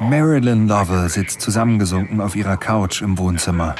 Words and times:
Marilyn 0.00 0.68
Lovell 0.68 1.08
sitzt 1.08 1.40
zusammengesunken 1.40 2.20
auf 2.20 2.36
ihrer 2.36 2.56
Couch 2.56 3.02
im 3.02 3.18
Wohnzimmer. 3.18 3.74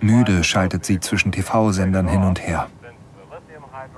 Müde 0.00 0.42
schaltet 0.42 0.84
sie 0.84 1.00
zwischen 1.00 1.32
TV-Sendern 1.32 2.08
hin 2.08 2.22
und 2.22 2.44
her. 2.44 2.66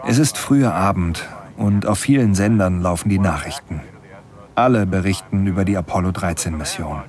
Es 0.06 0.18
ist 0.18 0.36
früher 0.36 0.74
Abend 0.74 1.26
und 1.56 1.86
auf 1.86 1.98
vielen 1.98 2.34
Sendern 2.34 2.82
laufen 2.82 3.08
die 3.08 3.18
Nachrichten. 3.18 3.80
Alle 4.54 4.86
berichten 4.86 5.46
über 5.46 5.64
die 5.64 5.76
Apollo 5.76 6.10
13-Mission. 6.10 7.02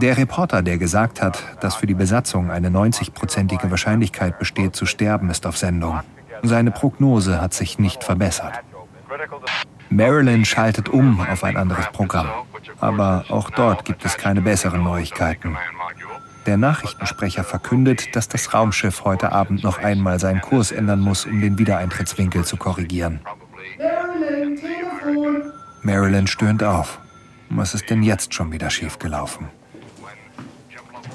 Der 0.00 0.16
Reporter, 0.16 0.62
der 0.62 0.78
gesagt 0.78 1.20
hat, 1.20 1.42
dass 1.60 1.74
für 1.74 1.86
die 1.86 1.94
Besatzung 1.94 2.52
eine 2.52 2.68
90-prozentige 2.68 3.70
Wahrscheinlichkeit 3.70 4.38
besteht, 4.38 4.76
zu 4.76 4.86
sterben, 4.86 5.28
ist 5.28 5.44
auf 5.44 5.56
Sendung. 5.56 6.00
Seine 6.44 6.70
Prognose 6.70 7.40
hat 7.40 7.52
sich 7.52 7.80
nicht 7.80 8.04
verbessert. 8.04 8.62
Marilyn 9.90 10.44
schaltet 10.44 10.88
um 10.88 11.20
auf 11.20 11.44
ein 11.44 11.56
anderes 11.56 11.86
Programm. 11.92 12.28
Aber 12.80 13.24
auch 13.28 13.50
dort 13.50 13.84
gibt 13.84 14.04
es 14.04 14.16
keine 14.16 14.42
besseren 14.42 14.82
Neuigkeiten. 14.82 15.56
Der 16.46 16.56
Nachrichtensprecher 16.56 17.44
verkündet, 17.44 18.16
dass 18.16 18.28
das 18.28 18.54
Raumschiff 18.54 19.04
heute 19.04 19.32
Abend 19.32 19.62
noch 19.64 19.78
einmal 19.78 20.18
seinen 20.18 20.40
Kurs 20.40 20.72
ändern 20.72 21.00
muss, 21.00 21.26
um 21.26 21.40
den 21.40 21.58
Wiedereintrittswinkel 21.58 22.44
zu 22.44 22.56
korrigieren. 22.56 23.20
Marilyn, 23.78 24.56
Telefon! 24.56 25.52
Marilyn 25.82 26.26
stöhnt 26.26 26.62
auf. 26.62 27.00
Was 27.50 27.74
ist 27.74 27.88
denn 27.90 28.02
jetzt 28.02 28.34
schon 28.34 28.52
wieder 28.52 28.70
schiefgelaufen? 28.70 29.48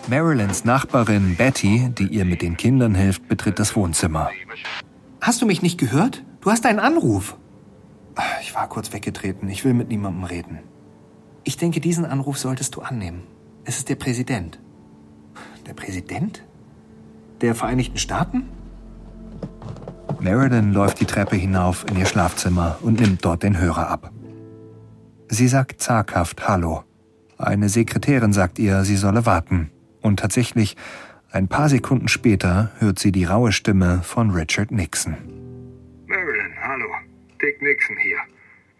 Marilyns 0.08 0.66
Nachbarin 0.66 1.36
Betty, 1.38 1.90
die 1.98 2.08
ihr 2.08 2.26
mit 2.26 2.42
den 2.42 2.58
Kindern 2.58 2.94
hilft, 2.94 3.28
betritt 3.30 3.58
das 3.58 3.76
Wohnzimmer. 3.76 4.30
Hast 5.22 5.42
du 5.42 5.45
mich 5.45 5.62
nicht 5.62 5.80
gehört? 5.80 6.23
Du 6.42 6.52
hast 6.52 6.66
einen 6.66 6.80
Anruf. 6.80 7.38
Ich 8.41 8.53
war 8.55 8.67
kurz 8.69 8.94
weggetreten. 8.94 9.50
Ich 9.50 9.66
will 9.66 9.73
mit 9.73 9.89
niemandem 9.89 10.23
reden. 10.23 10.59
Ich 11.44 11.58
denke, 11.58 11.80
diesen 11.81 12.06
Anruf 12.06 12.38
solltest 12.38 12.75
du 12.75 12.81
annehmen. 12.81 13.23
Es 13.66 13.78
ist 13.78 13.89
der 13.89 13.95
Präsident. 13.95 14.59
Der 15.66 15.73
Präsident? 15.73 16.44
Der 17.41 17.56
Vereinigten 17.56 17.97
Staaten? 17.97 18.44
Marilyn 20.19 20.72
läuft 20.72 21.02
die 21.02 21.06
Treppe 21.06 21.36
hinauf 21.36 21.86
in 21.89 21.97
ihr 21.97 22.06
Schlafzimmer 22.06 22.78
und 22.81 23.00
nimmt 23.00 23.25
dort 23.25 23.44
den 23.44 23.58
Hörer 23.58 23.89
ab. 23.89 24.11
Sie 25.28 25.47
sagt 25.47 25.81
zaghaft 25.81 26.47
Hallo. 26.47 26.84
Eine 27.38 27.67
Sekretärin 27.67 28.31
sagt 28.31 28.59
ihr, 28.59 28.86
sie 28.86 28.95
solle 28.95 29.25
warten. 29.25 29.72
Und 30.02 30.19
tatsächlich, 30.19 30.78
ein 31.31 31.47
paar 31.47 31.67
Sekunden 31.67 32.08
später 32.08 32.72
hört 32.78 33.00
sie 33.00 33.11
die 33.11 33.25
raue 33.25 33.52
Stimme 33.52 34.02
von 34.03 34.31
Richard 34.31 34.72
Nixon. 34.72 35.42
Dick 37.44 37.61
Nixon 37.61 37.97
hier. 37.97 38.17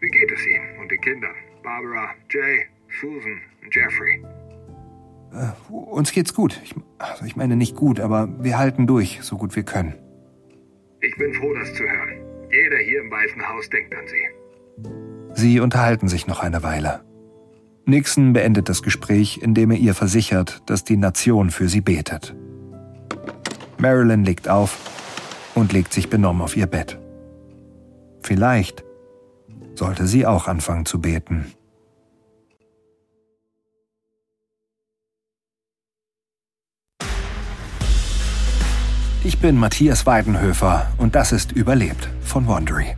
Wie 0.00 0.08
geht 0.08 0.32
es 0.32 0.46
Ihnen 0.46 0.80
und 0.80 0.90
den 0.90 1.00
Kindern? 1.00 1.34
Barbara, 1.62 2.14
Jay, 2.30 2.64
Susan 3.00 3.40
und 3.62 3.74
Jeffrey. 3.74 4.24
Äh, 5.32 5.72
uns 5.72 6.12
geht's 6.12 6.32
gut. 6.32 6.60
Ich, 6.64 6.74
also 6.98 7.26
ich 7.26 7.36
meine 7.36 7.56
nicht 7.56 7.76
gut, 7.76 8.00
aber 8.00 8.28
wir 8.42 8.58
halten 8.58 8.86
durch, 8.86 9.18
so 9.22 9.36
gut 9.36 9.54
wir 9.54 9.64
können. 9.64 9.94
Ich 11.00 11.14
bin 11.16 11.34
froh, 11.34 11.52
das 11.52 11.74
zu 11.74 11.82
hören. 11.82 12.24
Jeder 12.50 12.78
hier 12.78 13.00
im 13.02 13.10
Weißen 13.10 13.46
Haus 13.46 13.68
denkt 13.68 13.94
an 13.94 14.04
Sie. 14.06 15.34
Sie 15.34 15.60
unterhalten 15.60 16.08
sich 16.08 16.26
noch 16.26 16.40
eine 16.40 16.62
Weile. 16.62 17.04
Nixon 17.84 18.32
beendet 18.32 18.70
das 18.70 18.82
Gespräch, 18.82 19.40
indem 19.42 19.72
er 19.72 19.76
ihr 19.76 19.92
versichert, 19.92 20.62
dass 20.66 20.84
die 20.84 20.96
Nation 20.96 21.50
für 21.50 21.68
sie 21.68 21.82
betet. 21.82 22.34
Marilyn 23.76 24.24
legt 24.24 24.48
auf 24.48 24.78
und 25.54 25.74
legt 25.74 25.92
sich 25.92 26.08
benommen 26.08 26.40
auf 26.40 26.56
ihr 26.56 26.66
Bett. 26.66 26.98
Vielleicht 28.24 28.82
sollte 29.74 30.06
sie 30.06 30.24
auch 30.24 30.48
anfangen 30.48 30.86
zu 30.86 30.98
beten. 30.98 31.52
Ich 39.22 39.38
bin 39.40 39.58
Matthias 39.58 40.06
Weidenhöfer 40.06 40.90
und 40.96 41.14
das 41.14 41.32
ist 41.32 41.52
Überlebt 41.52 42.08
von 42.22 42.46
Wondery. 42.46 42.96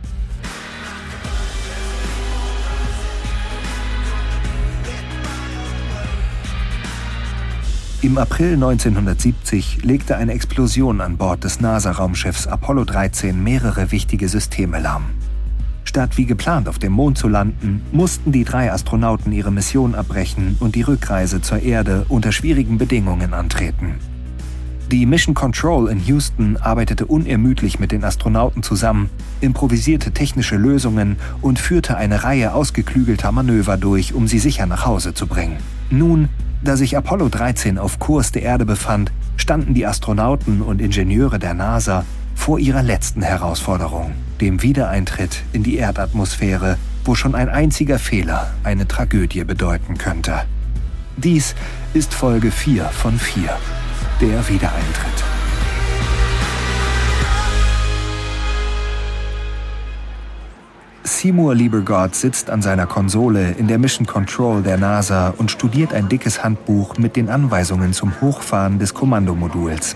Im 8.01 8.17
April 8.17 8.53
1970 8.53 9.83
legte 9.83 10.15
eine 10.15 10.31
Explosion 10.31 11.01
an 11.01 11.17
Bord 11.17 11.43
des 11.43 11.59
NASA-Raumschiffs 11.59 12.47
Apollo 12.47 12.85
13 12.85 13.43
mehrere 13.43 13.91
wichtige 13.91 14.29
Systeme 14.29 14.79
lahm. 14.79 15.16
Statt 15.97 16.15
wie 16.15 16.27
geplant 16.27 16.69
auf 16.69 16.77
dem 16.77 16.91
Mond 16.91 17.17
zu 17.17 17.27
landen, 17.27 17.81
mussten 17.91 18.31
die 18.31 18.43
drei 18.43 18.71
Astronauten 18.71 19.31
ihre 19.31 19.51
Mission 19.51 19.95
abbrechen 19.95 20.55
und 20.59 20.75
die 20.75 20.83
Rückreise 20.83 21.41
zur 21.41 21.63
Erde 21.63 22.05
unter 22.07 22.31
schwierigen 22.31 22.77
Bedingungen 22.77 23.33
antreten. 23.33 23.95
Die 24.91 25.07
Mission 25.07 25.33
Control 25.33 25.89
in 25.89 25.99
Houston 26.05 26.55
arbeitete 26.57 27.07
unermüdlich 27.07 27.79
mit 27.79 27.91
den 27.91 28.03
Astronauten 28.03 28.61
zusammen, 28.61 29.09
improvisierte 29.41 30.11
technische 30.11 30.55
Lösungen 30.55 31.15
und 31.41 31.57
führte 31.57 31.97
eine 31.97 32.23
Reihe 32.23 32.53
ausgeklügelter 32.53 33.31
Manöver 33.31 33.75
durch, 33.77 34.13
um 34.13 34.27
sie 34.27 34.37
sicher 34.37 34.67
nach 34.67 34.85
Hause 34.85 35.15
zu 35.15 35.25
bringen. 35.25 35.57
Nun 35.89 36.29
da 36.63 36.75
sich 36.75 36.97
Apollo 36.97 37.29
13 37.29 37.77
auf 37.77 37.97
Kurs 37.97 38.31
der 38.31 38.41
Erde 38.41 38.65
befand, 38.65 39.11
standen 39.35 39.73
die 39.73 39.85
Astronauten 39.85 40.61
und 40.61 40.81
Ingenieure 40.81 41.39
der 41.39 41.53
NASA 41.53 42.03
vor 42.37 42.59
ihrer 42.59 42.83
letzten 42.83 43.23
Herausforderung, 43.23 44.13
dem 44.39 44.61
Wiedereintritt 44.61 45.43
in 45.51 45.63
die 45.63 45.75
Erdatmosphäre, 45.75 46.77
wo 47.03 47.13
schon 47.13 47.35
ein 47.35 47.49
einziger 47.49 47.99
Fehler 47.99 48.53
eine 48.63 48.87
Tragödie 48.87 49.43
bedeuten 49.43 49.97
könnte. 49.97 50.43
Dies 51.17 51.55
ist 51.93 52.13
Folge 52.13 52.51
4 52.51 52.85
von 52.85 53.19
4, 53.19 53.49
der 54.21 54.47
Wiedereintritt. 54.47 55.23
Seymour 61.03 61.55
Liebergott 61.55 62.15
sitzt 62.15 62.49
an 62.49 62.61
seiner 62.61 62.85
Konsole 62.85 63.51
in 63.57 63.67
der 63.67 63.79
Mission 63.79 64.05
Control 64.05 64.61
der 64.61 64.77
NASA 64.77 65.33
und 65.37 65.49
studiert 65.49 65.93
ein 65.93 66.07
dickes 66.07 66.43
Handbuch 66.43 66.97
mit 66.97 67.15
den 67.15 67.29
Anweisungen 67.29 67.91
zum 67.91 68.21
Hochfahren 68.21 68.77
des 68.77 68.93
Kommandomoduls. 68.93 69.95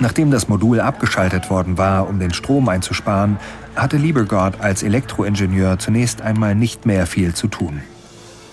Nachdem 0.00 0.30
das 0.30 0.48
Modul 0.48 0.80
abgeschaltet 0.80 1.50
worden 1.50 1.76
war, 1.76 2.08
um 2.08 2.18
den 2.18 2.32
Strom 2.32 2.68
einzusparen, 2.70 3.38
hatte 3.76 3.98
Liebergott 3.98 4.60
als 4.60 4.82
Elektroingenieur 4.82 5.78
zunächst 5.78 6.22
einmal 6.22 6.54
nicht 6.54 6.86
mehr 6.86 7.06
viel 7.06 7.34
zu 7.34 7.48
tun. 7.48 7.82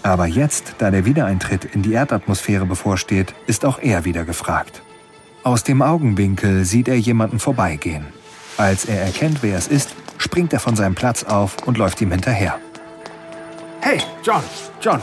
Aber 0.03 0.27
jetzt, 0.27 0.75
da 0.77 0.91
der 0.91 1.05
Wiedereintritt 1.05 1.65
in 1.65 1.83
die 1.83 1.93
Erdatmosphäre 1.93 2.65
bevorsteht, 2.65 3.33
ist 3.47 3.65
auch 3.65 3.79
er 3.79 4.03
wieder 4.03 4.25
gefragt. 4.25 4.81
Aus 5.43 5.63
dem 5.63 5.81
Augenwinkel 5.81 6.65
sieht 6.65 6.89
er 6.89 6.99
jemanden 6.99 7.39
vorbeigehen. 7.39 8.05
Als 8.57 8.85
er 8.85 9.01
erkennt, 9.01 9.41
wer 9.41 9.57
es 9.57 9.67
ist, 9.67 9.95
springt 10.17 10.51
er 10.51 10.59
von 10.59 10.75
seinem 10.75 10.95
Platz 10.95 11.23
auf 11.23 11.65
und 11.65 11.77
läuft 11.77 12.01
ihm 12.01 12.11
hinterher. 12.11 12.59
Hey, 13.79 13.99
John, 14.23 14.43
John. 14.81 14.99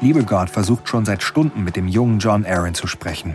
Liebegard 0.00 0.50
versucht 0.50 0.88
schon 0.88 1.04
seit 1.04 1.22
Stunden 1.22 1.62
mit 1.62 1.76
dem 1.76 1.86
jungen 1.86 2.18
John 2.18 2.44
Aaron 2.46 2.74
zu 2.74 2.86
sprechen. 2.86 3.34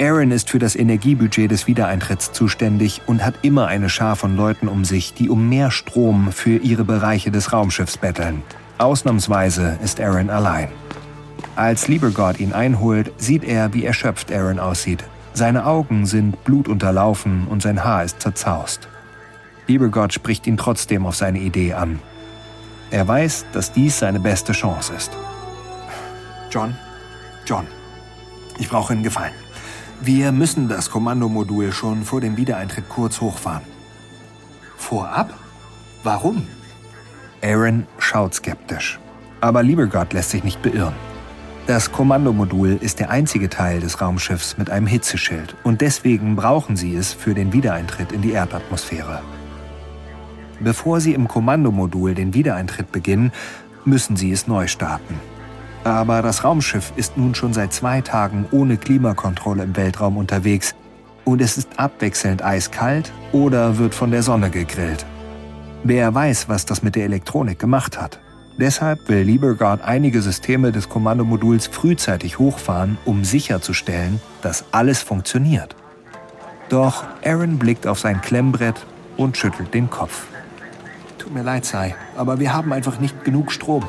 Aaron 0.00 0.30
ist 0.30 0.48
für 0.48 0.58
das 0.58 0.76
Energiebudget 0.76 1.50
des 1.50 1.66
Wiedereintritts 1.66 2.32
zuständig 2.32 3.02
und 3.04 3.22
hat 3.22 3.34
immer 3.42 3.66
eine 3.66 3.90
Schar 3.90 4.16
von 4.16 4.34
Leuten 4.34 4.66
um 4.66 4.86
sich, 4.86 5.12
die 5.12 5.28
um 5.28 5.50
mehr 5.50 5.70
Strom 5.70 6.32
für 6.32 6.56
ihre 6.56 6.84
Bereiche 6.84 7.30
des 7.30 7.52
Raumschiffs 7.52 7.98
betteln. 7.98 8.42
Ausnahmsweise 8.78 9.78
ist 9.84 10.00
Aaron 10.00 10.30
allein. 10.30 10.68
Als 11.54 11.86
Liebergott 11.86 12.40
ihn 12.40 12.54
einholt, 12.54 13.12
sieht 13.18 13.44
er, 13.44 13.74
wie 13.74 13.84
erschöpft 13.84 14.32
Aaron 14.32 14.58
aussieht. 14.58 15.04
Seine 15.34 15.66
Augen 15.66 16.06
sind 16.06 16.44
blutunterlaufen 16.44 17.46
und 17.46 17.60
sein 17.60 17.84
Haar 17.84 18.04
ist 18.04 18.22
zerzaust. 18.22 18.88
Liebergott 19.66 20.14
spricht 20.14 20.46
ihn 20.46 20.56
trotzdem 20.56 21.04
auf 21.04 21.14
seine 21.14 21.40
Idee 21.40 21.74
an. 21.74 21.98
Er 22.90 23.06
weiß, 23.06 23.44
dass 23.52 23.72
dies 23.72 23.98
seine 23.98 24.18
beste 24.18 24.52
Chance 24.52 24.94
ist. 24.94 25.12
John, 26.50 26.74
John, 27.44 27.66
ich 28.58 28.70
brauche 28.70 28.94
einen 28.94 29.02
Gefallen. 29.02 29.34
Wir 30.02 30.32
müssen 30.32 30.68
das 30.68 30.90
Kommandomodul 30.90 31.72
schon 31.72 32.04
vor 32.04 32.22
dem 32.22 32.38
Wiedereintritt 32.38 32.88
kurz 32.88 33.20
hochfahren. 33.20 33.64
Vorab? 34.78 35.34
Warum? 36.02 36.46
Aaron 37.42 37.86
schaut 37.98 38.34
skeptisch. 38.34 38.98
Aber 39.42 39.62
Liebergott 39.62 40.14
lässt 40.14 40.30
sich 40.30 40.42
nicht 40.42 40.62
beirren. 40.62 40.94
Das 41.66 41.92
Kommandomodul 41.92 42.78
ist 42.80 42.98
der 42.98 43.10
einzige 43.10 43.50
Teil 43.50 43.80
des 43.80 44.00
Raumschiffs 44.00 44.56
mit 44.56 44.70
einem 44.70 44.86
Hitzeschild 44.86 45.54
und 45.64 45.82
deswegen 45.82 46.34
brauchen 46.34 46.76
sie 46.76 46.96
es 46.96 47.12
für 47.12 47.34
den 47.34 47.52
Wiedereintritt 47.52 48.10
in 48.10 48.22
die 48.22 48.32
Erdatmosphäre. 48.32 49.20
Bevor 50.60 51.00
Sie 51.00 51.14
im 51.14 51.28
Kommandomodul 51.28 52.14
den 52.14 52.34
Wiedereintritt 52.34 52.92
beginnen, 52.92 53.32
müssen 53.84 54.16
Sie 54.16 54.30
es 54.30 54.46
neu 54.46 54.66
starten. 54.66 55.14
Aber 55.84 56.22
das 56.22 56.44
Raumschiff 56.44 56.92
ist 56.96 57.16
nun 57.16 57.34
schon 57.34 57.52
seit 57.52 57.72
zwei 57.72 58.00
Tagen 58.00 58.46
ohne 58.50 58.76
Klimakontrolle 58.76 59.62
im 59.62 59.76
Weltraum 59.76 60.18
unterwegs 60.18 60.74
und 61.24 61.40
es 61.40 61.56
ist 61.56 61.78
abwechselnd 61.78 62.44
eiskalt 62.44 63.12
oder 63.32 63.78
wird 63.78 63.94
von 63.94 64.10
der 64.10 64.22
Sonne 64.22 64.50
gegrillt. 64.50 65.06
Wer 65.84 66.14
weiß, 66.14 66.48
was 66.48 66.66
das 66.66 66.82
mit 66.82 66.96
der 66.96 67.04
Elektronik 67.04 67.58
gemacht 67.58 68.00
hat. 68.00 68.20
Deshalb 68.58 69.08
will 69.08 69.22
Liebergard 69.22 69.82
einige 69.82 70.20
Systeme 70.20 70.70
des 70.70 70.90
Kommandomoduls 70.90 71.68
frühzeitig 71.68 72.38
hochfahren, 72.38 72.98
um 73.06 73.24
sicherzustellen, 73.24 74.20
dass 74.42 74.64
alles 74.72 75.00
funktioniert. 75.00 75.76
Doch 76.68 77.04
Aaron 77.24 77.58
blickt 77.58 77.86
auf 77.86 77.98
sein 77.98 78.20
Klemmbrett 78.20 78.84
und 79.16 79.38
schüttelt 79.38 79.72
den 79.72 79.88
Kopf. 79.88 80.26
Tut 81.16 81.32
mir 81.32 81.42
leid, 81.42 81.64
Sai, 81.64 81.94
aber 82.16 82.38
wir 82.38 82.52
haben 82.52 82.72
einfach 82.72 83.00
nicht 83.00 83.24
genug 83.24 83.50
Strom. 83.50 83.84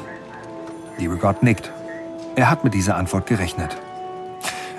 Liebergard 0.97 1.43
nickt. 1.43 1.71
Er 2.41 2.49
hat 2.49 2.63
mit 2.63 2.73
dieser 2.73 2.95
Antwort 2.95 3.27
gerechnet. 3.27 3.77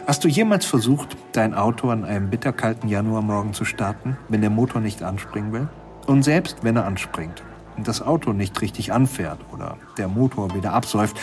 Hast 0.08 0.24
du 0.24 0.28
jemals 0.28 0.66
versucht, 0.66 1.16
dein 1.30 1.54
Auto 1.54 1.90
an 1.90 2.04
einem 2.04 2.28
bitterkalten 2.28 2.88
Januarmorgen 2.88 3.54
zu 3.54 3.64
starten, 3.64 4.16
wenn 4.28 4.40
der 4.40 4.50
Motor 4.50 4.80
nicht 4.80 5.04
anspringen 5.04 5.52
will? 5.52 5.68
Und 6.08 6.24
selbst 6.24 6.64
wenn 6.64 6.74
er 6.74 6.86
anspringt 6.86 7.44
und 7.76 7.86
das 7.86 8.02
Auto 8.02 8.32
nicht 8.32 8.60
richtig 8.62 8.92
anfährt 8.92 9.38
oder 9.52 9.76
der 9.96 10.08
Motor 10.08 10.52
wieder 10.56 10.72
absäuft, 10.72 11.16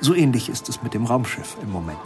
so 0.00 0.14
ähnlich 0.14 0.48
ist 0.48 0.70
es 0.70 0.82
mit 0.82 0.94
dem 0.94 1.04
Raumschiff 1.04 1.58
im 1.62 1.70
Moment. 1.70 2.00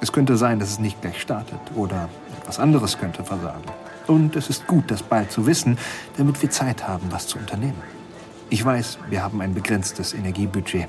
Es 0.00 0.10
könnte 0.10 0.38
sein, 0.38 0.58
dass 0.58 0.70
es 0.70 0.78
nicht 0.78 1.02
gleich 1.02 1.20
startet 1.20 1.60
oder 1.74 2.08
etwas 2.40 2.58
anderes 2.58 2.98
könnte 2.98 3.24
versagen. 3.24 3.70
Und 4.06 4.36
es 4.36 4.48
ist 4.48 4.66
gut, 4.66 4.90
das 4.90 5.02
bald 5.02 5.30
zu 5.30 5.46
wissen, 5.46 5.76
damit 6.16 6.40
wir 6.40 6.48
Zeit 6.48 6.88
haben, 6.88 7.08
was 7.10 7.26
zu 7.26 7.36
unternehmen. 7.36 7.82
Ich 8.48 8.64
weiß, 8.64 8.96
wir 9.10 9.22
haben 9.22 9.42
ein 9.42 9.52
begrenztes 9.52 10.14
Energiebudget, 10.14 10.88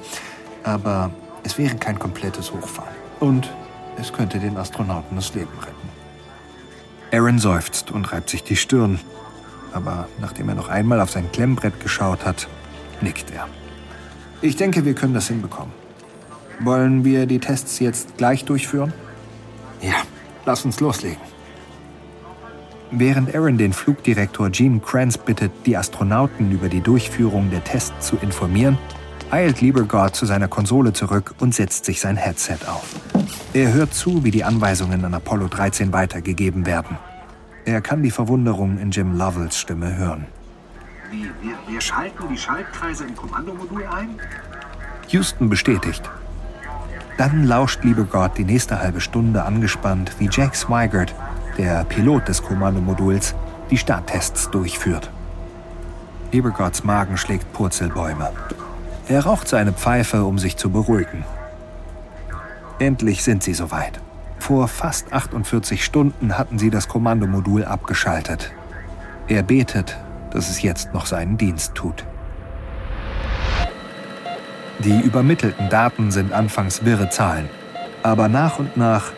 aber 0.64 1.12
es 1.44 1.58
wäre 1.58 1.76
kein 1.76 2.00
komplettes 2.00 2.52
Hochfahren. 2.52 2.94
Und 3.20 3.50
es 4.00 4.12
könnte 4.12 4.40
den 4.40 4.58
Astronauten 4.58 5.16
das 5.16 5.34
Leben 5.34 5.52
retten. 5.60 5.90
Aaron 7.12 7.40
seufzt 7.40 7.92
und 7.92 8.12
reibt 8.12 8.30
sich 8.30 8.44
die 8.44 8.56
Stirn. 8.56 9.00
Aber 9.72 10.08
nachdem 10.20 10.50
er 10.50 10.56
noch 10.56 10.70
einmal 10.70 11.00
auf 11.00 11.12
sein 11.12 11.32
Klemmbrett 11.32 11.80
geschaut 11.80 12.26
hat, 12.26 12.48
nickt 13.02 13.32
er. 13.32 13.48
Ich 14.42 14.56
denke, 14.56 14.86
wir 14.86 14.94
können 14.94 15.14
das 15.14 15.28
hinbekommen. 15.28 15.74
Wollen 16.60 17.04
wir 17.04 17.26
die 17.26 17.40
Tests 17.40 17.80
jetzt 17.80 18.18
gleich 18.18 18.46
durchführen? 18.46 18.94
Ja, 19.82 19.96
lass 20.46 20.66
uns 20.66 20.80
loslegen. 20.80 21.22
Während 22.92 23.34
Aaron 23.34 23.58
den 23.58 23.74
Flugdirektor 23.74 24.50
Gene 24.52 24.80
Kranz 24.80 25.18
bittet, 25.18 25.52
die 25.66 25.76
Astronauten 25.76 26.52
über 26.52 26.70
die 26.70 26.82
Durchführung 26.82 27.50
der 27.50 27.64
Tests 27.64 28.08
zu 28.08 28.18
informieren, 28.18 28.78
eilt 29.34 29.62
Liebergott 29.62 30.16
zu 30.16 30.28
seiner 30.28 30.48
Konsole 30.48 30.94
zurück 30.94 31.34
und 31.40 31.56
setzt 31.56 31.86
sich 31.86 32.00
sein 32.00 32.18
Headset 32.18 32.60
auf. 32.68 32.86
Er 33.56 33.74
hört 33.74 33.92
zu, 33.92 34.24
wie 34.24 34.30
die 34.30 34.44
Anweisungen 34.44 35.04
an 35.04 35.14
Apollo 35.16 35.48
13 35.48 35.92
weitergegeben 35.92 36.68
werden. 36.68 37.00
Er 37.66 37.82
kann 37.82 38.04
die 38.04 38.12
Verwunderung 38.12 38.78
in 38.78 38.92
Jim 38.92 39.18
Lovells 39.18 39.58
Stimme 39.58 39.98
hören. 39.98 40.28
Wie, 41.10 41.24
wir, 41.42 41.56
wir 41.68 41.82
schalten 41.82 42.26
die 42.30 42.38
Schaltkreise 42.38 43.06
im 43.06 43.16
Kommandomodul 43.16 43.84
ein? 43.88 44.20
Houston 45.08 45.50
bestätigt. 45.50 46.08
Dann 47.18 47.46
lauscht 47.46 47.84
Liebergott 47.84 48.38
die 48.38 48.46
nächste 48.46 48.80
halbe 48.80 49.02
Stunde 49.02 49.46
angespannt, 49.46 50.12
wie 50.20 50.30
Jack 50.32 50.56
Swigert, 50.56 51.16
der 51.58 51.86
Pilot 51.86 52.28
des 52.28 52.44
Kommandomoduls, 52.44 53.34
die 53.72 53.78
Starttests 53.78 54.52
durchführt. 54.52 55.10
Liebergotts 56.32 56.84
Magen 56.84 57.18
schlägt 57.18 57.52
Purzelbäume. 57.54 58.32
Er 59.08 59.26
raucht 59.26 59.48
seine 59.48 59.74
Pfeife, 59.74 60.24
um 60.24 60.40
sich 60.40 60.56
zu 60.56 60.70
beruhigen. 60.70 61.26
Endlich 62.80 63.24
sind 63.24 63.44
sie 63.44 63.54
soweit. 63.54 64.00
Vor 64.40 64.68
fast 64.68 65.12
48 65.12 65.84
Stunden 65.84 66.38
hatten 66.38 66.58
sie 66.58 66.70
das 66.70 66.88
Kommandomodul 66.88 67.66
abgeschaltet. 67.66 68.52
Er 69.28 69.44
betet, 69.44 69.98
dass 70.32 70.50
es 70.50 70.62
jetzt 70.62 70.94
noch 70.94 71.06
seinen 71.06 71.38
Dienst 71.38 71.76
tut. 71.76 72.06
Die 74.80 75.00
übermittelten 75.00 75.70
Daten 75.70 76.12
sind 76.12 76.34
anfangs 76.34 76.84
wirre 76.84 77.10
Zahlen, 77.10 77.50
aber 78.02 78.28
nach 78.28 78.60
und 78.60 78.76
nach 78.76 79.12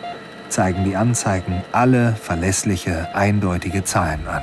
zeigen 0.48 0.84
die 0.84 0.96
Anzeigen 0.96 1.62
alle 1.72 2.14
verlässliche, 2.14 3.08
eindeutige 3.14 3.82
Zahlen 3.82 4.26
an. 4.28 4.42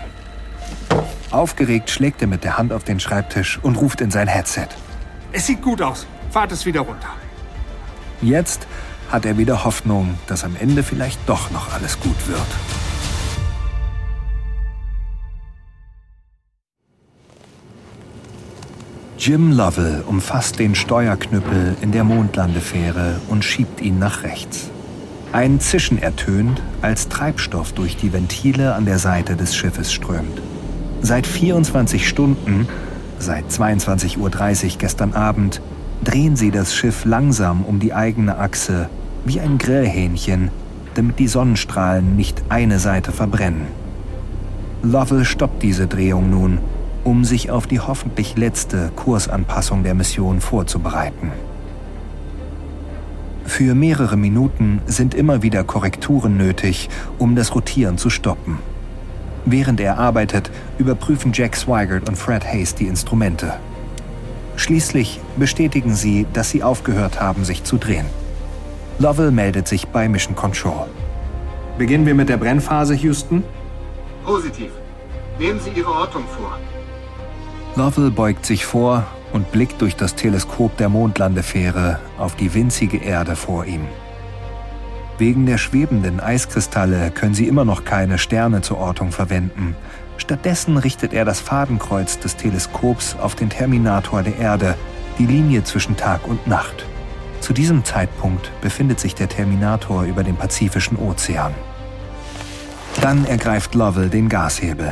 Aufgeregt 1.31 1.89
schlägt 1.89 2.22
er 2.22 2.28
mit 2.28 2.44
der 2.44 2.57
Hand 2.57 2.74
auf 2.74 2.84
den 2.84 3.00
Schreibtisch 3.00 3.60
und 3.62 3.78
ruft 3.78 4.01
in 4.01 4.12
sein 4.12 4.28
Headset. 4.28 4.68
Es 5.36 5.48
sieht 5.48 5.64
gut 5.64 5.82
aus. 5.82 6.06
Fahrt 6.30 6.52
es 6.52 6.64
wieder 6.66 6.82
runter. 6.82 7.10
Jetzt 8.22 8.68
hat 9.10 9.26
er 9.26 9.38
wieder 9.38 9.66
Hoffnung, 9.66 10.14
dass 10.28 10.44
am 10.44 10.56
Ende 10.56 10.84
vielleicht 10.84 11.20
doch 11.28 11.50
noch 11.50 11.74
alles 11.74 12.00
gut 12.00 12.28
wird. 12.28 12.40
Jim 19.18 19.52
Lovell 19.52 20.04
umfasst 20.06 20.60
den 20.60 20.76
Steuerknüppel 20.76 21.78
in 21.82 21.92
der 21.92 22.04
Mondlandefähre 22.04 23.20
und 23.30 23.44
schiebt 23.44 23.82
ihn 23.82 23.98
nach 23.98 24.24
rechts. 24.24 24.70
Ein 25.32 25.60
Zischen 25.60 26.00
ertönt, 26.00 26.62
als 26.82 27.10
Treibstoff 27.10 27.72
durch 27.72 27.98
die 27.98 28.14
Ventile 28.14 28.76
an 28.76 28.86
der 28.86 29.00
Seite 29.00 29.36
des 29.36 29.56
Schiffes 29.56 29.92
strömt. 29.92 30.42
Seit 31.02 31.26
24 31.26 32.08
Stunden 32.08 32.68
Seit 33.24 33.46
22.30 33.50 34.18
Uhr 34.18 34.78
gestern 34.80 35.14
Abend 35.14 35.62
drehen 36.04 36.36
sie 36.36 36.52
das 36.52 36.75
Schiff 36.75 37.06
langsam 37.06 37.64
um 37.64 37.80
die 37.80 37.94
eigene 37.94 38.38
Achse, 38.38 38.90
wie 39.24 39.40
ein 39.40 39.58
Grillhähnchen, 39.60 40.52
damit 40.96 41.20
die 41.20 41.30
Sonnenstrahlen 41.30 42.18
nicht 42.18 42.44
eine 42.50 42.80
Seite 42.80 43.14
verbrennen. 43.14 43.68
Lovell 44.81 45.24
stoppt 45.24 45.64
diese 45.64 45.88
Drehung 45.88 46.30
nun, 46.30 46.58
um 47.06 47.24
sich 47.24 47.50
auf 47.50 47.66
die 47.66 47.80
hoffentlich 47.80 48.36
letzte 48.36 48.92
Kursanpassung 48.94 49.84
der 49.84 49.94
Mission 49.94 50.42
vorzubereiten. 50.42 51.31
Für 53.46 53.74
mehrere 53.74 54.18
Minuten 54.18 54.81
sind 54.86 55.14
immer 55.14 55.42
wieder 55.42 55.64
Korrekturen 55.64 56.36
nötig, 56.36 56.90
um 57.20 57.38
das 57.38 57.56
Rotieren 57.56 57.98
zu 57.98 58.10
stoppen. 58.10 58.60
Während 59.45 59.80
er 59.80 59.98
arbeitet, 59.98 60.50
überprüfen 60.78 61.31
Jack 61.34 61.56
Swigert 61.56 62.07
und 62.07 62.18
Fred 62.18 62.45
Hayes 62.45 62.75
die 62.75 62.88
Instrumente. 62.88 63.54
Schließlich 64.56 65.19
bestätigen 65.36 65.95
sie, 65.95 66.25
dass 66.34 66.50
sie 66.50 66.63
aufgehört 66.63 67.19
haben, 67.19 67.44
sich 67.44 67.63
zu 67.63 67.78
drehen. 67.78 68.06
Lovell 69.00 69.31
meldet 69.31 69.68
sich 69.68 69.88
bei 69.88 70.07
Mission 70.07 70.36
Control. 70.36 70.88
Beginnen 71.78 72.06
wir 72.06 72.13
mit 72.13 72.30
der 72.30 72.38
Brennphase, 72.38 72.94
Houston? 72.94 73.44
Positiv. 74.24 74.72
Nehmen 75.40 75.60
Sie 75.60 75.72
Ihre 75.72 75.89
Ortung 75.89 76.24
vor. 76.38 76.57
Lovell 77.75 78.12
beugt 78.12 78.46
sich 78.46 78.65
vor 78.65 79.08
und 79.34 79.51
blickt 79.51 79.82
durch 79.82 79.96
das 79.96 80.13
Teleskop 80.13 80.77
der 80.77 80.89
Mondlandefähre 80.89 82.00
auf 82.20 82.36
die 82.36 82.53
winzige 82.53 82.98
Erde 82.98 83.36
vor 83.36 83.65
ihm. 83.65 83.88
Wegen 85.24 85.46
der 85.46 85.58
schwebenden 85.58 86.20
Eiskristalle 86.20 87.10
können 87.10 87.34
sie 87.34 87.48
immer 87.48 87.63
noch 87.63 87.86
keine 87.86 88.18
Sterne 88.18 88.60
zur 88.60 88.77
Ortung 88.77 89.13
verwenden. 89.13 89.74
Stattdessen 90.18 90.75
richtet 90.75 91.13
er 91.13 91.24
das 91.24 91.39
Fadenkreuz 91.39 92.20
des 92.20 92.36
Teleskops 92.36 93.15
auf 93.15 93.34
den 93.34 93.48
Terminator 93.48 94.22
der 94.22 94.38
Erde, 94.38 94.75
die 95.18 95.25
Linie 95.25 95.63
zwischen 95.63 95.96
Tag 95.96 96.27
und 96.27 96.46
Nacht. 96.46 96.86
Zu 97.39 97.53
diesem 97.53 97.86
Zeitpunkt 97.86 98.51
befindet 98.60 99.00
sich 99.00 99.15
der 99.15 99.30
Terminator 99.30 100.03
über 100.03 100.25
dem 100.25 100.36
Pazifischen 100.36 100.98
Ozean. 100.98 101.53
Dann 103.00 103.24
ergreift 103.25 103.75
Lovell 103.75 104.10
den 104.10 104.27
Gashebel. 104.27 104.92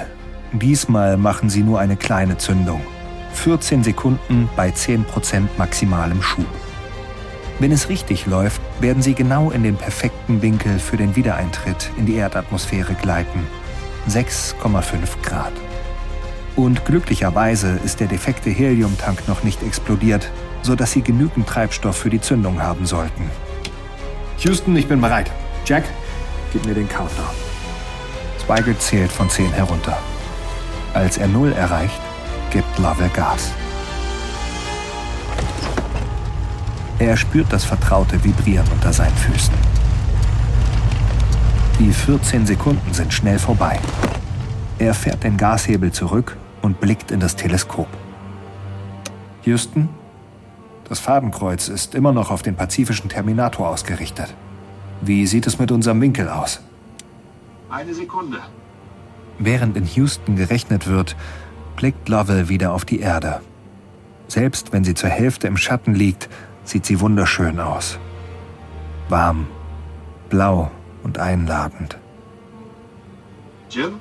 Diesmal 0.53 1.17
machen 1.17 1.49
sie 1.49 1.61
nur 1.61 1.81
eine 1.81 1.97
kleine 1.97 2.37
Zündung. 2.37 2.79
14 3.33 3.83
Sekunden 3.83 4.47
bei 4.55 4.69
10% 4.69 5.49
maximalem 5.57 6.21
Schub. 6.21 6.47
Wenn 7.61 7.71
es 7.71 7.89
richtig 7.89 8.25
läuft, 8.25 8.59
werden 8.79 9.03
sie 9.03 9.13
genau 9.13 9.51
in 9.51 9.61
den 9.61 9.75
perfekten 9.75 10.41
Winkel 10.41 10.79
für 10.79 10.97
den 10.97 11.15
Wiedereintritt 11.15 11.91
in 11.95 12.07
die 12.07 12.15
Erdatmosphäre 12.15 12.95
gleiten. 12.95 13.45
6,5 14.09 15.21
Grad. 15.21 15.51
Und 16.55 16.85
glücklicherweise 16.85 17.79
ist 17.85 17.99
der 17.99 18.07
defekte 18.07 18.49
Heliumtank 18.49 19.27
noch 19.27 19.43
nicht 19.43 19.61
explodiert, 19.61 20.31
sodass 20.63 20.93
sie 20.93 21.03
genügend 21.03 21.45
Treibstoff 21.45 21.95
für 21.95 22.09
die 22.09 22.19
Zündung 22.19 22.63
haben 22.63 22.87
sollten. 22.87 23.29
Houston, 24.39 24.75
ich 24.75 24.87
bin 24.87 24.99
bereit. 24.99 25.29
Jack, 25.63 25.83
gib 26.51 26.65
mir 26.65 26.73
den 26.73 26.89
Countdown. 26.89 27.35
Spiegel 28.41 28.75
zählt 28.79 29.11
von 29.11 29.29
10 29.29 29.51
herunter. 29.51 29.99
Als 30.95 31.19
er 31.19 31.27
0 31.27 31.51
erreicht, 31.53 32.01
gibt 32.49 32.79
Lovell 32.79 33.09
Gas. 33.09 33.51
Er 37.01 37.17
spürt 37.17 37.51
das 37.51 37.65
vertraute 37.65 38.23
Vibrieren 38.23 38.67
unter 38.71 38.93
seinen 38.93 39.15
Füßen. 39.15 39.55
Die 41.79 41.91
14 41.91 42.45
Sekunden 42.45 42.93
sind 42.93 43.11
schnell 43.11 43.39
vorbei. 43.39 43.79
Er 44.77 44.93
fährt 44.93 45.23
den 45.23 45.35
Gashebel 45.35 45.91
zurück 45.91 46.37
und 46.61 46.79
blickt 46.79 47.09
in 47.09 47.19
das 47.19 47.35
Teleskop. 47.35 47.87
Houston, 49.45 49.89
das 50.87 50.99
Fadenkreuz 50.99 51.69
ist 51.69 51.95
immer 51.95 52.11
noch 52.11 52.29
auf 52.29 52.43
den 52.43 52.55
pazifischen 52.55 53.09
Terminator 53.09 53.69
ausgerichtet. 53.69 54.35
Wie 55.01 55.25
sieht 55.25 55.47
es 55.47 55.57
mit 55.57 55.71
unserem 55.71 55.99
Winkel 56.01 56.29
aus? 56.29 56.61
Eine 57.71 57.95
Sekunde. 57.95 58.37
Während 59.39 59.75
in 59.75 59.87
Houston 59.87 60.35
gerechnet 60.35 60.85
wird, 60.85 61.15
blickt 61.77 62.07
Lovell 62.09 62.47
wieder 62.47 62.73
auf 62.73 62.85
die 62.85 62.99
Erde. 62.99 63.41
Selbst 64.27 64.71
wenn 64.71 64.83
sie 64.83 64.93
zur 64.93 65.09
Hälfte 65.09 65.47
im 65.47 65.57
Schatten 65.57 65.95
liegt, 65.95 66.29
sieht 66.71 66.85
sie 66.85 66.99
wunderschön 66.99 67.59
aus. 67.59 67.99
Warm, 69.09 69.47
blau 70.29 70.71
und 71.03 71.19
einladend. 71.19 71.97
Jim, 73.69 73.99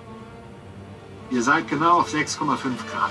ihr 1.31 1.43
seid 1.43 1.69
genau 1.69 2.01
auf 2.01 2.13
6,5 2.13 2.37
Grad. 2.91 3.11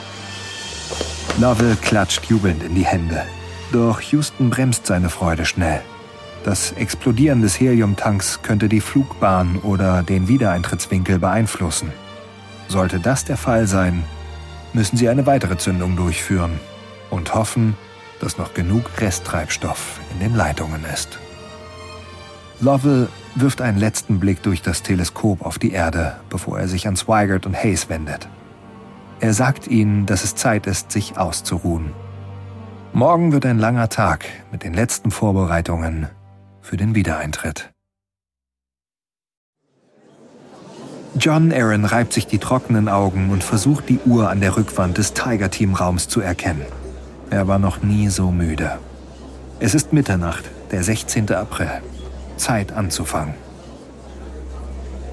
Lovell 1.39 1.75
klatscht 1.75 2.25
jubelnd 2.25 2.63
in 2.63 2.75
die 2.75 2.85
Hände. 2.85 3.23
Doch 3.71 4.01
Houston 4.01 4.49
bremst 4.49 4.87
seine 4.87 5.09
Freude 5.09 5.45
schnell. 5.45 5.81
Das 6.43 6.71
Explodieren 6.71 7.41
des 7.41 7.59
Heliumtanks 7.59 8.41
könnte 8.41 8.69
die 8.69 8.81
Flugbahn 8.81 9.57
oder 9.57 10.03
den 10.03 10.27
Wiedereintrittswinkel 10.27 11.19
beeinflussen. 11.19 11.91
Sollte 12.69 12.99
das 12.99 13.25
der 13.25 13.37
Fall 13.37 13.67
sein, 13.67 14.05
müssen 14.73 14.95
sie 14.95 15.09
eine 15.09 15.25
weitere 15.25 15.57
Zündung 15.57 15.95
durchführen 15.97 16.59
und 17.09 17.35
hoffen, 17.35 17.75
dass 18.19 18.37
noch 18.37 18.53
genug 18.53 18.89
Resttreibstoff 18.99 19.99
in 20.13 20.19
den 20.19 20.35
Leitungen 20.35 20.83
ist. 20.93 21.19
Lovell 22.59 23.07
wirft 23.35 23.61
einen 23.61 23.77
letzten 23.77 24.19
Blick 24.19 24.43
durch 24.43 24.61
das 24.61 24.83
Teleskop 24.83 25.45
auf 25.45 25.59
die 25.59 25.71
Erde, 25.71 26.17
bevor 26.29 26.59
er 26.59 26.67
sich 26.67 26.87
an 26.87 26.95
Swigert 26.95 27.45
und 27.45 27.55
Hayes 27.55 27.89
wendet. 27.89 28.27
Er 29.21 29.33
sagt 29.33 29.67
ihnen, 29.67 30.05
dass 30.05 30.23
es 30.23 30.35
Zeit 30.35 30.67
ist, 30.67 30.91
sich 30.91 31.17
auszuruhen. 31.17 31.93
Morgen 32.93 33.31
wird 33.31 33.45
ein 33.45 33.59
langer 33.59 33.89
Tag 33.89 34.25
mit 34.51 34.63
den 34.63 34.73
letzten 34.73 35.11
Vorbereitungen 35.11 36.07
für 36.61 36.75
den 36.75 36.95
Wiedereintritt. 36.95 37.71
John 41.15 41.51
Aaron 41.51 41.85
reibt 41.85 42.13
sich 42.13 42.27
die 42.27 42.37
trockenen 42.37 42.87
Augen 42.87 43.29
und 43.29 43.43
versucht 43.43 43.89
die 43.89 43.99
Uhr 44.05 44.29
an 44.29 44.41
der 44.41 44.55
Rückwand 44.55 44.97
des 44.97 45.13
Tiger-Team-Raums 45.13 46.07
zu 46.07 46.21
erkennen. 46.21 46.65
Er 47.29 47.47
war 47.47 47.59
noch 47.59 47.83
nie 47.83 48.07
so 48.09 48.31
müde. 48.31 48.79
Es 49.59 49.75
ist 49.75 49.93
Mitternacht, 49.93 50.45
der 50.71 50.83
16. 50.83 51.31
April. 51.31 51.69
Zeit 52.37 52.71
anzufangen. 52.71 53.35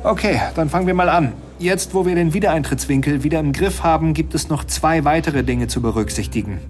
Okay, 0.02 0.40
dann 0.54 0.70
fangen 0.70 0.86
wir 0.86 0.94
mal 0.94 1.08
an. 1.08 1.32
Jetzt, 1.58 1.94
wo 1.94 2.06
wir 2.06 2.14
den 2.14 2.32
Wiedereintrittswinkel 2.32 3.22
wieder 3.24 3.40
im 3.40 3.52
Griff 3.52 3.82
haben, 3.82 4.14
gibt 4.14 4.34
es 4.34 4.48
noch 4.48 4.64
zwei 4.64 5.04
weitere 5.04 5.42
Dinge 5.42 5.68
zu 5.68 5.82
berücksichtigen. 5.82 6.60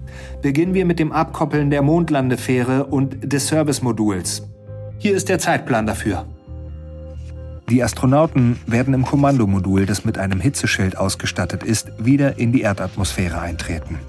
Beginnen 0.41 0.73
wir 0.73 0.85
mit 0.85 0.97
dem 0.97 1.11
Abkoppeln 1.11 1.69
der 1.69 1.81
Mondlandefähre 1.81 2.85
und 2.85 3.31
des 3.31 3.47
Servicemoduls. 3.47 4.43
Hier 4.97 5.15
ist 5.15 5.29
der 5.29 5.39
Zeitplan 5.39 5.85
dafür. 5.85 6.25
Die 7.69 7.83
Astronauten 7.83 8.57
werden 8.65 8.93
im 8.93 9.05
Kommandomodul, 9.05 9.85
das 9.85 10.05
mit 10.05 10.17
einem 10.17 10.39
Hitzeschild 10.39 10.97
ausgestattet 10.97 11.63
ist, 11.63 11.91
wieder 11.99 12.39
in 12.39 12.53
die 12.53 12.61
Erdatmosphäre 12.61 13.39
eintreten. 13.39 13.99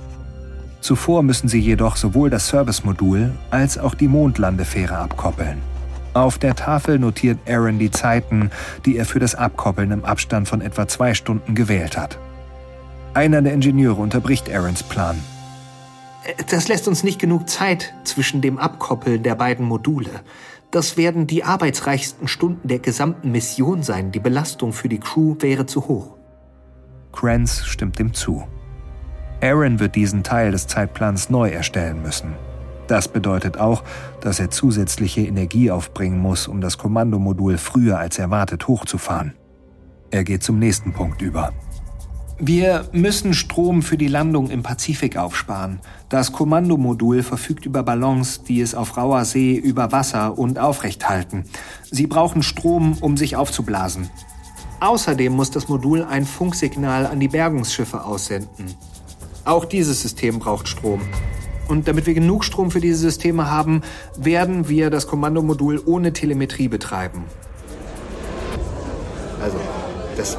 Zuvor 0.80 1.22
müssen 1.22 1.48
sie 1.48 1.60
jedoch 1.60 1.96
sowohl 1.96 2.30
das 2.30 2.48
Servicemodul 2.48 3.32
als 3.50 3.78
auch 3.78 3.94
die 3.94 4.08
Mondlandefähre 4.08 4.96
abkoppeln. 4.96 5.58
Auf 6.14 6.38
der 6.38 6.54
Tafel 6.54 6.98
notiert 6.98 7.38
Aaron 7.48 7.78
die 7.78 7.90
Zeiten, 7.90 8.50
die 8.84 8.96
er 8.96 9.04
für 9.04 9.18
das 9.18 9.34
Abkoppeln 9.34 9.90
im 9.90 10.04
Abstand 10.04 10.48
von 10.48 10.60
etwa 10.60 10.88
zwei 10.88 11.14
Stunden 11.14 11.54
gewählt 11.54 11.96
hat. 11.96 12.18
Einer 13.14 13.42
der 13.42 13.52
Ingenieure 13.52 14.00
unterbricht 14.00 14.50
Aarons 14.50 14.82
Plan. 14.82 15.16
Das 16.50 16.68
lässt 16.68 16.88
uns 16.88 17.04
nicht 17.04 17.18
genug 17.18 17.48
Zeit 17.48 17.94
zwischen 18.04 18.40
dem 18.40 18.58
Abkoppeln 18.58 19.22
der 19.22 19.34
beiden 19.34 19.64
Module. 19.64 20.10
Das 20.70 20.96
werden 20.96 21.26
die 21.26 21.44
arbeitsreichsten 21.44 22.28
Stunden 22.28 22.68
der 22.68 22.78
gesamten 22.78 23.32
Mission 23.32 23.82
sein. 23.82 24.12
Die 24.12 24.20
Belastung 24.20 24.72
für 24.72 24.88
die 24.88 25.00
Crew 25.00 25.36
wäre 25.38 25.66
zu 25.66 25.88
hoch. 25.88 26.16
Kranz 27.12 27.64
stimmt 27.64 27.98
dem 27.98 28.12
zu. 28.12 28.46
Aaron 29.40 29.78
wird 29.78 29.94
diesen 29.94 30.22
Teil 30.22 30.50
des 30.50 30.66
Zeitplans 30.66 31.30
neu 31.30 31.48
erstellen 31.48 32.02
müssen. 32.02 32.34
Das 32.88 33.06
bedeutet 33.06 33.58
auch, 33.58 33.84
dass 34.20 34.40
er 34.40 34.50
zusätzliche 34.50 35.20
Energie 35.20 35.70
aufbringen 35.70 36.18
muss, 36.18 36.48
um 36.48 36.60
das 36.60 36.78
Kommandomodul 36.78 37.58
früher 37.58 37.98
als 37.98 38.18
erwartet 38.18 38.66
hochzufahren. 38.66 39.34
Er 40.10 40.24
geht 40.24 40.42
zum 40.42 40.58
nächsten 40.58 40.92
Punkt 40.92 41.20
über. 41.20 41.52
Wir 42.40 42.86
müssen 42.92 43.34
Strom 43.34 43.82
für 43.82 43.98
die 43.98 44.06
Landung 44.06 44.48
im 44.48 44.62
Pazifik 44.62 45.16
aufsparen. 45.16 45.80
Das 46.08 46.32
Kommandomodul 46.32 47.22
verfügt 47.22 47.66
über 47.66 47.82
Ballons, 47.82 48.44
die 48.44 48.60
es 48.60 48.74
auf 48.74 48.96
rauer 48.96 49.24
See 49.24 49.56
über 49.56 49.92
Wasser 49.92 50.38
und 50.38 50.58
aufrecht 50.58 51.08
halten. 51.08 51.44
Sie 51.90 52.06
brauchen 52.06 52.42
Strom, 52.42 52.96
um 53.00 53.16
sich 53.16 53.34
aufzublasen. 53.34 54.08
Außerdem 54.80 55.32
muss 55.32 55.50
das 55.50 55.68
Modul 55.68 56.04
ein 56.04 56.24
Funksignal 56.24 57.06
an 57.06 57.18
die 57.18 57.28
Bergungsschiffe 57.28 58.04
aussenden. 58.04 58.76
Auch 59.44 59.64
dieses 59.64 60.02
System 60.02 60.38
braucht 60.38 60.68
Strom. 60.68 61.02
Und 61.68 61.86
damit 61.86 62.06
wir 62.06 62.14
genug 62.14 62.44
Strom 62.44 62.70
für 62.70 62.80
diese 62.80 62.98
Systeme 62.98 63.50
haben, 63.50 63.82
werden 64.16 64.68
wir 64.68 64.90
das 64.90 65.06
Kommandomodul 65.06 65.82
ohne 65.84 66.12
Telemetrie 66.12 66.68
betreiben. 66.68 67.24
Also, 69.40 69.58
das 70.16 70.38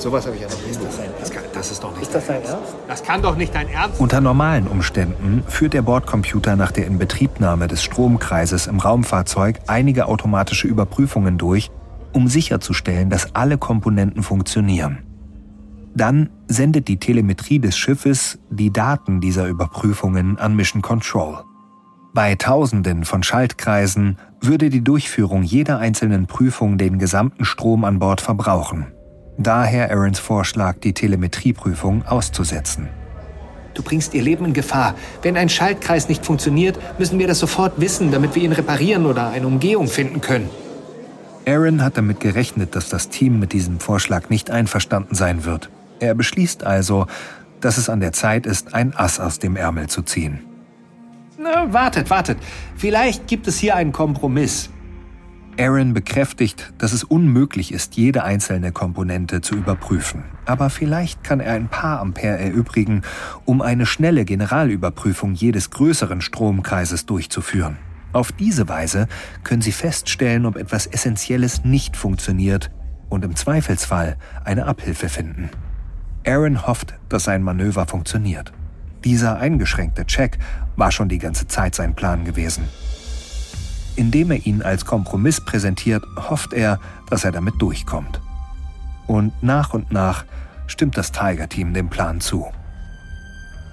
Sowas 0.00 0.24
habe 0.24 0.34
ich 0.34 0.40
ja 0.40 0.48
noch 0.48 0.56
nie 0.62 0.68
gesehen. 0.68 1.10
Das, 1.20 1.30
das 1.52 1.70
ist 1.72 1.84
doch 1.84 1.92
nicht. 1.92 2.02
Ist 2.02 2.14
das 2.14 2.26
dein 2.26 2.42
Ernst? 2.42 2.74
Das 2.88 3.02
kann 3.02 3.20
doch 3.20 3.36
nicht 3.36 3.54
dein 3.54 3.68
Ernst 3.68 4.00
Unter 4.00 4.22
normalen 4.22 4.66
Umständen 4.66 5.44
führt 5.46 5.74
der 5.74 5.82
Bordcomputer 5.82 6.56
nach 6.56 6.72
der 6.72 6.86
Inbetriebnahme 6.86 7.68
des 7.68 7.82
Stromkreises 7.82 8.66
im 8.66 8.80
Raumfahrzeug 8.80 9.60
einige 9.66 10.06
automatische 10.06 10.68
Überprüfungen 10.68 11.36
durch, 11.36 11.70
um 12.14 12.28
sicherzustellen, 12.28 13.10
dass 13.10 13.34
alle 13.34 13.58
Komponenten 13.58 14.22
funktionieren. 14.22 15.09
Dann 15.94 16.30
sendet 16.46 16.88
die 16.88 16.98
Telemetrie 16.98 17.58
des 17.58 17.76
Schiffes 17.76 18.38
die 18.50 18.72
Daten 18.72 19.20
dieser 19.20 19.48
Überprüfungen 19.48 20.38
an 20.38 20.54
Mission 20.54 20.82
Control. 20.82 21.44
Bei 22.12 22.34
Tausenden 22.34 23.04
von 23.04 23.22
Schaltkreisen 23.22 24.18
würde 24.40 24.68
die 24.68 24.82
Durchführung 24.82 25.42
jeder 25.42 25.78
einzelnen 25.78 26.26
Prüfung 26.26 26.76
den 26.76 26.98
gesamten 26.98 27.44
Strom 27.44 27.84
an 27.84 27.98
Bord 27.98 28.20
verbrauchen. 28.20 28.88
Daher 29.38 29.90
Aarons 29.90 30.18
Vorschlag, 30.18 30.80
die 30.80 30.92
Telemetrieprüfung 30.92 32.04
auszusetzen. 32.04 32.88
Du 33.74 33.82
bringst 33.82 34.12
ihr 34.14 34.22
Leben 34.22 34.44
in 34.44 34.52
Gefahr. 34.52 34.94
Wenn 35.22 35.36
ein 35.36 35.48
Schaltkreis 35.48 36.08
nicht 36.08 36.26
funktioniert, 36.26 36.78
müssen 36.98 37.18
wir 37.18 37.28
das 37.28 37.38
sofort 37.38 37.80
wissen, 37.80 38.10
damit 38.10 38.34
wir 38.34 38.42
ihn 38.42 38.52
reparieren 38.52 39.06
oder 39.06 39.30
eine 39.30 39.46
Umgehung 39.46 39.86
finden 39.86 40.20
können. 40.20 40.50
Aaron 41.46 41.82
hat 41.82 41.96
damit 41.96 42.20
gerechnet, 42.20 42.76
dass 42.76 42.88
das 42.88 43.08
Team 43.08 43.38
mit 43.38 43.52
diesem 43.52 43.80
Vorschlag 43.80 44.28
nicht 44.28 44.50
einverstanden 44.50 45.14
sein 45.14 45.44
wird. 45.44 45.70
Er 46.00 46.14
beschließt 46.14 46.64
also, 46.64 47.06
dass 47.60 47.78
es 47.78 47.88
an 47.88 48.00
der 48.00 48.12
Zeit 48.12 48.46
ist, 48.46 48.74
ein 48.74 48.94
Ass 48.96 49.20
aus 49.20 49.38
dem 49.38 49.56
Ärmel 49.56 49.88
zu 49.88 50.02
ziehen. 50.02 50.40
Na, 51.38 51.72
wartet, 51.72 52.10
wartet. 52.10 52.38
Vielleicht 52.76 53.26
gibt 53.26 53.46
es 53.46 53.58
hier 53.58 53.76
einen 53.76 53.92
Kompromiss. 53.92 54.70
Aaron 55.58 55.92
bekräftigt, 55.92 56.72
dass 56.78 56.92
es 56.92 57.04
unmöglich 57.04 57.72
ist, 57.72 57.96
jede 57.96 58.24
einzelne 58.24 58.72
Komponente 58.72 59.42
zu 59.42 59.56
überprüfen. 59.56 60.24
Aber 60.46 60.70
vielleicht 60.70 61.22
kann 61.22 61.40
er 61.40 61.52
ein 61.54 61.68
paar 61.68 62.00
Ampere 62.00 62.38
erübrigen, 62.38 63.02
um 63.44 63.60
eine 63.60 63.84
schnelle 63.84 64.24
Generalüberprüfung 64.24 65.34
jedes 65.34 65.70
größeren 65.70 66.22
Stromkreises 66.22 67.04
durchzuführen. 67.04 67.76
Auf 68.12 68.32
diese 68.32 68.68
Weise 68.68 69.06
können 69.44 69.62
Sie 69.62 69.72
feststellen, 69.72 70.46
ob 70.46 70.56
etwas 70.56 70.86
Essentielles 70.86 71.64
nicht 71.64 71.96
funktioniert 71.96 72.70
und 73.08 73.24
im 73.24 73.36
Zweifelsfall 73.36 74.16
eine 74.44 74.66
Abhilfe 74.66 75.08
finden. 75.08 75.50
Aaron 76.26 76.66
hofft, 76.66 76.94
dass 77.08 77.24
sein 77.24 77.42
Manöver 77.42 77.86
funktioniert. 77.86 78.52
Dieser 79.04 79.38
eingeschränkte 79.38 80.04
Check 80.04 80.38
war 80.76 80.90
schon 80.90 81.08
die 81.08 81.18
ganze 81.18 81.46
Zeit 81.46 81.74
sein 81.74 81.94
Plan 81.94 82.24
gewesen. 82.24 82.64
Indem 83.96 84.30
er 84.30 84.46
ihn 84.46 84.62
als 84.62 84.84
Kompromiss 84.84 85.40
präsentiert, 85.40 86.04
hofft 86.16 86.52
er, 86.52 86.78
dass 87.08 87.24
er 87.24 87.32
damit 87.32 87.54
durchkommt. 87.58 88.20
Und 89.06 89.42
nach 89.42 89.74
und 89.74 89.90
nach 89.90 90.24
stimmt 90.66 90.96
das 90.96 91.12
Tiger-Team 91.12 91.74
dem 91.74 91.88
Plan 91.88 92.20
zu. 92.20 92.46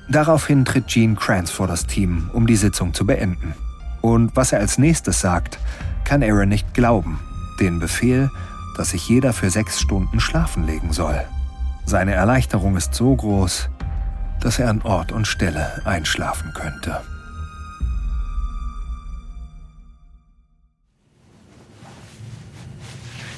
Daraufhin 0.10 0.64
tritt 0.64 0.88
Gene 0.88 1.16
Kranz 1.16 1.52
vor 1.52 1.68
das 1.68 1.86
Team, 1.86 2.30
um 2.34 2.48
die 2.48 2.56
Sitzung 2.56 2.94
zu 2.94 3.06
beenden. 3.06 3.54
Und 4.02 4.36
was 4.36 4.54
er 4.54 4.60
als 4.60 4.78
nächstes 4.78 5.20
sagt, 5.20 5.60
kann 6.06 6.24
Aaron 6.24 6.48
nicht 6.48 6.74
glauben. 6.74 7.20
Den 7.60 7.80
Befehl, 7.80 8.32
dass 8.78 8.92
sich 8.92 9.08
jeder 9.10 9.34
für 9.34 9.50
sechs 9.50 9.82
Stunden 9.82 10.20
schlafen 10.20 10.66
legen 10.66 10.94
soll. 10.94 11.26
Seine 11.88 12.16
Erleichterung 12.16 12.76
ist 12.76 12.94
so 12.94 13.16
groß, 13.16 13.70
dass 14.42 14.60
er 14.60 14.70
an 14.70 14.82
Ort 14.82 15.14
und 15.14 15.26
Stelle 15.26 15.82
einschlafen 15.86 16.52
könnte. 16.54 17.00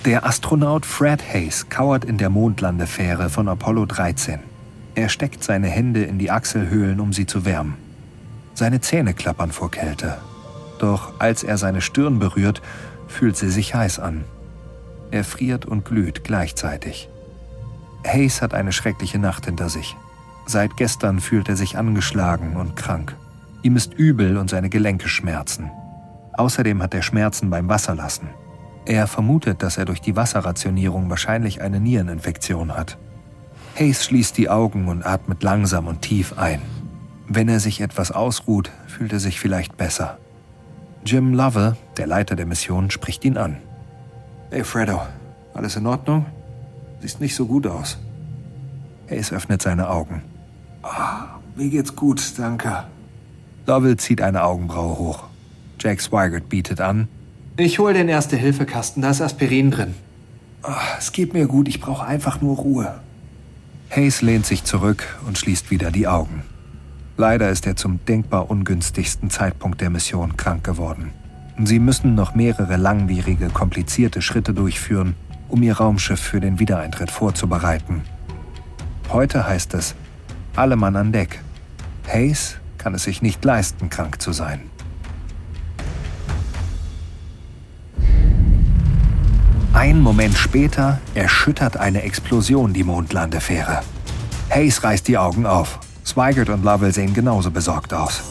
Der 0.03 0.25
Astronaut 0.25 0.84
Fred 0.84 1.22
Hayes 1.32 1.70
kauert 1.70 2.03
in 2.03 2.18
der 2.18 2.32
Mondlandefähre 2.32 3.29
von 3.29 3.48
Apollo 3.48 3.86
13. 3.86 4.39
Er 4.96 5.10
steckt 5.10 5.44
seine 5.44 5.68
Hände 5.68 6.01
in 6.01 6.18
die 6.18 6.32
Achselhöhlen, 6.32 7.00
um 7.00 7.13
sie 7.13 7.27
zu 7.27 7.46
wärmen. 7.46 7.75
Seine 8.56 8.82
Zähne 8.82 9.13
klappern 9.13 9.51
vor 9.51 9.70
Kälte. 9.70 10.18
Doch 10.79 11.20
als 11.20 11.44
er 11.44 11.60
seine 11.60 11.82
Stirn 11.82 12.18
berührt, 12.18 12.63
fühlt 13.08 13.38
sie 13.38 13.51
sich 13.51 13.75
heiß 13.75 14.00
an. 14.00 14.24
Er 15.12 15.24
friert 15.24 15.68
und 15.68 15.86
glüht 15.86 16.24
gleichzeitig. 16.24 17.10
Hayes 18.06 18.41
hat 18.41 18.53
eine 18.53 18.72
schreckliche 18.72 19.20
Nacht 19.20 19.46
hinter 19.46 19.70
sich. 19.70 19.96
Seit 20.46 20.77
gestern 20.77 21.20
fühlt 21.20 21.50
er 21.50 21.56
sich 21.56 21.77
angeschlagen 21.77 22.56
und 22.56 22.75
krank. 22.75 23.15
Ihm 23.62 23.75
ist 23.75 23.94
übel 23.94 24.38
und 24.38 24.50
seine 24.50 24.70
Gelenke 24.70 25.10
schmerzen. 25.10 25.70
Außerdem 26.34 26.82
hat 26.82 26.94
er 26.94 27.01
Schmerzen 27.01 27.50
beim 27.50 27.68
Wasserlassen. 27.68 28.29
Er 28.86 29.06
vermutet, 29.08 29.62
dass 29.62 29.77
er 29.77 29.86
durch 29.86 30.01
die 30.01 30.15
Wasserrationierung 30.15 31.10
wahrscheinlich 31.10 31.62
eine 31.62 31.79
Niereninfektion 31.79 32.75
hat. 32.75 32.98
Hayes 33.75 34.06
schließt 34.06 34.38
die 34.38 34.50
Augen 34.50 34.88
und 34.88 35.06
atmet 35.06 35.44
langsam 35.44 35.88
und 35.88 36.01
tief 36.01 36.38
ein. 36.38 36.62
Wenn 37.27 37.50
er 37.50 37.60
sich 37.60 37.82
etwas 37.82 38.12
ausruht, 38.12 38.72
fühlt 38.88 39.13
er 39.13 39.20
sich 39.20 39.39
vielleicht 39.39 39.77
besser. 39.77 40.18
Jim 41.06 41.34
Lovell, 41.34 41.75
der 41.98 42.08
Leiter 42.08 42.36
der 42.36 42.46
Mission, 42.46 42.89
spricht 42.89 43.24
ihn 43.24 43.38
an. 43.38 43.58
Hey 44.50 44.63
Fredo, 44.63 45.01
alles 45.53 45.75
in 45.75 45.86
Ordnung? 45.86 46.25
Siehst 47.01 47.22
nicht 47.22 47.36
so 47.36 47.46
gut 47.46 47.68
aus. 47.68 47.98
Hayes 49.10 49.32
öffnet 49.32 49.62
seine 49.62 49.89
Augen. 49.89 50.22
Ah, 50.84 51.39
mir 51.56 51.70
geht's 51.70 51.96
gut, 51.96 52.22
danke. 52.38 52.84
Lovell 53.65 53.98
zieht 53.98 54.22
eine 54.22 54.44
Augenbraue 54.44 54.98
hoch. 54.98 55.24
Jack 55.79 56.01
Swigert 56.01 56.50
bietet 56.50 56.82
an. 56.82 57.08
Ich 57.58 57.79
hol 57.79 57.94
den 57.94 58.10
Erste-Hilfe-Kasten, 58.10 59.01
da 59.01 59.10
ist 59.10 59.22
Aspirin 59.22 59.72
drin. 59.72 59.96
Oh, 60.63 60.72
es 60.98 61.12
geht 61.12 61.34
mir 61.34 61.48
gut, 61.48 61.68
ich 61.68 61.79
brauche 61.79 62.06
einfach 62.06 62.41
nur 62.41 62.58
Ruhe. 62.58 63.00
Hayes 63.89 64.22
lehnt 64.22 64.46
sich 64.46 64.63
zurück 64.63 65.18
und 65.25 65.38
schließt 65.38 65.72
wieder 65.72 65.91
die 65.91 66.08
Augen. 66.08 66.44
Leider 67.18 67.50
ist 67.50 67.65
er 67.68 67.75
zum 67.75 68.00
denkbar 68.06 68.50
ungünstigsten 68.50 69.29
Zeitpunkt 69.29 69.82
der 69.82 69.89
Mission 69.89 70.38
krank 70.38 70.63
geworden. 70.63 71.12
Sie 71.63 71.79
müssen 71.79 72.15
noch 72.15 72.36
mehrere 72.36 72.77
langwierige, 72.77 73.50
komplizierte 73.50 74.22
Schritte 74.22 74.53
durchführen, 74.53 75.15
um 75.50 75.62
ihr 75.63 75.75
Raumschiff 75.77 76.20
für 76.20 76.39
den 76.39 76.60
Wiedereintritt 76.60 77.12
vorzubereiten. 77.12 78.03
Heute 79.12 79.48
heißt 79.48 79.74
es, 79.74 79.96
alle 80.56 80.75
Mann 80.75 80.96
an 80.96 81.12
Deck. 81.12 81.41
Hayes 82.08 82.58
kann 82.77 82.94
es 82.96 83.03
sich 83.03 83.22
nicht 83.22 83.44
leisten, 83.44 83.89
krank 83.89 84.22
zu 84.22 84.32
sein. 84.32 84.62
Ein 89.74 90.01
Moment 90.01 90.36
später 90.36 91.00
erschüttert 91.13 91.77
eine 91.77 92.01
Explosion 92.01 92.74
die 92.74 92.84
Mondlandefähre. 92.84 93.82
Hayes 94.50 94.84
reißt 94.84 95.08
die 95.08 95.18
Augen 95.18 95.46
auf. 95.46 95.79
Swigert 96.06 96.50
und 96.50 96.63
Lovell 96.63 96.94
sehen 96.94 97.13
genauso 97.13 97.51
besorgt 97.51 97.94
aus. 97.94 98.22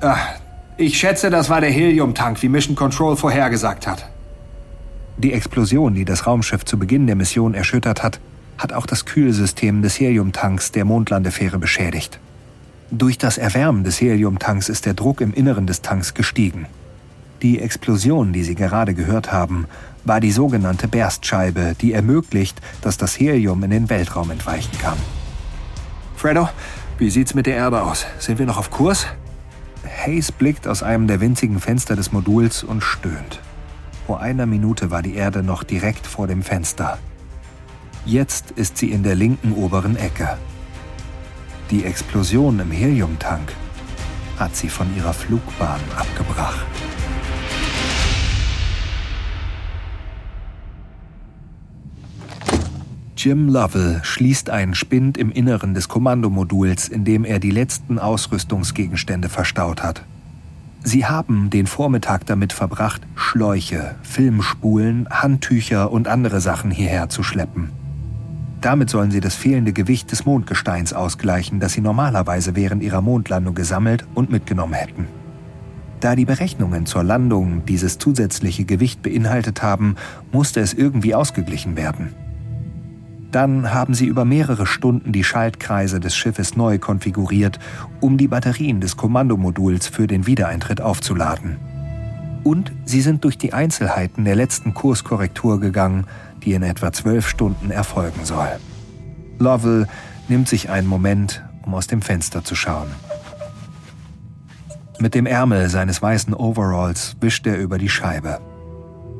Ach, 0.00 0.34
ich 0.76 0.98
schätze, 0.98 1.30
das 1.30 1.50
war 1.50 1.60
der 1.60 1.70
Heliumtank, 1.70 2.40
wie 2.42 2.48
Mission 2.48 2.76
Control 2.76 3.16
vorhergesagt 3.16 3.86
hat. 3.86 4.08
Die 5.16 5.32
Explosion, 5.32 5.94
die 5.94 6.04
das 6.04 6.26
Raumschiff 6.26 6.64
zu 6.64 6.78
Beginn 6.78 7.06
der 7.06 7.16
Mission 7.16 7.54
erschüttert 7.54 8.02
hat, 8.02 8.20
hat 8.58 8.72
auch 8.72 8.86
das 8.86 9.04
Kühlsystem 9.04 9.82
des 9.82 9.98
Heliumtanks 9.98 10.72
der 10.72 10.84
Mondlandefähre 10.84 11.58
beschädigt. 11.58 12.18
Durch 12.90 13.18
das 13.18 13.38
Erwärmen 13.38 13.84
des 13.84 14.00
Heliumtanks 14.00 14.68
ist 14.68 14.86
der 14.86 14.94
Druck 14.94 15.20
im 15.20 15.32
Inneren 15.32 15.66
des 15.66 15.82
Tanks 15.82 16.14
gestiegen. 16.14 16.66
Die 17.42 17.60
Explosion, 17.60 18.32
die 18.32 18.42
Sie 18.42 18.54
gerade 18.54 18.94
gehört 18.94 19.32
haben, 19.32 19.66
war 20.04 20.20
die 20.20 20.32
sogenannte 20.32 20.88
Berstscheibe, 20.88 21.74
die 21.80 21.92
ermöglicht, 21.92 22.60
dass 22.80 22.96
das 22.96 23.18
Helium 23.18 23.62
in 23.64 23.70
den 23.70 23.90
Weltraum 23.90 24.30
entweichen 24.30 24.76
kann. 24.78 24.98
Fredo, 26.16 26.48
wie 26.98 27.10
sieht's 27.10 27.34
mit 27.34 27.46
der 27.46 27.56
Erde 27.56 27.82
aus? 27.82 28.06
Sind 28.18 28.38
wir 28.38 28.46
noch 28.46 28.58
auf 28.58 28.70
Kurs? 28.70 29.06
Hayes 29.84 30.32
blickt 30.32 30.66
aus 30.66 30.82
einem 30.82 31.06
der 31.06 31.20
winzigen 31.20 31.60
Fenster 31.60 31.96
des 31.96 32.12
Moduls 32.12 32.62
und 32.62 32.82
stöhnt. 32.82 33.40
Vor 34.06 34.20
einer 34.20 34.44
Minute 34.44 34.90
war 34.90 35.00
die 35.00 35.14
Erde 35.14 35.42
noch 35.42 35.62
direkt 35.62 36.06
vor 36.06 36.26
dem 36.26 36.42
Fenster. 36.42 36.98
Jetzt 38.04 38.50
ist 38.50 38.76
sie 38.76 38.90
in 38.90 39.02
der 39.02 39.14
linken 39.14 39.52
oberen 39.54 39.96
Ecke. 39.96 40.36
Die 41.70 41.84
Explosion 41.84 42.60
im 42.60 42.70
Heliumtank 42.70 43.54
hat 44.38 44.54
sie 44.54 44.68
von 44.68 44.94
ihrer 44.94 45.14
Flugbahn 45.14 45.80
abgebracht. 45.96 46.66
Jim 53.16 53.48
Lovell 53.48 54.00
schließt 54.02 54.50
einen 54.50 54.74
Spind 54.74 55.16
im 55.16 55.30
Inneren 55.30 55.72
des 55.72 55.88
Kommandomoduls, 55.88 56.88
in 56.88 57.06
dem 57.06 57.24
er 57.24 57.38
die 57.38 57.52
letzten 57.52 57.98
Ausrüstungsgegenstände 57.98 59.30
verstaut 59.30 59.82
hat. 59.82 60.04
Sie 60.86 61.06
haben 61.06 61.48
den 61.48 61.66
Vormittag 61.66 62.26
damit 62.26 62.52
verbracht, 62.52 63.00
Schläuche, 63.14 63.94
Filmspulen, 64.02 65.08
Handtücher 65.08 65.90
und 65.90 66.08
andere 66.08 66.42
Sachen 66.42 66.70
hierher 66.70 67.08
zu 67.08 67.22
schleppen. 67.22 67.70
Damit 68.60 68.90
sollen 68.90 69.10
sie 69.10 69.20
das 69.20 69.34
fehlende 69.34 69.72
Gewicht 69.72 70.12
des 70.12 70.26
Mondgesteins 70.26 70.92
ausgleichen, 70.92 71.58
das 71.58 71.72
sie 71.72 71.80
normalerweise 71.80 72.54
während 72.54 72.82
ihrer 72.82 73.00
Mondlandung 73.00 73.54
gesammelt 73.54 74.06
und 74.14 74.30
mitgenommen 74.30 74.74
hätten. 74.74 75.08
Da 76.00 76.14
die 76.14 76.26
Berechnungen 76.26 76.84
zur 76.84 77.02
Landung 77.02 77.64
dieses 77.64 77.96
zusätzliche 77.96 78.66
Gewicht 78.66 79.00
beinhaltet 79.00 79.62
haben, 79.62 79.96
musste 80.32 80.60
es 80.60 80.74
irgendwie 80.74 81.14
ausgeglichen 81.14 81.78
werden. 81.78 82.14
Dann 83.34 83.74
haben 83.74 83.94
sie 83.94 84.06
über 84.06 84.24
mehrere 84.24 84.64
Stunden 84.64 85.10
die 85.10 85.24
Schaltkreise 85.24 85.98
des 85.98 86.14
Schiffes 86.14 86.54
neu 86.54 86.78
konfiguriert, 86.78 87.58
um 87.98 88.16
die 88.16 88.28
Batterien 88.28 88.80
des 88.80 88.96
Kommandomoduls 88.96 89.88
für 89.88 90.06
den 90.06 90.28
Wiedereintritt 90.28 90.80
aufzuladen. 90.80 91.56
Und 92.44 92.70
sie 92.84 93.00
sind 93.00 93.24
durch 93.24 93.36
die 93.36 93.52
Einzelheiten 93.52 94.24
der 94.24 94.36
letzten 94.36 94.72
Kurskorrektur 94.72 95.58
gegangen, 95.58 96.06
die 96.44 96.52
in 96.52 96.62
etwa 96.62 96.92
zwölf 96.92 97.28
Stunden 97.28 97.72
erfolgen 97.72 98.24
soll. 98.24 98.60
Lovell 99.40 99.88
nimmt 100.28 100.46
sich 100.46 100.70
einen 100.70 100.86
Moment, 100.86 101.42
um 101.66 101.74
aus 101.74 101.88
dem 101.88 102.02
Fenster 102.02 102.44
zu 102.44 102.54
schauen. 102.54 102.86
Mit 105.00 105.16
dem 105.16 105.26
Ärmel 105.26 105.68
seines 105.70 106.00
weißen 106.00 106.34
Overalls 106.34 107.16
wischt 107.20 107.48
er 107.48 107.58
über 107.58 107.78
die 107.78 107.88
Scheibe. 107.88 108.38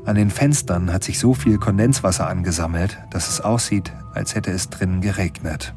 An 0.07 0.17
den 0.17 0.31
Fenstern 0.31 0.93
hat 0.93 1.03
sich 1.03 1.19
so 1.19 1.33
viel 1.33 1.59
Kondenswasser 1.59 2.29
angesammelt, 2.29 2.99
dass 3.11 3.29
es 3.29 3.41
aussieht, 3.41 3.91
als 4.13 4.35
hätte 4.35 4.51
es 4.51 4.69
drinnen 4.69 5.01
geregnet. 5.01 5.73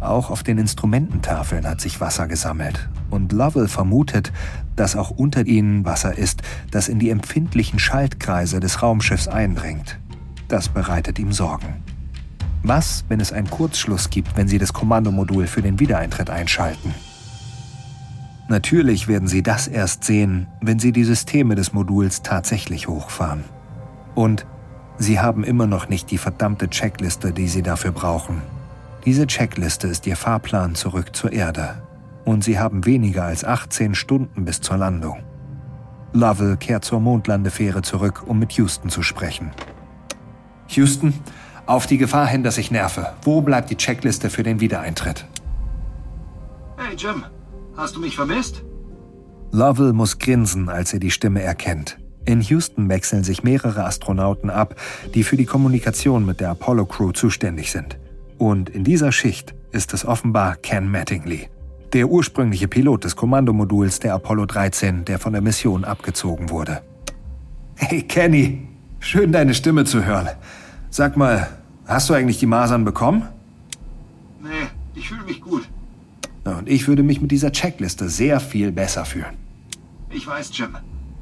Auch 0.00 0.30
auf 0.30 0.42
den 0.42 0.58
Instrumententafeln 0.58 1.66
hat 1.68 1.80
sich 1.80 2.00
Wasser 2.00 2.26
gesammelt. 2.26 2.88
Und 3.08 3.32
Lovell 3.32 3.68
vermutet, 3.68 4.32
dass 4.74 4.96
auch 4.96 5.10
unter 5.10 5.46
ihnen 5.46 5.84
Wasser 5.84 6.18
ist, 6.18 6.42
das 6.72 6.88
in 6.88 6.98
die 6.98 7.10
empfindlichen 7.10 7.78
Schaltkreise 7.78 8.58
des 8.58 8.82
Raumschiffs 8.82 9.28
eindringt. 9.28 9.98
Das 10.48 10.68
bereitet 10.68 11.18
ihm 11.20 11.32
Sorgen. 11.32 11.82
Was, 12.64 13.04
wenn 13.08 13.20
es 13.20 13.32
einen 13.32 13.48
Kurzschluss 13.48 14.10
gibt, 14.10 14.36
wenn 14.36 14.48
sie 14.48 14.58
das 14.58 14.72
Kommandomodul 14.72 15.46
für 15.46 15.62
den 15.62 15.78
Wiedereintritt 15.78 16.28
einschalten? 16.28 16.92
Natürlich 18.48 19.08
werden 19.08 19.26
Sie 19.26 19.42
das 19.42 19.66
erst 19.66 20.04
sehen, 20.04 20.46
wenn 20.60 20.78
Sie 20.78 20.92
die 20.92 21.04
Systeme 21.04 21.56
des 21.56 21.72
Moduls 21.72 22.22
tatsächlich 22.22 22.86
hochfahren. 22.86 23.44
Und 24.14 24.46
Sie 24.98 25.20
haben 25.20 25.44
immer 25.44 25.66
noch 25.66 25.88
nicht 25.88 26.10
die 26.10 26.18
verdammte 26.18 26.70
Checkliste, 26.70 27.32
die 27.32 27.48
Sie 27.48 27.62
dafür 27.62 27.92
brauchen. 27.92 28.42
Diese 29.04 29.26
Checkliste 29.26 29.88
ist 29.88 30.06
Ihr 30.06 30.16
Fahrplan 30.16 30.74
zurück 30.74 31.14
zur 31.14 31.32
Erde. 31.32 31.82
Und 32.24 32.44
Sie 32.44 32.58
haben 32.58 32.86
weniger 32.86 33.24
als 33.24 33.44
18 33.44 33.94
Stunden 33.94 34.44
bis 34.44 34.60
zur 34.60 34.76
Landung. 34.76 35.22
Lovell 36.12 36.56
kehrt 36.56 36.84
zur 36.84 37.00
Mondlandefähre 37.00 37.82
zurück, 37.82 38.22
um 38.26 38.38
mit 38.38 38.52
Houston 38.52 38.90
zu 38.90 39.02
sprechen. 39.02 39.50
Houston, 40.68 41.14
auf 41.66 41.86
die 41.86 41.98
Gefahr 41.98 42.26
hin, 42.26 42.42
dass 42.42 42.58
ich 42.58 42.70
nerve. 42.70 43.12
Wo 43.22 43.40
bleibt 43.40 43.70
die 43.70 43.76
Checkliste 43.76 44.30
für 44.30 44.42
den 44.42 44.60
Wiedereintritt? 44.60 45.26
Hey 46.76 46.94
Jim, 46.96 47.24
Hast 47.76 47.94
du 47.94 48.00
mich 48.00 48.16
vermisst? 48.16 48.62
Lovell 49.52 49.92
muss 49.92 50.18
grinsen, 50.18 50.68
als 50.68 50.92
er 50.92 50.98
die 50.98 51.10
Stimme 51.10 51.42
erkennt. 51.42 51.98
In 52.24 52.40
Houston 52.40 52.88
wechseln 52.88 53.22
sich 53.22 53.44
mehrere 53.44 53.84
Astronauten 53.84 54.50
ab, 54.50 54.74
die 55.14 55.22
für 55.22 55.36
die 55.36 55.44
Kommunikation 55.44 56.26
mit 56.26 56.40
der 56.40 56.50
Apollo-Crew 56.50 57.12
zuständig 57.12 57.70
sind. 57.70 57.98
Und 58.38 58.70
in 58.70 58.82
dieser 58.82 59.12
Schicht 59.12 59.54
ist 59.72 59.94
es 59.94 60.04
offenbar 60.04 60.56
Ken 60.56 60.90
Mattingly, 60.90 61.48
der 61.92 62.08
ursprüngliche 62.08 62.66
Pilot 62.66 63.04
des 63.04 63.14
Kommandomoduls 63.14 64.00
der 64.00 64.14
Apollo 64.14 64.46
13, 64.46 65.04
der 65.04 65.18
von 65.18 65.32
der 65.34 65.42
Mission 65.42 65.84
abgezogen 65.84 66.50
wurde. 66.50 66.82
Hey 67.76 68.02
Kenny, 68.02 68.66
schön 69.00 69.32
deine 69.32 69.54
Stimme 69.54 69.84
zu 69.84 70.04
hören. 70.04 70.30
Sag 70.90 71.16
mal, 71.16 71.46
hast 71.86 72.08
du 72.08 72.14
eigentlich 72.14 72.38
die 72.38 72.46
Masern 72.46 72.84
bekommen? 72.84 73.28
Nee, 74.42 74.48
ich 74.94 75.08
fühle 75.08 75.24
mich 75.24 75.40
gut. 75.40 75.65
Und 76.54 76.68
ich 76.68 76.86
würde 76.86 77.02
mich 77.02 77.20
mit 77.20 77.30
dieser 77.30 77.52
Checkliste 77.52 78.08
sehr 78.08 78.40
viel 78.40 78.72
besser 78.72 79.04
fühlen. 79.04 79.36
Ich 80.10 80.26
weiß, 80.26 80.50
Jim. 80.56 80.76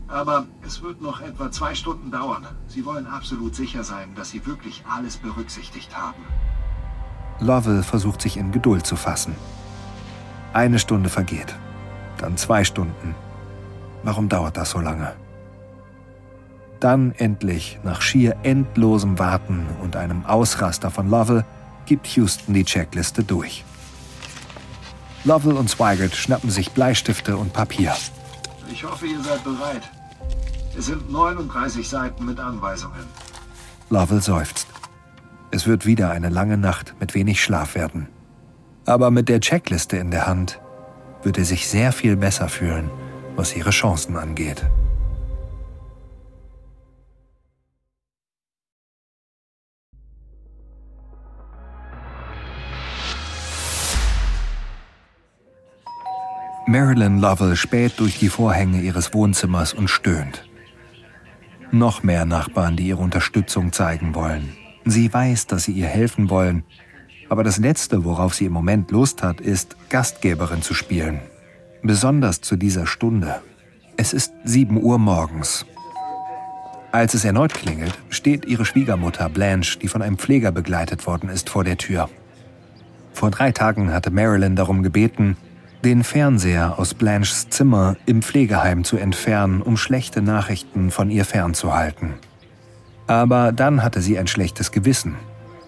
Aber 0.09 0.47
es 0.65 0.83
wird 0.83 1.01
noch 1.01 1.21
etwa 1.23 1.51
zwei 1.51 1.75
Stunden 1.75 2.11
dauern. 2.11 2.47
Sie 2.69 2.85
wollen 2.85 3.07
absolut 3.07 3.55
sicher 3.55 3.83
sein, 3.83 4.11
dass 4.15 4.31
Sie 4.31 4.47
wirklich 4.47 4.85
alles 4.89 5.17
berücksichtigt 5.17 5.97
haben. 5.97 6.23
Lovell 7.41 7.83
versucht 7.83 8.21
sich 8.21 8.37
in 8.37 8.53
Geduld 8.53 8.87
zu 8.87 8.97
fassen. 8.97 9.35
Eine 10.53 10.79
Stunde 10.79 11.09
vergeht. 11.09 11.55
Dann 12.19 12.37
zwei 12.37 12.63
Stunden. 12.63 13.15
Warum 14.05 14.29
dauert 14.29 14.57
das 14.57 14.71
so 14.71 14.79
lange? 14.79 15.15
Dann 16.79 17.13
endlich, 17.13 17.79
nach 17.83 18.03
schier 18.03 18.37
endlosem 18.43 19.19
Warten 19.19 19.67
und 19.83 19.97
einem 19.97 20.27
Ausraster 20.27 20.91
von 20.91 21.09
Lovell, 21.09 21.45
gibt 21.87 22.07
Houston 22.09 22.55
die 22.55 22.65
Checkliste 22.65 23.25
durch. 23.25 23.65
Lovell 25.25 25.57
und 25.57 25.71
Swigert 25.71 26.15
schnappen 26.15 26.51
sich 26.51 26.73
Bleistifte 26.73 27.37
und 27.37 27.53
Papier. 27.53 27.95
Ich 28.71 28.85
hoffe, 28.85 29.07
ihr 29.07 29.23
seid 29.23 29.43
bereit. 29.43 29.83
Es 30.77 30.87
sind 30.87 31.11
39 31.11 31.89
Seiten 31.89 32.27
mit 32.27 32.39
Anweisungen. 32.39 33.05
Lovell 33.89 34.21
seufzt. 34.21 34.67
Es 35.51 35.67
wird 35.67 35.87
wieder 35.87 36.11
eine 36.11 36.29
lange 36.29 36.59
Nacht 36.59 36.95
mit 37.01 37.15
wenig 37.15 37.43
Schlaf 37.43 37.75
werden. 37.75 38.09
Aber 38.87 39.11
mit 39.11 39.29
der 39.29 39.41
Checkliste 39.41 39.97
in 39.97 40.11
der 40.11 40.27
Hand 40.27 40.61
wird 41.23 41.39
er 41.39 41.45
sich 41.45 41.69
sehr 41.69 41.93
viel 41.93 42.17
besser 42.17 42.49
fühlen, 42.49 42.91
was 43.37 43.57
ihre 43.57 43.71
Chancen 43.71 44.17
angeht. 44.17 44.67
Marilyn 56.75 57.21
Lovell 57.21 57.55
späht 57.55 58.01
durch 58.01 58.19
die 58.19 58.29
Vorhänge 58.29 58.81
ihres 58.81 59.15
Wohnzimmers 59.15 59.73
und 59.75 59.87
stöhnt. 59.87 60.45
Noch 61.71 62.03
mehr 62.03 62.25
Nachbarn, 62.25 62.75
die 62.75 62.89
ihre 62.89 63.01
Unterstützung 63.01 63.71
zeigen 63.71 64.17
wollen. 64.17 64.57
Sie 64.85 65.15
weiß, 65.15 65.47
dass 65.47 65.63
sie 65.63 65.71
ihr 65.71 65.87
helfen 65.87 66.31
wollen, 66.31 66.65
aber 67.29 67.45
das 67.45 67.59
Letzte, 67.59 68.05
worauf 68.05 68.35
sie 68.35 68.47
im 68.47 68.53
Moment 68.53 68.91
Lust 68.91 69.23
hat, 69.23 69.41
ist, 69.41 69.77
Gastgeberin 69.89 70.63
zu 70.63 70.75
spielen. 70.75 71.21
Besonders 71.85 72.41
zu 72.41 72.57
dieser 72.57 72.89
Stunde. 72.89 73.41
Es 73.97 74.13
ist 74.13 74.33
7 74.43 74.83
Uhr 74.83 74.99
morgens. 74.99 75.65
Als 76.91 77.15
es 77.15 77.25
erneut 77.25 77.55
klingelt, 77.55 77.97
steht 78.09 78.47
ihre 78.47 78.65
Schwiegermutter 78.65 79.29
Blanche, 79.29 79.79
die 79.79 79.87
von 79.87 80.03
einem 80.03 80.19
Pfleger 80.19 80.51
begleitet 80.51 81.07
worden 81.07 81.29
ist, 81.29 81.51
vor 81.51 81.63
der 81.63 81.79
Tür. 81.79 82.11
Vor 83.13 83.31
drei 83.31 83.53
Tagen 83.53 83.93
hatte 83.93 84.11
Marilyn 84.11 84.57
darum 84.57 84.83
gebeten, 84.83 85.37
den 85.85 86.03
Fernseher 86.03 86.79
aus 86.79 86.95
Blanches 86.95 87.51
Zimmer 87.51 87.97
im 88.07 88.23
Pflegeheim 88.23 88.85
zu 88.85 88.97
entfernen, 88.97 89.61
um 89.61 89.77
schlechte 89.77 90.23
Nachrichten 90.23 90.91
von 90.91 91.11
ihr 91.11 91.27
fernzuhalten. 91.27 92.15
Aber 93.07 93.53
dann 93.53 93.83
hatte 93.83 94.01
sie 94.01 94.19
ein 94.19 94.27
schlechtes 94.27 94.73
Gewissen. 94.73 95.17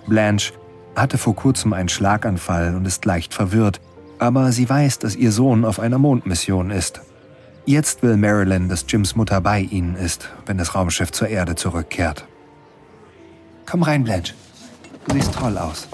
Blanche 0.06 0.54
hatte 0.96 1.18
vor 1.18 1.36
kurzem 1.36 1.74
einen 1.74 1.90
Schlaganfall 1.90 2.74
und 2.74 2.86
ist 2.86 3.04
leicht 3.04 3.34
verwirrt, 3.34 3.80
aber 4.18 4.52
sie 4.52 4.68
weiß, 4.68 4.98
dass 5.00 5.14
ihr 5.14 5.32
Sohn 5.32 5.66
auf 5.66 5.78
einer 5.78 5.98
Mondmission 5.98 6.70
ist. 6.70 7.02
Jetzt 7.66 8.02
will 8.02 8.16
Marilyn, 8.16 8.70
dass 8.70 8.86
Jims 8.88 9.16
Mutter 9.16 9.42
bei 9.42 9.60
ihnen 9.60 9.96
ist, 9.96 10.30
wenn 10.46 10.56
das 10.56 10.74
Raumschiff 10.74 11.12
zur 11.12 11.28
Erde 11.28 11.56
zurückkehrt. 11.56 12.26
Komm 13.66 13.82
rein, 13.82 14.04
Blanche. 14.04 14.32
Du 15.06 15.14
siehst 15.14 15.34
toll 15.34 15.58
aus. 15.58 15.88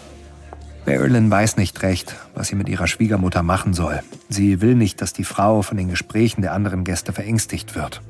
Marilyn 0.84 1.30
weiß 1.30 1.56
nicht 1.56 1.82
recht, 1.82 2.16
was 2.34 2.48
sie 2.48 2.56
mit 2.56 2.68
ihrer 2.68 2.86
Schwiegermutter 2.86 3.42
machen 3.42 3.72
soll. 3.72 4.00
Sie 4.28 4.60
will 4.60 4.74
nicht, 4.74 5.00
dass 5.00 5.12
die 5.12 5.24
Frau 5.24 5.62
von 5.62 5.76
den 5.76 5.88
Gesprächen 5.88 6.42
der 6.42 6.52
anderen 6.52 6.84
Gäste 6.84 7.12
verängstigt 7.12 7.74
wird. 7.74 8.02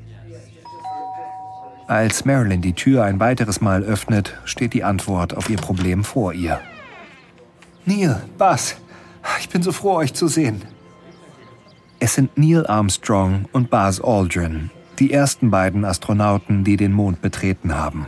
Als 1.86 2.24
Marilyn 2.24 2.62
die 2.62 2.72
Tür 2.72 3.04
ein 3.04 3.20
weiteres 3.20 3.60
Mal 3.60 3.82
öffnet, 3.82 4.34
steht 4.44 4.72
die 4.72 4.84
Antwort 4.84 5.36
auf 5.36 5.50
ihr 5.50 5.58
Problem 5.58 6.04
vor 6.04 6.32
ihr. 6.32 6.60
Neil, 7.84 8.22
Buzz, 8.38 8.76
ich 9.40 9.48
bin 9.50 9.62
so 9.62 9.72
froh, 9.72 9.96
euch 9.96 10.14
zu 10.14 10.28
sehen. 10.28 10.62
Es 12.00 12.14
sind 12.14 12.38
Neil 12.38 12.66
Armstrong 12.66 13.46
und 13.52 13.68
Buzz 13.68 14.00
Aldrin, 14.00 14.70
die 14.98 15.12
ersten 15.12 15.50
beiden 15.50 15.84
Astronauten, 15.84 16.64
die 16.64 16.76
den 16.76 16.92
Mond 16.92 17.20
betreten 17.20 17.74
haben. 17.74 18.06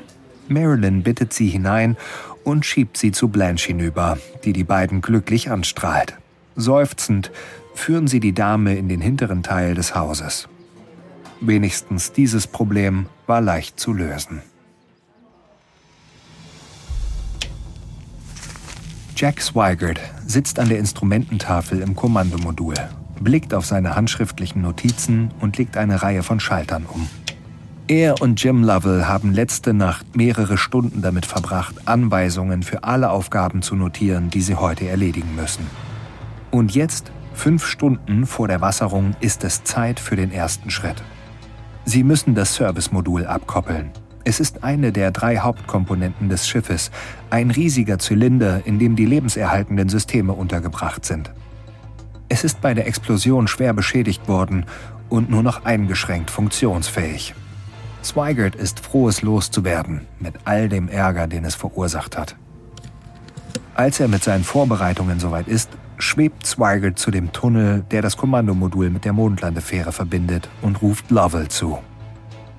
Marilyn 0.49 1.03
bittet 1.03 1.33
sie 1.33 1.49
hinein 1.49 1.97
und 2.45 2.65
schiebt 2.65 2.97
sie 2.97 3.13
zu 3.13 3.29
Blanche 3.29 3.69
hinüber, 3.69 4.19
die 4.45 4.53
die 4.53 4.65
beiden 4.65 5.01
glücklich 5.01 5.51
anstrahlt. 5.51 6.17
Seufzend 6.57 7.33
führen 7.75 8.07
sie 8.07 8.21
die 8.21 8.33
Dame 8.35 8.77
in 8.77 8.89
den 8.89 9.01
hinteren 9.01 9.43
Teil 9.43 9.75
des 9.75 9.95
Hauses. 9.95 10.49
Wenigstens 11.41 12.13
dieses 12.13 12.47
Problem 12.47 13.07
war 13.27 13.41
leicht 13.41 13.81
zu 13.81 13.93
lösen. 13.93 14.43
Jack 19.17 19.41
Swigert 19.41 20.01
sitzt 20.27 20.59
an 20.59 20.69
der 20.69 20.79
Instrumententafel 20.79 21.81
im 21.81 21.95
Kommandomodul, 21.95 22.75
blickt 23.21 23.55
auf 23.55 23.65
seine 23.65 23.95
handschriftlichen 23.95 24.63
Notizen 24.63 25.31
und 25.41 25.57
legt 25.57 25.77
eine 25.77 26.03
Reihe 26.03 26.23
von 26.23 26.41
Schaltern 26.41 26.85
um. 26.87 27.09
Er 27.87 28.23
und 28.23 28.43
Jim 28.43 28.65
Lovell 28.65 29.05
haben 29.05 29.35
letzte 29.35 29.75
Nacht 29.75 30.17
mehrere 30.17 30.57
Stunden 30.57 31.03
damit 31.03 31.27
verbracht, 31.27 31.75
Anweisungen 31.85 32.63
für 32.63 32.83
alle 32.83 33.11
Aufgaben 33.11 33.61
zu 33.61 33.77
notieren, 33.77 34.31
die 34.31 34.41
sie 34.41 34.55
heute 34.55 34.89
erledigen 34.89 35.37
müssen. 35.37 35.67
Und 36.51 36.75
jetzt, 36.75 37.13
fünf 37.35 37.67
Stunden 37.67 38.25
vor 38.25 38.49
der 38.49 38.63
Wasserung, 38.63 39.15
ist 39.21 39.45
es 39.45 39.65
Zeit 39.65 40.01
für 40.01 40.17
den 40.17 40.33
ersten 40.33 40.71
Schritt. 40.71 41.03
Sie 41.85 42.05
müssen 42.05 42.35
das 42.35 42.55
Servicemodul 42.55 43.27
abkoppeln. 43.27 43.91
Es 44.25 44.41
ist 44.41 44.65
eine 44.65 44.91
der 44.91 45.11
drei 45.11 45.37
Hauptkomponenten 45.37 46.31
des 46.31 46.49
Schiffes, 46.49 46.91
ein 47.29 47.51
riesiger 47.51 47.99
Zylinder, 47.99 48.63
in 48.65 48.79
dem 48.79 48.97
die 48.97 49.05
lebenserhaltenden 49.05 49.91
Systeme 49.91 50.33
untergebracht 50.33 51.05
sind. 51.05 51.31
Es 52.31 52.45
ist 52.45 52.63
bei 52.63 52.73
der 52.73 52.87
Explosion 52.87 53.47
schwer 53.47 53.75
beschädigt 53.75 54.27
worden 54.27 54.65
und 55.11 55.29
nur 55.29 55.43
noch 55.43 55.67
eingeschränkt 55.67 56.31
funktionsfähig. 56.31 57.35
Swigert 58.05 58.55
ist 58.55 58.81
froh, 58.81 59.09
es 59.09 59.23
loszuwerden, 59.23 60.03
mit 60.21 60.35
all 60.45 60.69
dem 60.69 60.89
Ärger, 60.89 61.27
den 61.27 61.45
es 61.45 61.55
verursacht 61.55 62.19
hat. 62.19 62.37
Als 63.75 63.99
er 63.99 64.09
mit 64.09 64.23
seinen 64.23 64.45
Vorbereitungen 64.45 65.19
soweit 65.19 65.49
ist, 65.49 65.71
schwebt 65.97 66.47
Swigert 66.47 66.99
zu 66.99 67.11
dem 67.11 67.33
Tunnel, 67.33 67.85
der 67.91 68.03
das 68.03 68.17
Kommandomodul 68.17 68.91
mit 68.91 69.05
der 69.05 69.15
Mondlandefähre 69.15 69.91
verbindet, 69.91 70.49
und 70.61 70.83
ruft 70.83 71.11
Lovell 71.11 71.49
zu. 71.49 71.79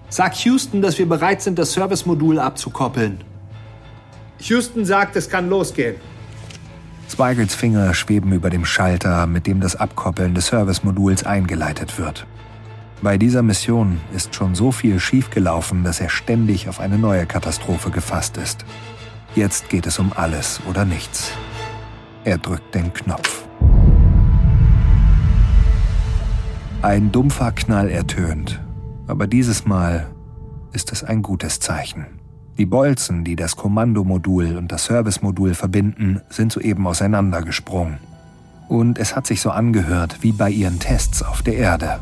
Sag 0.09 0.35
Houston, 0.45 0.81
dass 0.81 0.97
wir 0.97 1.07
bereit 1.07 1.41
sind, 1.41 1.59
das 1.59 1.73
Servicemodul 1.73 2.39
abzukoppeln. 2.39 3.19
Houston 4.39 4.83
sagt, 4.83 5.15
es 5.15 5.29
kann 5.29 5.49
losgehen. 5.49 5.95
Zweigerts 7.07 7.53
Finger 7.53 7.93
schweben 7.93 8.31
über 8.31 8.49
dem 8.49 8.65
Schalter, 8.65 9.27
mit 9.27 9.45
dem 9.45 9.61
das 9.61 9.75
Abkoppeln 9.75 10.33
des 10.33 10.47
Servicemoduls 10.47 11.23
eingeleitet 11.23 11.99
wird. 11.99 12.25
Bei 13.01 13.17
dieser 13.17 13.43
Mission 13.43 13.99
ist 14.13 14.35
schon 14.35 14.55
so 14.55 14.71
viel 14.71 14.99
schiefgelaufen, 14.99 15.83
dass 15.83 15.99
er 15.99 16.09
ständig 16.09 16.69
auf 16.69 16.79
eine 16.79 16.97
neue 16.97 17.25
Katastrophe 17.25 17.91
gefasst 17.91 18.37
ist. 18.37 18.65
Jetzt 19.35 19.69
geht 19.69 19.85
es 19.85 19.99
um 19.99 20.13
alles 20.15 20.61
oder 20.69 20.85
nichts. 20.85 21.31
Er 22.23 22.37
drückt 22.37 22.73
den 22.73 22.93
Knopf. 22.93 23.43
Ein 26.81 27.11
dumpfer 27.11 27.51
Knall 27.51 27.89
ertönt, 27.89 28.61
aber 29.07 29.27
dieses 29.27 29.65
Mal 29.65 30.07
ist 30.71 30.91
es 30.91 31.03
ein 31.03 31.21
gutes 31.21 31.59
Zeichen. 31.59 32.05
Die 32.57 32.65
Bolzen, 32.65 33.25
die 33.25 33.35
das 33.35 33.57
Kommandomodul 33.57 34.55
und 34.55 34.71
das 34.71 34.85
Servicemodul 34.85 35.53
verbinden, 35.53 36.21
sind 36.29 36.53
soeben 36.53 36.87
auseinandergesprungen. 36.87 37.97
Und 38.69 38.97
es 38.97 39.15
hat 39.15 39.27
sich 39.27 39.41
so 39.41 39.51
angehört 39.51 40.19
wie 40.21 40.31
bei 40.31 40.49
ihren 40.49 40.79
Tests 40.79 41.21
auf 41.21 41.41
der 41.41 41.55
Erde. 41.55 41.99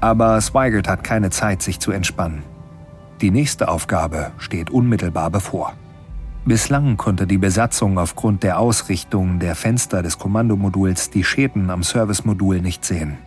Aber 0.00 0.40
Swigert 0.40 0.88
hat 0.88 1.04
keine 1.04 1.30
Zeit, 1.30 1.62
sich 1.62 1.78
zu 1.78 1.92
entspannen. 1.92 2.42
Die 3.20 3.30
nächste 3.30 3.68
Aufgabe 3.68 4.32
steht 4.38 4.70
unmittelbar 4.70 5.30
bevor. 5.30 5.74
Bislang 6.46 6.96
konnte 6.96 7.26
die 7.26 7.36
Besatzung 7.36 7.98
aufgrund 7.98 8.42
der 8.42 8.58
Ausrichtung 8.58 9.40
der 9.40 9.54
Fenster 9.54 10.02
des 10.02 10.18
Kommandomoduls 10.18 11.10
die 11.10 11.22
Schäden 11.22 11.68
am 11.68 11.82
Servicemodul 11.82 12.62
nicht 12.62 12.82
sehen. 12.82 13.18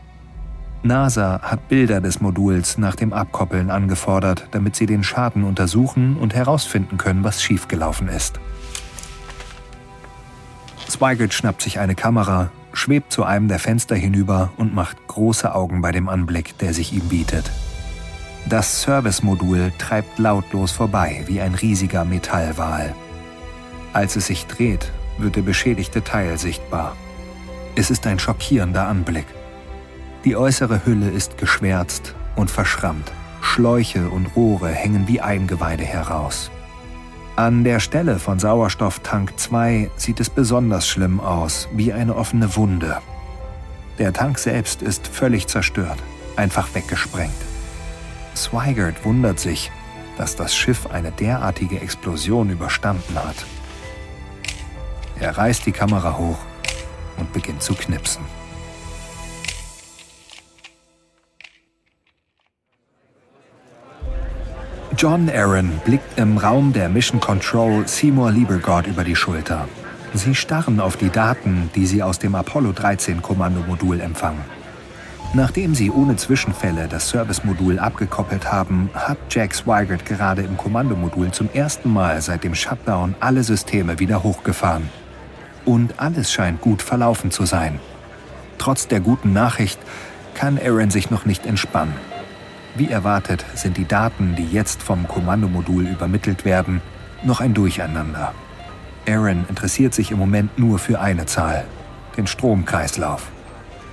NASA 0.81 1.39
hat 1.43 1.69
Bilder 1.69 2.01
des 2.01 2.19
Moduls 2.21 2.79
nach 2.79 2.95
dem 2.95 3.13
Abkoppeln 3.13 3.69
angefordert, 3.69 4.47
damit 4.51 4.75
sie 4.75 4.88
den 4.88 5.03
Schaden 5.03 5.43
untersuchen 5.43 6.17
und 6.17 6.33
herausfinden 6.33 6.97
können, 6.97 7.23
was 7.23 7.41
schiefgelaufen 7.41 8.07
ist. 8.07 8.39
Swigert 10.89 11.33
schnappt 11.33 11.62
sich 11.62 11.79
eine 11.79 11.95
Kamera, 11.95 12.51
schwebt 12.73 13.13
zu 13.13 13.23
einem 13.23 13.47
der 13.47 13.59
Fenster 13.59 13.95
hinüber 13.95 14.51
und 14.57 14.73
macht 14.73 15.07
große 15.07 15.53
Augen 15.53 15.81
bei 15.81 15.91
dem 15.91 16.09
Anblick, 16.09 16.57
der 16.57 16.73
sich 16.73 16.93
ihm 16.93 17.07
bietet. 17.07 17.49
Das 18.49 18.81
Servicemodul 18.81 19.71
treibt 19.77 20.19
lautlos 20.19 20.71
vorbei 20.71 21.23
wie 21.27 21.39
ein 21.39 21.55
riesiger 21.55 22.03
Metallwal. 22.03 22.93
Als 23.93 24.15
es 24.15 24.27
sich 24.27 24.47
dreht, 24.47 24.91
wird 25.17 25.36
der 25.36 25.43
beschädigte 25.43 26.03
Teil 26.03 26.38
sichtbar. 26.38 26.97
Es 27.75 27.89
ist 27.89 28.05
ein 28.05 28.19
schockierender 28.19 28.88
Anblick. 28.88 29.27
Die 30.25 30.36
äußere 30.36 30.86
Hülle 30.86 31.09
ist 31.09 31.38
geschwärzt 31.38 32.15
und 32.36 32.51
verschrammt. 32.51 33.12
Schläuche 33.41 34.09
und 34.09 34.36
Rohre 34.36 34.69
hängen 34.69 35.07
wie 35.07 35.21
Eingeweide 35.21 35.83
heraus. 35.83 36.49
An 37.36 37.63
der 37.63 37.80
Stelle 37.80 38.19
von 38.19 38.38
Sauerstofftank 38.38 39.39
2 39.39 39.89
sieht 39.96 40.19
es 40.19 40.30
besonders 40.30 40.88
schlimm 40.88 41.19
aus, 41.19 41.67
wie 41.74 41.91
eine 41.91 42.15
offene 42.15 42.56
Wunde. 42.56 43.00
Der 43.98 44.13
Tank 44.13 44.38
selbst 44.38 44.84
ist 44.84 45.08
völlig 45.08 45.48
zerstört, 45.48 45.98
einfach 46.36 46.76
weggesprengt. 46.76 47.34
Swigert 48.36 49.04
wundert 49.04 49.39
sich, 49.39 49.72
dass 50.15 50.36
das 50.36 50.56
Schiff 50.56 50.86
eine 50.86 51.12
derartige 51.12 51.80
Explosion 51.80 52.52
überstanden 52.52 53.15
hat. 53.15 53.46
Er 55.19 55.36
reißt 55.36 55.65
die 55.65 55.72
Kamera 55.72 56.19
hoch 56.19 56.38
und 57.17 57.34
beginnt 57.34 57.63
zu 57.63 57.74
knipsen. 57.74 58.24
John 64.97 65.29
Aaron 65.29 65.82
blickt 65.86 66.19
im 66.19 66.38
Raum 66.38 66.71
der 66.71 66.88
Mission 66.88 67.19
Control 67.19 67.88
Seymour 67.88 68.32
Liebergott 68.32 68.86
über 68.86 69.03
die 69.03 69.15
Schulter. 69.15 69.67
Sie 70.13 70.36
starren 70.36 70.79
auf 70.79 70.97
die 70.97 71.10
Daten, 71.10 71.71
die 71.73 71.88
sie 71.88 72.03
aus 72.03 72.19
dem 72.19 72.36
Apollo 72.36 72.73
13 72.73 73.21
Kommandomodul 73.21 73.99
empfangen. 73.99 74.41
Nachdem 75.34 75.73
sie 75.73 75.89
ohne 75.89 76.15
Zwischenfälle 76.15 76.88
das 76.88 77.10
Servicemodul 77.10 77.79
abgekoppelt 77.79 78.51
haben, 78.51 78.91
hat 78.93 79.17
Jack 79.32 79.56
Swigert 79.56 80.06
gerade 80.06 80.43
im 80.43 80.58
Kommandomodul 80.58 81.32
zum 81.32 81.49
ersten 81.53 81.91
Mal 81.91 82.21
seit 82.21 82.43
dem 82.43 82.53
Shutdown 82.53 83.15
alle 83.19 83.43
Systeme 83.43 83.99
wieder 83.99 84.21
hochgefahren. 84.21 84.89
Und 85.65 85.99
alles 85.99 86.32
scheint 86.32 86.62
gut 86.62 86.84
verlaufen 86.84 87.32
zu 87.32 87.45
sein. 87.45 87.79
Trotz 88.60 88.88
der 88.88 88.99
guten 88.99 89.34
Nachricht 89.34 89.79
kann 90.36 90.60
Aaron 90.60 90.91
sich 90.91 91.10
noch 91.10 91.25
nicht 91.25 91.47
entspannen. 91.47 91.95
Wie 92.75 92.89
erwartet 92.89 93.45
sind 93.53 93.77
die 93.77 93.88
Daten, 93.88 94.36
die 94.36 94.47
jetzt 94.47 94.81
vom 94.81 95.07
Kommandomodul 95.07 95.88
übermittelt 95.88 96.43
werden, 96.43 96.81
noch 97.23 97.39
ein 97.39 97.53
Durcheinander. 97.53 98.33
Aaron 99.07 99.45
interessiert 99.47 99.93
sich 99.93 100.12
im 100.12 100.17
Moment 100.17 100.57
nur 100.57 100.79
für 100.79 100.99
eine 100.99 101.25
Zahl, 101.25 101.65
den 102.17 102.25
Stromkreislauf. 102.25 103.27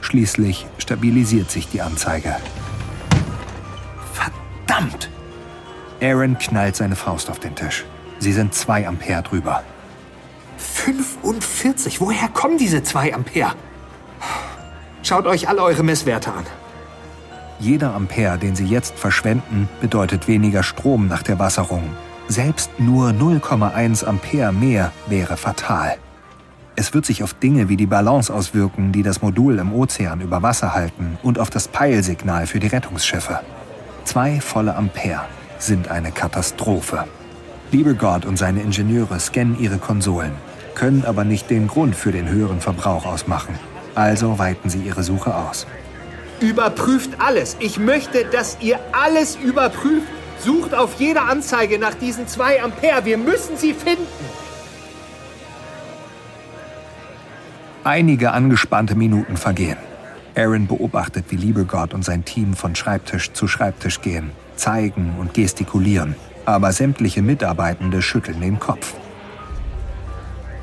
Schließlich 0.00 0.66
stabilisiert 0.78 1.50
sich 1.50 1.68
die 1.68 1.82
Anzeige. 1.82 2.36
Verdammt! 4.14 5.10
Aaron 6.00 6.38
knallt 6.38 6.76
seine 6.76 6.96
Faust 6.96 7.28
auf 7.28 7.38
den 7.38 7.54
Tisch. 7.54 7.84
Sie 8.18 8.32
sind 8.32 8.54
2 8.54 8.88
Ampere 8.88 9.22
drüber. 9.22 9.62
45? 10.56 12.00
Woher 12.00 12.28
kommen 12.28 12.56
diese 12.56 12.82
2 12.82 13.12
Ampere? 13.12 13.52
Schaut 15.02 15.26
euch 15.26 15.48
alle 15.48 15.62
eure 15.62 15.82
Messwerte 15.82 16.32
an. 16.32 16.44
Jeder 17.60 17.94
Ampere, 17.94 18.38
den 18.38 18.56
Sie 18.56 18.64
jetzt 18.64 18.98
verschwenden, 18.98 19.68
bedeutet 19.82 20.26
weniger 20.26 20.62
Strom 20.62 21.08
nach 21.08 21.22
der 21.22 21.38
Wasserung. 21.38 21.82
Selbst 22.26 22.70
nur 22.78 23.10
0,1 23.10 24.04
Ampere 24.04 24.50
mehr 24.50 24.92
wäre 25.08 25.36
fatal. 25.36 25.96
Es 26.74 26.94
wird 26.94 27.04
sich 27.04 27.22
auf 27.22 27.34
Dinge 27.34 27.68
wie 27.68 27.76
die 27.76 27.86
Balance 27.86 28.32
auswirken, 28.32 28.92
die 28.92 29.02
das 29.02 29.20
Modul 29.20 29.58
im 29.58 29.74
Ozean 29.74 30.22
über 30.22 30.42
Wasser 30.42 30.72
halten 30.72 31.18
und 31.22 31.38
auf 31.38 31.50
das 31.50 31.68
Peilsignal 31.68 32.46
für 32.46 32.60
die 32.60 32.68
Rettungsschiffe. 32.68 33.40
Zwei 34.04 34.40
volle 34.40 34.74
Ampere 34.74 35.26
sind 35.58 35.88
eine 35.88 36.12
Katastrophe. 36.12 37.04
Lieber 37.72 37.92
Gott 37.92 38.24
und 38.24 38.38
seine 38.38 38.62
Ingenieure 38.62 39.20
scannen 39.20 39.60
ihre 39.60 39.76
Konsolen, 39.76 40.32
können 40.74 41.04
aber 41.04 41.24
nicht 41.24 41.50
den 41.50 41.66
Grund 41.66 41.94
für 41.94 42.10
den 42.10 42.28
höheren 42.28 42.60
Verbrauch 42.60 43.04
ausmachen. 43.04 43.54
Also 43.94 44.38
weiten 44.38 44.70
sie 44.70 44.80
ihre 44.80 45.02
Suche 45.02 45.34
aus. 45.34 45.66
Überprüft 46.40 47.20
alles. 47.20 47.56
Ich 47.60 47.78
möchte, 47.78 48.24
dass 48.24 48.56
ihr 48.60 48.78
alles 48.92 49.36
überprüft. 49.36 50.06
Sucht 50.38 50.74
auf 50.74 50.94
jeder 50.98 51.28
Anzeige 51.28 51.78
nach 51.78 51.94
diesen 51.94 52.26
zwei 52.26 52.62
Ampere. 52.62 53.04
Wir 53.04 53.18
müssen 53.18 53.58
sie 53.58 53.74
finden. 53.74 54.06
Einige 57.84 58.32
angespannte 58.32 58.94
Minuten 58.94 59.36
vergehen. 59.36 59.76
Aaron 60.34 60.66
beobachtet, 60.66 61.26
wie 61.28 61.36
Liebegott 61.36 61.92
und 61.92 62.04
sein 62.04 62.24
Team 62.24 62.54
von 62.54 62.74
Schreibtisch 62.74 63.32
zu 63.32 63.48
Schreibtisch 63.48 64.00
gehen, 64.00 64.30
zeigen 64.56 65.14
und 65.18 65.34
gestikulieren. 65.34 66.14
Aber 66.46 66.72
sämtliche 66.72 67.20
Mitarbeitende 67.20 68.00
schütteln 68.00 68.40
den 68.40 68.58
Kopf. 68.58 68.94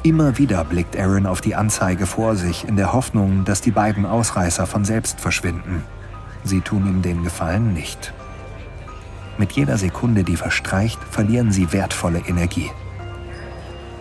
Immer 0.03 0.37
wieder 0.37 0.63
blickt 0.63 0.97
Aaron 0.97 1.25
auf 1.25 1.41
die 1.41 1.55
Anzeige 1.55 2.05
vor 2.05 2.35
sich 2.35 2.67
in 2.67 2.77
der 2.77 2.93
Hoffnung, 2.93 3.43
dass 3.45 3.61
die 3.61 3.71
beiden 3.71 4.05
Ausreißer 4.05 4.65
von 4.65 4.85
selbst 4.85 5.19
verschwinden. 5.19 5.83
Sie 6.43 6.61
tun 6.61 6.87
ihm 6.87 7.01
den 7.01 7.23
Gefallen 7.23 7.73
nicht. 7.73 8.13
Mit 9.37 9.51
jeder 9.51 9.77
Sekunde, 9.77 10.23
die 10.23 10.37
verstreicht, 10.37 10.99
verlieren 11.11 11.51
sie 11.51 11.73
wertvolle 11.73 12.19
Energie. 12.19 12.71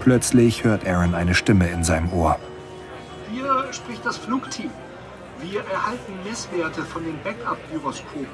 Plötzlich 0.00 0.64
hört 0.64 0.86
Aaron 0.86 1.14
eine 1.14 1.34
Stimme 1.34 1.68
in 1.68 1.82
seinem 1.82 2.12
Ohr. 2.12 2.38
Hier 3.30 3.64
spricht 3.72 4.06
das 4.06 4.16
Flugteam. 4.16 4.70
Wir 5.42 5.60
erhalten 5.60 6.12
Messwerte 6.24 6.82
von 6.82 7.04
den 7.04 7.18
Backup-Gyroskopen. 7.22 8.26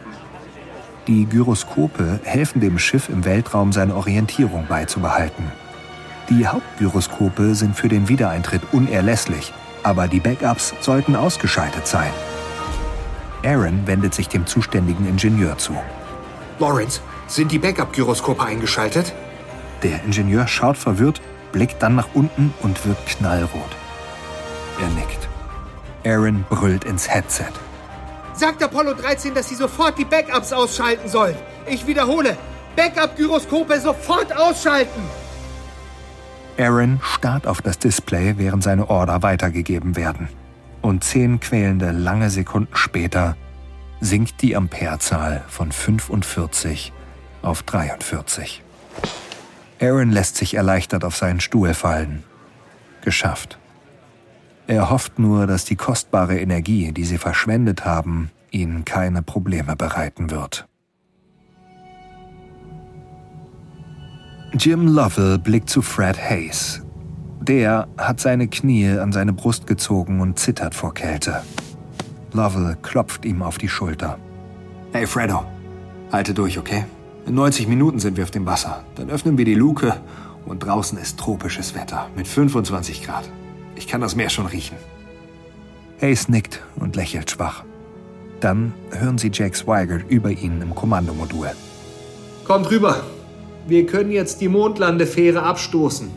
Die 1.08 1.26
Gyroskope 1.26 2.20
helfen 2.22 2.60
dem 2.60 2.78
Schiff 2.78 3.08
im 3.08 3.24
Weltraum 3.24 3.72
seine 3.72 3.96
Orientierung 3.96 4.66
beizubehalten. 4.68 5.50
Die 6.38 6.46
Hauptgyroskope 6.46 7.54
sind 7.54 7.76
für 7.76 7.88
den 7.88 8.08
Wiedereintritt 8.08 8.62
unerlässlich, 8.72 9.52
aber 9.82 10.08
die 10.08 10.18
Backups 10.18 10.72
sollten 10.80 11.14
ausgeschaltet 11.14 11.86
sein. 11.86 12.10
Aaron 13.44 13.86
wendet 13.86 14.14
sich 14.14 14.28
dem 14.28 14.46
zuständigen 14.46 15.06
Ingenieur 15.06 15.58
zu. 15.58 15.76
Lawrence, 16.58 17.02
sind 17.26 17.52
die 17.52 17.58
Backup-Gyroskope 17.58 18.42
eingeschaltet? 18.42 19.12
Der 19.82 20.02
Ingenieur 20.04 20.48
schaut 20.48 20.78
verwirrt, 20.78 21.20
blickt 21.52 21.82
dann 21.82 21.96
nach 21.96 22.08
unten 22.14 22.54
und 22.62 22.86
wird 22.86 23.04
knallrot. 23.04 23.76
Er 24.80 24.88
nickt. 24.88 25.28
Aaron 26.06 26.46
brüllt 26.48 26.84
ins 26.84 27.10
Headset. 27.10 27.52
Sagt 28.32 28.62
Apollo 28.62 28.94
13, 28.94 29.34
dass 29.34 29.50
sie 29.50 29.56
sofort 29.56 29.98
die 29.98 30.06
Backups 30.06 30.54
ausschalten 30.54 31.10
sollen. 31.10 31.36
Ich 31.66 31.86
wiederhole, 31.86 32.38
Backup-Gyroskope 32.74 33.78
sofort 33.78 34.34
ausschalten! 34.34 35.21
Aaron 36.58 37.00
starrt 37.02 37.46
auf 37.46 37.62
das 37.62 37.78
Display, 37.78 38.34
während 38.36 38.62
seine 38.62 38.90
Order 38.90 39.22
weitergegeben 39.22 39.96
werden. 39.96 40.28
Und 40.80 41.04
zehn 41.04 41.40
quälende 41.40 41.92
lange 41.92 42.30
Sekunden 42.30 42.74
später 42.74 43.36
sinkt 44.00 44.42
die 44.42 44.56
Amperezahl 44.56 45.44
von 45.48 45.72
45 45.72 46.92
auf 47.42 47.62
43. 47.62 48.62
Aaron 49.80 50.10
lässt 50.10 50.36
sich 50.36 50.54
erleichtert 50.54 51.04
auf 51.04 51.16
seinen 51.16 51.40
Stuhl 51.40 51.74
fallen. 51.74 52.24
Geschafft. 53.02 53.58
Er 54.66 54.90
hofft 54.90 55.18
nur, 55.18 55.46
dass 55.46 55.64
die 55.64 55.76
kostbare 55.76 56.38
Energie, 56.38 56.92
die 56.92 57.04
sie 57.04 57.18
verschwendet 57.18 57.84
haben, 57.84 58.30
ihnen 58.50 58.84
keine 58.84 59.22
Probleme 59.22 59.74
bereiten 59.74 60.30
wird. 60.30 60.66
Jim 64.58 64.86
Lovell 64.86 65.38
blickt 65.38 65.70
zu 65.70 65.80
Fred 65.80 66.18
Hayes. 66.18 66.82
Der 67.40 67.88
hat 67.96 68.20
seine 68.20 68.48
Knie 68.48 68.90
an 68.90 69.10
seine 69.10 69.32
Brust 69.32 69.66
gezogen 69.66 70.20
und 70.20 70.38
zittert 70.38 70.74
vor 70.74 70.92
Kälte. 70.92 71.42
Lovell 72.32 72.76
klopft 72.82 73.24
ihm 73.24 73.42
auf 73.42 73.56
die 73.56 73.68
Schulter. 73.68 74.18
Hey 74.92 75.06
Freddo, 75.06 75.42
halte 76.12 76.34
durch, 76.34 76.58
okay? 76.58 76.84
In 77.26 77.34
90 77.34 77.66
Minuten 77.66 77.98
sind 77.98 78.18
wir 78.18 78.24
auf 78.24 78.30
dem 78.30 78.44
Wasser. 78.44 78.84
Dann 78.96 79.08
öffnen 79.08 79.38
wir 79.38 79.46
die 79.46 79.54
Luke 79.54 79.96
und 80.44 80.58
draußen 80.58 80.98
ist 80.98 81.18
tropisches 81.18 81.74
Wetter 81.74 82.10
mit 82.14 82.28
25 82.28 83.04
Grad. 83.04 83.28
Ich 83.74 83.88
kann 83.88 84.02
das 84.02 84.16
Meer 84.16 84.28
schon 84.28 84.46
riechen. 84.46 84.76
Hayes 86.00 86.28
nickt 86.28 86.62
und 86.76 86.94
lächelt 86.94 87.30
schwach. 87.30 87.64
Dann 88.40 88.74
hören 88.90 89.16
sie 89.16 89.30
Jack 89.32 89.56
Swigert 89.56 90.10
über 90.10 90.30
ihnen 90.30 90.60
im 90.60 90.74
Kommandomodul. 90.74 91.52
Kommt 92.44 92.70
rüber. 92.70 93.02
Wir 93.66 93.86
können 93.86 94.10
jetzt 94.10 94.40
die 94.40 94.48
Mondlandefähre 94.48 95.42
abstoßen. 95.42 96.10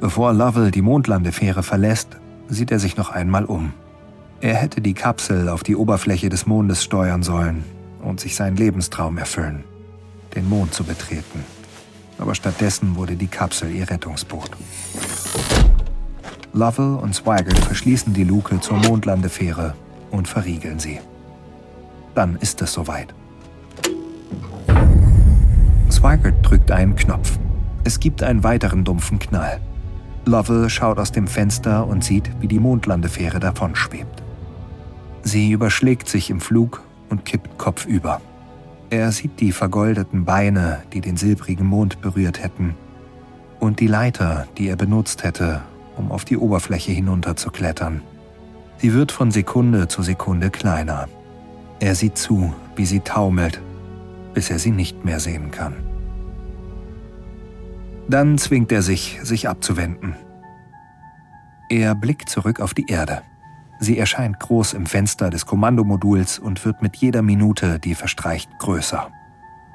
Bevor 0.00 0.32
Lovell 0.32 0.70
die 0.70 0.82
Mondlandefähre 0.82 1.62
verlässt, 1.62 2.08
sieht 2.48 2.70
er 2.72 2.78
sich 2.78 2.96
noch 2.96 3.10
einmal 3.10 3.44
um. 3.44 3.72
Er 4.40 4.54
hätte 4.54 4.80
die 4.80 4.94
Kapsel 4.94 5.48
auf 5.48 5.62
die 5.62 5.76
Oberfläche 5.76 6.28
des 6.28 6.46
Mondes 6.46 6.82
steuern 6.82 7.22
sollen 7.22 7.64
und 8.02 8.20
sich 8.20 8.34
seinen 8.34 8.56
Lebenstraum 8.56 9.18
erfüllen, 9.18 9.64
den 10.34 10.48
Mond 10.48 10.74
zu 10.74 10.84
betreten. 10.84 11.44
Aber 12.18 12.34
stattdessen 12.34 12.96
wurde 12.96 13.16
die 13.16 13.26
Kapsel 13.26 13.70
ihr 13.70 13.88
Rettungsboot. 13.88 14.50
Lovell 16.52 16.94
und 17.00 17.14
Swigert 17.14 17.58
verschließen 17.58 18.12
die 18.12 18.24
Luke 18.24 18.58
zur 18.60 18.78
Mondlandefähre 18.78 19.74
und 20.10 20.26
verriegeln 20.26 20.78
sie. 20.78 20.98
Dann 22.14 22.36
ist 22.40 22.60
es 22.60 22.72
soweit. 22.72 23.14
Swigert 26.00 26.36
drückt 26.40 26.70
einen 26.70 26.96
Knopf. 26.96 27.38
Es 27.84 28.00
gibt 28.00 28.22
einen 28.22 28.42
weiteren 28.42 28.84
dumpfen 28.84 29.18
Knall. 29.18 29.60
Lovell 30.24 30.70
schaut 30.70 30.98
aus 30.98 31.12
dem 31.12 31.26
Fenster 31.26 31.86
und 31.86 32.02
sieht, 32.02 32.30
wie 32.40 32.48
die 32.48 32.58
Mondlandefähre 32.58 33.38
davonschwebt. 33.38 34.22
Sie 35.24 35.50
überschlägt 35.50 36.08
sich 36.08 36.30
im 36.30 36.40
Flug 36.40 36.82
und 37.10 37.26
kippt 37.26 37.58
kopfüber. 37.58 38.22
Er 38.88 39.12
sieht 39.12 39.40
die 39.40 39.52
vergoldeten 39.52 40.24
Beine, 40.24 40.78
die 40.94 41.02
den 41.02 41.18
silbrigen 41.18 41.66
Mond 41.66 42.00
berührt 42.00 42.42
hätten, 42.42 42.76
und 43.58 43.78
die 43.78 43.86
Leiter, 43.86 44.48
die 44.56 44.68
er 44.68 44.76
benutzt 44.76 45.22
hätte, 45.22 45.60
um 45.98 46.12
auf 46.12 46.24
die 46.24 46.38
Oberfläche 46.38 46.92
hinunterzuklettern. 46.92 48.00
Sie 48.78 48.94
wird 48.94 49.12
von 49.12 49.30
Sekunde 49.30 49.86
zu 49.86 50.00
Sekunde 50.00 50.48
kleiner. 50.48 51.08
Er 51.78 51.94
sieht 51.94 52.16
zu, 52.16 52.54
wie 52.74 52.86
sie 52.86 53.00
taumelt, 53.00 53.60
bis 54.32 54.48
er 54.48 54.58
sie 54.58 54.70
nicht 54.70 55.04
mehr 55.04 55.20
sehen 55.20 55.50
kann. 55.50 55.89
Dann 58.10 58.38
zwingt 58.38 58.72
er 58.72 58.82
sich, 58.82 59.20
sich 59.22 59.48
abzuwenden. 59.48 60.16
Er 61.68 61.94
blickt 61.94 62.28
zurück 62.28 62.58
auf 62.58 62.74
die 62.74 62.88
Erde. 62.88 63.22
Sie 63.78 63.98
erscheint 63.98 64.40
groß 64.40 64.72
im 64.72 64.86
Fenster 64.86 65.30
des 65.30 65.46
Kommandomoduls 65.46 66.40
und 66.40 66.64
wird 66.64 66.82
mit 66.82 66.96
jeder 66.96 67.22
Minute, 67.22 67.78
die 67.78 67.94
verstreicht, 67.94 68.50
größer. 68.58 69.10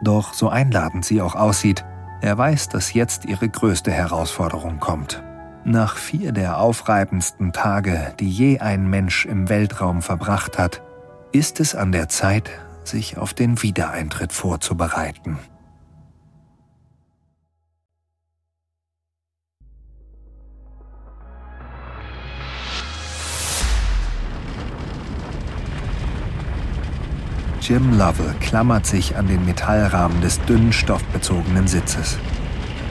Doch 0.04 0.34
so 0.34 0.50
einladend 0.50 1.06
sie 1.06 1.21
auch 1.21 1.36
aussieht, 1.36 1.86
er 2.21 2.38
weiß, 2.38 2.67
dass 2.67 2.93
jetzt 2.93 3.24
ihre 3.24 3.48
größte 3.48 3.91
Herausforderung 3.91 4.82
kommt. 4.82 5.24
Nach 5.63 5.95
vier 5.95 6.34
der 6.34 6.60
aufreibendsten 6.60 7.54
Tage, 7.54 8.13
die 8.19 8.30
je 8.30 8.60
ein 8.60 8.89
Mensch 8.89 9.26
im 9.26 9.48
Weltraum 9.48 10.02
verbracht 10.02 10.60
hat, 10.60 10.84
ist 11.32 11.62
es 11.62 11.74
an 11.74 11.93
der 11.93 12.10
Zeit, 12.10 12.52
sich 12.84 13.17
auf 13.17 13.34
den 13.34 13.63
Wiedereintritt 13.63 14.34
vorzubereiten. 14.34 15.39
Jim 27.67 27.97
Lovell 27.97 28.36
klammert 28.41 28.86
sich 28.86 29.15
an 29.17 29.25
den 29.25 29.43
Metallrahmen 29.43 30.21
des 30.21 30.39
dünnen 30.41 30.71
stoffbezogenen 30.71 31.67
Sitzes. 31.67 32.19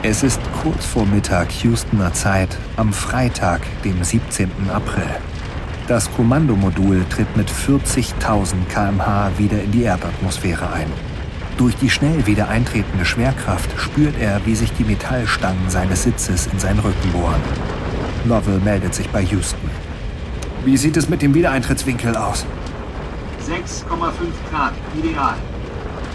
Es 0.03 0.21
ist 0.21 0.41
kurz 0.61 0.85
vor 0.85 1.05
Mittag 1.05 1.47
Houstoner 1.49 2.11
Zeit 2.11 2.49
am 2.75 2.91
Freitag, 2.91 3.61
dem 3.85 4.03
17. 4.03 4.51
April. 4.73 5.07
Das 5.87 6.13
Kommandomodul 6.13 7.05
tritt 7.09 7.37
mit 7.37 7.49
40.000 7.49 8.65
km/h 8.67 9.31
wieder 9.37 9.63
in 9.63 9.71
die 9.71 9.83
Erdatmosphäre 9.83 10.69
ein. 10.73 10.91
Durch 11.57 11.77
die 11.77 11.89
schnell 11.89 12.27
wieder 12.27 12.49
eintretende 12.49 13.05
Schwerkraft 13.05 13.69
spürt 13.79 14.19
er, 14.19 14.45
wie 14.45 14.55
sich 14.55 14.73
die 14.73 14.83
Metallstangen 14.83 15.69
seines 15.69 16.03
Sitzes 16.03 16.49
in 16.51 16.59
seinen 16.59 16.79
Rücken 16.79 17.11
bohren. 17.13 17.41
Lovell 18.25 18.59
meldet 18.59 18.93
sich 18.93 19.07
bei 19.07 19.21
Houston. 19.21 19.69
Wie 20.65 20.75
sieht 20.75 20.97
es 20.97 21.07
mit 21.07 21.21
dem 21.21 21.33
Wiedereintrittswinkel 21.33 22.17
aus? 22.17 22.45
6,5 23.45 24.49
Grad, 24.49 24.73
ideal. 24.97 25.35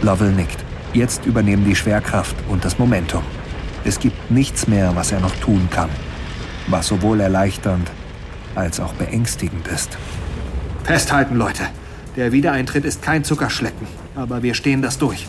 Lovell 0.03 0.33
nickt. 0.33 0.65
Jetzt 0.93 1.27
übernehmen 1.27 1.65
die 1.65 1.77
Schwerkraft 1.77 2.35
und 2.49 2.65
das 2.65 2.79
Momentum. 2.79 3.23
Es 3.85 4.01
gibt 4.01 4.33
nichts 4.33 4.67
mehr, 4.67 4.97
was 4.97 5.13
er 5.13 5.21
noch 5.21 5.35
tun 5.37 5.69
kann. 5.71 5.91
Was 6.67 6.89
sowohl 6.89 7.21
erleichternd 7.21 7.89
als 8.57 8.81
auch 8.81 8.93
beängstigend 8.95 9.69
ist. 9.69 9.97
Festhalten, 10.83 11.37
Leute. 11.37 11.63
Der 12.17 12.33
Wiedereintritt 12.33 12.85
ist 12.85 13.01
kein 13.01 13.23
Zuckerschlecken, 13.23 13.87
aber 14.17 14.43
wir 14.43 14.55
stehen 14.55 14.83
das 14.83 14.99
durch. 14.99 15.29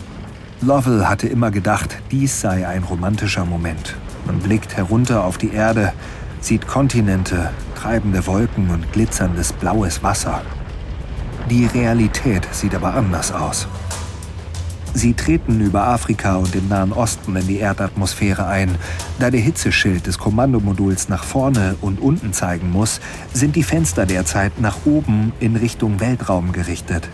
Lovell 0.61 1.05
hatte 1.07 1.27
immer 1.27 1.51
gedacht, 1.51 1.97
dies 2.09 2.41
sei 2.41 2.67
ein 2.67 2.83
romantischer 2.83 3.45
Moment. 3.45 3.95
Man 4.25 4.39
blickt 4.39 4.75
herunter 4.75 5.23
auf 5.23 5.37
die 5.37 5.51
Erde, 5.51 5.93
sieht 6.39 6.67
Kontinente, 6.67 7.51
treibende 7.75 8.25
Wolken 8.25 8.71
und 8.71 8.91
glitzerndes 8.91 9.53
blaues 9.53 10.01
Wasser. 10.01 10.41
Die 11.51 11.65
Realität 11.65 12.47
sieht 12.53 12.73
aber 12.73 12.93
anders 12.93 13.33
aus. 13.33 13.67
Sie 14.93 15.13
treten 15.13 15.59
über 15.59 15.85
Afrika 15.85 16.37
und 16.37 16.53
den 16.55 16.69
Nahen 16.69 16.93
Osten 16.93 17.35
in 17.35 17.45
die 17.45 17.57
Erdatmosphäre 17.57 18.47
ein. 18.47 18.77
Da 19.19 19.29
der 19.29 19.41
Hitzeschild 19.41 20.07
des 20.07 20.17
Kommandomoduls 20.17 21.09
nach 21.09 21.25
vorne 21.25 21.75
und 21.81 21.99
unten 21.99 22.31
zeigen 22.31 22.71
muss, 22.71 23.01
sind 23.33 23.57
die 23.57 23.63
Fenster 23.63 24.05
derzeit 24.05 24.61
nach 24.61 24.77
oben 24.85 25.33
in 25.41 25.57
Richtung 25.57 25.99
Weltraum 25.99 26.53
gerichtet. 26.53 27.09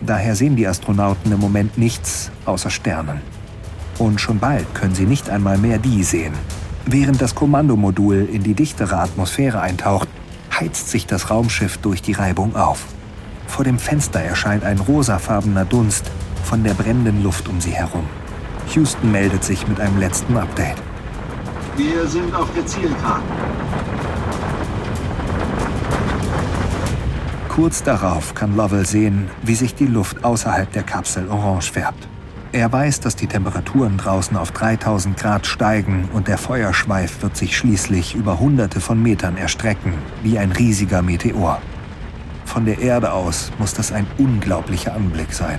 Daher 0.00 0.36
sehen 0.36 0.54
die 0.54 0.68
Astronauten 0.68 1.32
im 1.32 1.40
Moment 1.40 1.76
nichts 1.76 2.30
außer 2.44 2.70
Sternen. 2.70 3.22
Und 3.98 4.20
schon 4.20 4.38
bald 4.38 4.72
können 4.76 4.94
sie 4.94 5.06
nicht 5.06 5.28
einmal 5.30 5.58
mehr 5.58 5.78
die 5.78 6.04
sehen. 6.04 6.34
Während 6.86 7.20
das 7.20 7.34
Kommandomodul 7.34 8.28
in 8.32 8.44
die 8.44 8.54
dichtere 8.54 8.98
Atmosphäre 8.98 9.60
eintaucht, 9.60 10.08
heizt 10.60 10.90
sich 10.90 11.08
das 11.08 11.30
Raumschiff 11.30 11.78
durch 11.78 12.02
die 12.02 12.12
Reibung 12.12 12.54
auf. 12.54 12.93
Vor 13.46 13.64
dem 13.64 13.78
Fenster 13.78 14.20
erscheint 14.20 14.64
ein 14.64 14.78
rosafarbener 14.78 15.64
Dunst 15.64 16.10
von 16.44 16.62
der 16.62 16.74
brennenden 16.74 17.22
Luft 17.22 17.48
um 17.48 17.60
sie 17.60 17.72
herum. 17.72 18.06
Houston 18.74 19.12
meldet 19.12 19.44
sich 19.44 19.66
mit 19.68 19.80
einem 19.80 19.98
letzten 19.98 20.36
Update. 20.36 20.76
Wir 21.76 22.06
sind 22.06 22.34
auf 22.34 22.48
der 22.54 22.66
Zielkarte. 22.66 23.22
Kurz 27.48 27.84
darauf 27.84 28.34
kann 28.34 28.56
Lovell 28.56 28.84
sehen, 28.84 29.30
wie 29.42 29.54
sich 29.54 29.74
die 29.76 29.86
Luft 29.86 30.24
außerhalb 30.24 30.72
der 30.72 30.82
Kapsel 30.82 31.28
orange 31.28 31.70
färbt. 31.70 32.08
Er 32.50 32.72
weiß, 32.72 33.00
dass 33.00 33.16
die 33.16 33.26
Temperaturen 33.26 33.96
draußen 33.96 34.36
auf 34.36 34.52
3000 34.52 35.16
Grad 35.16 35.46
steigen 35.46 36.08
und 36.12 36.28
der 36.28 36.38
Feuerschweif 36.38 37.22
wird 37.22 37.36
sich 37.36 37.56
schließlich 37.56 38.14
über 38.14 38.38
hunderte 38.38 38.80
von 38.80 39.02
Metern 39.02 39.36
erstrecken, 39.36 39.94
wie 40.22 40.38
ein 40.38 40.52
riesiger 40.52 41.02
Meteor. 41.02 41.60
Von 42.44 42.64
der 42.64 42.78
Erde 42.78 43.12
aus 43.12 43.50
muss 43.58 43.74
das 43.74 43.92
ein 43.92 44.06
unglaublicher 44.18 44.94
Anblick 44.94 45.32
sein. 45.32 45.58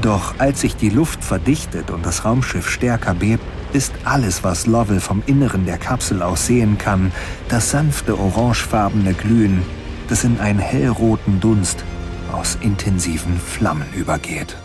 Doch 0.00 0.38
als 0.38 0.60
sich 0.60 0.76
die 0.76 0.90
Luft 0.90 1.24
verdichtet 1.24 1.90
und 1.90 2.04
das 2.04 2.24
Raumschiff 2.24 2.68
stärker 2.68 3.14
bebt, 3.14 3.42
ist 3.72 3.92
alles, 4.04 4.44
was 4.44 4.66
Lovell 4.66 5.00
vom 5.00 5.22
Inneren 5.26 5.66
der 5.66 5.78
Kapsel 5.78 6.22
aus 6.22 6.46
sehen 6.46 6.78
kann, 6.78 7.12
das 7.48 7.70
sanfte 7.70 8.18
orangefarbene 8.18 9.14
Glühen, 9.14 9.62
das 10.08 10.24
in 10.24 10.38
einen 10.38 10.58
hellroten 10.58 11.40
Dunst 11.40 11.84
aus 12.32 12.58
intensiven 12.60 13.38
Flammen 13.38 13.86
übergeht. 13.94 14.56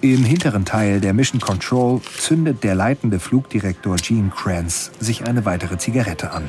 Im 0.00 0.22
hinteren 0.22 0.64
Teil 0.64 1.00
der 1.00 1.12
Mission 1.12 1.40
Control 1.40 2.00
zündet 2.18 2.62
der 2.62 2.76
leitende 2.76 3.18
Flugdirektor 3.18 3.96
Gene 3.96 4.30
Kranz 4.30 4.92
sich 5.00 5.26
eine 5.26 5.44
weitere 5.44 5.76
Zigarette 5.76 6.30
an. 6.30 6.44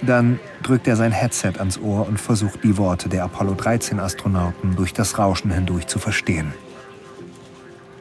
Dann 0.00 0.40
drückt 0.62 0.88
er 0.88 0.96
sein 0.96 1.12
Headset 1.12 1.58
ans 1.58 1.78
Ohr 1.78 2.08
und 2.08 2.18
versucht 2.18 2.64
die 2.64 2.78
Worte 2.78 3.10
der 3.10 3.24
Apollo 3.24 3.54
13 3.54 4.00
Astronauten 4.00 4.76
durch 4.76 4.94
das 4.94 5.18
Rauschen 5.18 5.50
hindurch 5.50 5.88
zu 5.88 5.98
verstehen. 5.98 6.54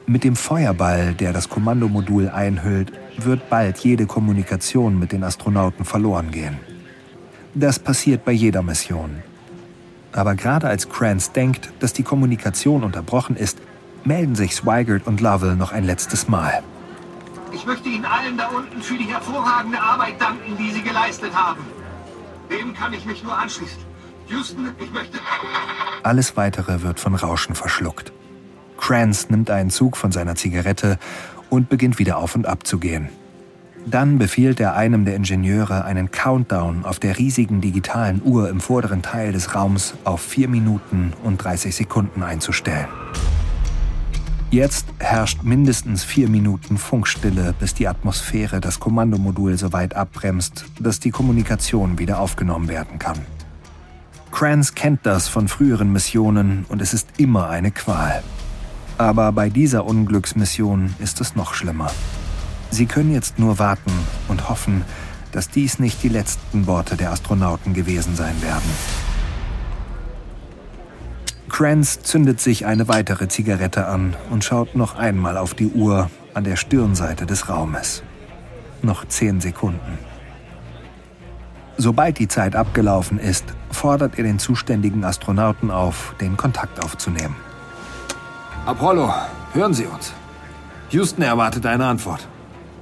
Mit 0.05 0.23
dem 0.23 0.37
Feuerball, 0.37 1.13
der 1.13 1.33
das 1.33 1.49
Kommandomodul 1.49 2.29
einhüllt, 2.29 2.93
wird 3.17 3.49
bald 3.49 3.79
jede 3.79 4.05
Kommunikation 4.05 4.97
mit 4.97 5.11
den 5.11 5.25
Astronauten 5.25 5.83
verloren 5.83 6.31
gehen. 6.31 6.57
Das 7.53 7.79
passiert 7.79 8.23
bei 8.23 8.31
jeder 8.31 8.63
Mission. 8.63 9.23
Aber 10.13 10.35
gerade 10.35 10.69
als 10.69 10.87
Kranz 10.87 11.33
denkt, 11.33 11.73
dass 11.79 11.91
die 11.91 12.03
Kommunikation 12.03 12.83
unterbrochen 12.83 13.35
ist, 13.35 13.59
melden 14.07 14.35
sich 14.35 14.55
Swigert 14.55 15.05
und 15.05 15.21
Lovell 15.21 15.55
noch 15.55 15.71
ein 15.71 15.83
letztes 15.83 16.27
Mal. 16.27 16.63
Ich 17.51 17.65
möchte 17.65 17.89
Ihnen 17.89 18.05
allen 18.05 18.37
da 18.37 18.47
unten 18.47 18.81
für 18.81 18.97
die 18.97 19.05
hervorragende 19.05 19.79
Arbeit 19.79 20.19
danken, 20.19 20.57
die 20.57 20.71
Sie 20.71 20.81
geleistet 20.81 21.35
haben. 21.35 21.61
Dem 22.49 22.73
kann 22.73 22.93
ich 22.93 23.05
mich 23.05 23.23
nur 23.23 23.37
anschließen. 23.37 23.79
Houston, 24.29 24.69
ich 24.79 24.91
möchte... 24.91 25.19
Alles 26.03 26.37
Weitere 26.37 26.81
wird 26.81 26.99
von 26.99 27.15
Rauschen 27.15 27.55
verschluckt. 27.55 28.11
Kranz 28.77 29.29
nimmt 29.29 29.49
einen 29.49 29.69
Zug 29.69 29.97
von 29.97 30.11
seiner 30.11 30.35
Zigarette 30.35 30.97
und 31.49 31.69
beginnt 31.69 31.99
wieder 31.99 32.17
auf 32.17 32.35
und 32.35 32.45
ab 32.45 32.65
zu 32.65 32.79
gehen. 32.79 33.09
Dann 33.85 34.17
befiehlt 34.17 34.59
er 34.59 34.75
einem 34.75 35.05
der 35.05 35.15
Ingenieure, 35.15 35.85
einen 35.85 36.11
Countdown 36.11 36.83
auf 36.83 36.99
der 36.99 37.17
riesigen 37.17 37.61
digitalen 37.61 38.21
Uhr 38.23 38.49
im 38.49 38.59
vorderen 38.59 39.01
Teil 39.01 39.31
des 39.31 39.55
Raums 39.55 39.93
auf 40.03 40.21
4 40.21 40.49
Minuten 40.49 41.13
und 41.23 41.37
30 41.37 41.73
Sekunden 41.73 42.21
einzustellen. 42.21 42.87
Jetzt 44.49 44.85
herrscht 44.99 45.43
mindestens 45.43 46.05
vier 46.05 46.29
Minuten 46.29 46.77
Funkstille, 46.77 47.53
bis 47.59 47.73
die 47.73 47.85
Atmosphäre 47.85 48.61
das 48.61 48.79
Kommandomodul 48.79 49.57
so 49.57 49.73
weit 49.73 49.93
abbremst, 49.93 50.63
dass 50.79 51.01
die 51.01 51.11
Kommunikation 51.11 51.99
wieder 51.99 52.19
aufgenommen 52.19 52.69
werden 52.69 52.97
kann. 52.97 53.19
Kranz 54.31 54.73
kennt 54.73 55.05
das 55.05 55.27
von 55.27 55.49
früheren 55.49 55.91
Missionen 55.91 56.65
und 56.69 56.81
es 56.81 56.93
ist 56.93 57.09
immer 57.17 57.49
eine 57.49 57.71
Qual. 57.71 58.23
Aber 58.97 59.33
bei 59.33 59.49
dieser 59.49 59.85
Unglücksmission 59.85 60.95
ist 60.99 61.19
es 61.19 61.35
noch 61.35 61.53
schlimmer. 61.53 61.91
Sie 62.71 62.85
können 62.85 63.11
jetzt 63.11 63.39
nur 63.39 63.59
warten 63.59 63.91
und 64.29 64.47
hoffen, 64.47 64.83
dass 65.33 65.49
dies 65.49 65.77
nicht 65.77 66.01
die 66.03 66.09
letzten 66.09 66.67
Worte 66.67 66.95
der 66.95 67.11
Astronauten 67.11 67.73
gewesen 67.73 68.15
sein 68.15 68.41
werden. 68.41 69.06
Kranz 71.49 72.01
zündet 72.01 72.41
sich 72.41 72.65
eine 72.65 72.87
weitere 72.87 73.27
Zigarette 73.27 73.87
an 73.87 74.15
und 74.29 74.43
schaut 74.43 74.75
noch 74.75 74.95
einmal 74.95 75.37
auf 75.37 75.53
die 75.53 75.67
Uhr 75.67 76.09
an 76.33 76.43
der 76.43 76.55
Stirnseite 76.55 77.25
des 77.25 77.49
Raumes. 77.49 78.03
Noch 78.81 79.07
zehn 79.07 79.39
Sekunden. 79.41 79.97
Sobald 81.77 82.19
die 82.19 82.27
Zeit 82.27 82.55
abgelaufen 82.55 83.19
ist, 83.19 83.45
fordert 83.71 84.17
er 84.17 84.23
den 84.23 84.39
zuständigen 84.39 85.03
Astronauten 85.03 85.71
auf, 85.71 86.15
den 86.19 86.35
Kontakt 86.35 86.83
aufzunehmen. 86.83 87.35
Apollo, 88.65 89.13
hören 89.53 89.73
Sie 89.73 89.85
uns. 89.85 90.13
Houston 90.89 91.21
erwartet 91.21 91.65
eine 91.65 91.85
Antwort. 91.85 92.27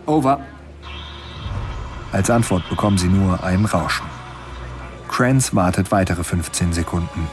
Over. 0.06 0.40
Als 2.12 2.30
Antwort 2.30 2.68
bekommen 2.70 2.98
sie 2.98 3.08
nur 3.08 3.44
ein 3.44 3.66
Rauschen. 3.66 4.06
Kranz 5.10 5.54
wartet 5.54 5.92
weitere 5.92 6.24
15 6.24 6.74
Sekunden. 6.74 7.28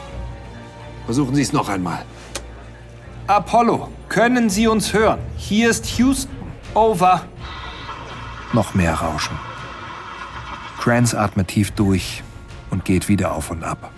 Versuchen 1.05 1.35
Sie 1.35 1.41
es 1.41 1.53
noch 1.53 1.69
einmal. 1.69 2.05
Apollo, 3.27 3.89
können 4.09 4.49
Sie 4.49 4.67
uns 4.67 4.93
hören? 4.93 5.19
Hier 5.37 5.69
ist 5.69 5.97
Houston. 5.97 6.35
Over. 6.73 7.23
Noch 8.53 8.73
mehr 8.73 8.95
Rauschen. 8.95 9.37
Kranz 10.79 11.13
atmet 11.13 11.47
tief 11.49 11.71
durch 11.71 12.23
und 12.69 12.83
geht 12.83 13.07
wieder 13.07 13.33
auf 13.33 13.51
und 13.51 13.63
ab. 13.63 13.91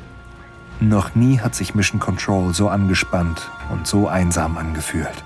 Noch 0.80 1.16
nie 1.16 1.40
hat 1.40 1.56
sich 1.56 1.74
Mission 1.74 2.00
Control 2.00 2.54
so 2.54 2.68
angespannt 2.70 3.50
und 3.72 3.88
so 3.88 4.08
einsam 4.08 4.58
angefühlt. 4.58 5.24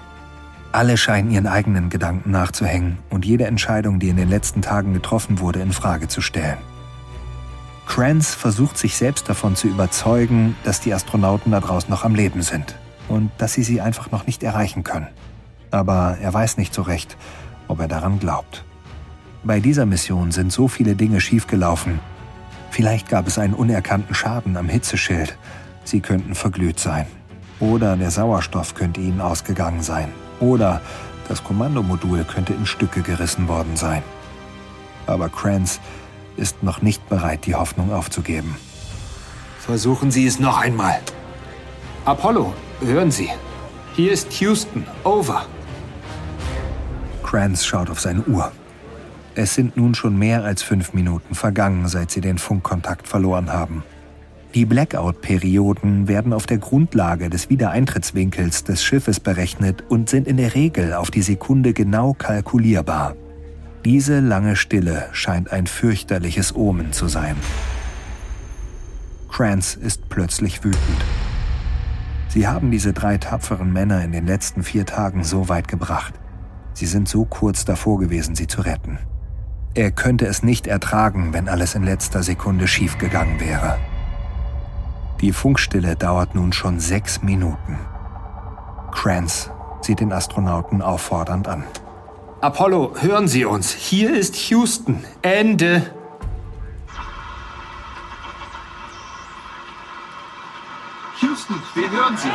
Alle 0.71 0.97
scheinen 0.97 1.31
ihren 1.31 1.47
eigenen 1.47 1.89
Gedanken 1.89 2.29
nachzuhängen 2.29 2.99
und 3.09 3.25
jede 3.25 3.47
Entscheidung, 3.47 3.99
die 3.99 4.09
in 4.09 4.17
den 4.17 4.29
letzten 4.29 4.61
Tagen 4.61 4.93
getroffen 4.93 5.39
wurde, 5.39 5.59
in 5.59 5.73
Frage 5.73 6.07
zu 6.07 6.21
stellen. 6.21 6.59
Kranz 7.89 8.35
versucht 8.35 8.77
sich 8.77 8.95
selbst 8.95 9.27
davon 9.29 9.55
zu 9.55 9.67
überzeugen, 9.67 10.55
dass 10.63 10.79
die 10.79 10.93
Astronauten 10.93 11.51
da 11.51 11.59
draußen 11.59 11.89
noch 11.89 12.03
am 12.03 12.13
Leben 12.13 12.43
sind 12.43 12.75
und 13.07 13.31
dass 13.39 13.53
sie 13.53 13.63
sie 13.63 13.81
einfach 13.81 14.11
noch 14.11 14.27
nicht 14.27 14.43
erreichen 14.43 14.83
können. 14.83 15.07
Aber 15.71 16.15
er 16.21 16.31
weiß 16.31 16.57
nicht 16.57 16.71
so 16.71 16.83
recht, 16.83 17.17
ob 17.67 17.79
er 17.79 17.87
daran 17.87 18.19
glaubt. 18.19 18.63
Bei 19.43 19.59
dieser 19.59 19.87
Mission 19.87 20.29
sind 20.29 20.51
so 20.51 20.67
viele 20.67 20.95
Dinge 20.95 21.19
schiefgelaufen. 21.19 21.99
Vielleicht 22.69 23.09
gab 23.09 23.25
es 23.25 23.39
einen 23.39 23.55
unerkannten 23.55 24.13
Schaden 24.13 24.55
am 24.55 24.69
Hitzeschild. 24.69 25.35
Sie 25.83 25.99
könnten 25.99 26.35
verglüht 26.35 26.79
sein. 26.79 27.07
Oder 27.59 27.97
der 27.97 28.11
Sauerstoff 28.11 28.75
könnte 28.75 29.01
ihnen 29.01 29.19
ausgegangen 29.19 29.81
sein. 29.81 30.09
Oder 30.39 30.79
das 31.27 31.43
Kommandomodul 31.43 32.23
könnte 32.23 32.53
in 32.53 32.67
Stücke 32.67 33.01
gerissen 33.01 33.47
worden 33.47 33.75
sein. 33.75 34.03
Aber 35.07 35.27
Kranz 35.27 35.79
ist 36.39 36.63
noch 36.63 36.81
nicht 36.81 37.07
bereit, 37.09 37.45
die 37.45 37.55
Hoffnung 37.55 37.93
aufzugeben. 37.93 38.55
Versuchen 39.59 40.09
Sie 40.09 40.25
es 40.25 40.39
noch 40.39 40.57
einmal. 40.57 40.99
Apollo, 42.05 42.53
hören 42.81 43.11
Sie. 43.11 43.29
Hier 43.95 44.11
ist 44.11 44.31
Houston. 44.39 44.85
Over. 45.03 45.45
Kranz 47.21 47.65
schaut 47.65 47.91
auf 47.91 47.99
seine 47.99 48.23
Uhr. 48.23 48.51
Es 49.35 49.53
sind 49.53 49.77
nun 49.77 49.93
schon 49.93 50.17
mehr 50.17 50.43
als 50.43 50.63
fünf 50.63 50.93
Minuten 50.93 51.35
vergangen, 51.35 51.87
seit 51.87 52.09
sie 52.09 52.21
den 52.21 52.39
Funkkontakt 52.39 53.07
verloren 53.07 53.53
haben. 53.53 53.83
Die 54.55 54.65
Blackout-Perioden 54.65 56.07
werden 56.07 56.33
auf 56.33 56.47
der 56.47 56.57
Grundlage 56.57 57.29
des 57.29 57.51
Wiedereintrittswinkels 57.51 58.63
des 58.63 58.83
Schiffes 58.83 59.19
berechnet 59.19 59.83
und 59.89 60.09
sind 60.09 60.27
in 60.27 60.37
der 60.37 60.55
Regel 60.55 60.93
auf 60.93 61.11
die 61.11 61.21
Sekunde 61.21 61.73
genau 61.73 62.13
kalkulierbar. 62.13 63.15
Diese 63.85 64.19
lange 64.19 64.57
Stille 64.57 65.07
scheint 65.13 65.53
ein 65.53 65.65
fürchterliches 65.65 66.53
Omen 66.53 66.91
zu 66.91 67.07
sein. 67.07 67.37
Kranz 69.29 69.75
ist 69.75 70.09
plötzlich 70.09 70.65
wütend. 70.65 71.05
Sie 72.27 72.45
haben 72.45 72.71
diese 72.71 72.91
drei 72.91 73.17
tapferen 73.17 73.71
Männer 73.71 74.03
in 74.03 74.11
den 74.11 74.27
letzten 74.27 74.63
vier 74.63 74.85
Tagen 74.85 75.23
so 75.23 75.47
weit 75.47 75.69
gebracht. 75.69 76.13
Sie 76.73 76.85
sind 76.85 77.07
so 77.07 77.23
kurz 77.23 77.63
davor 77.63 77.99
gewesen, 77.99 78.35
sie 78.35 78.47
zu 78.47 78.61
retten. 78.61 78.99
Er 79.75 79.91
könnte 79.91 80.25
es 80.25 80.43
nicht 80.43 80.67
ertragen, 80.67 81.31
wenn 81.31 81.47
alles 81.47 81.73
in 81.73 81.83
letzter 81.83 82.21
Sekunde 82.21 82.67
schiefgegangen 82.67 83.39
wäre. 83.39 83.77
Die 85.21 85.31
Funkstille 85.31 85.95
dauert 85.95 86.35
nun 86.35 86.51
schon 86.51 86.79
sechs 86.81 87.21
Minuten. 87.21 87.77
Kranz 88.91 89.51
sieht 89.81 90.01
den 90.01 90.11
Astronauten 90.11 90.81
auffordernd 90.81 91.47
an. 91.47 91.63
Apollo, 92.41 92.93
hören 93.01 93.27
Sie 93.27 93.43
uns. 93.43 93.73
Hier 93.73 94.15
ist 94.15 94.49
Houston. 94.49 95.03
Ende. 95.21 95.81
Houston, 101.19 101.55
wir 101.75 101.91
hören 101.91 102.15
Sie. 102.15 102.29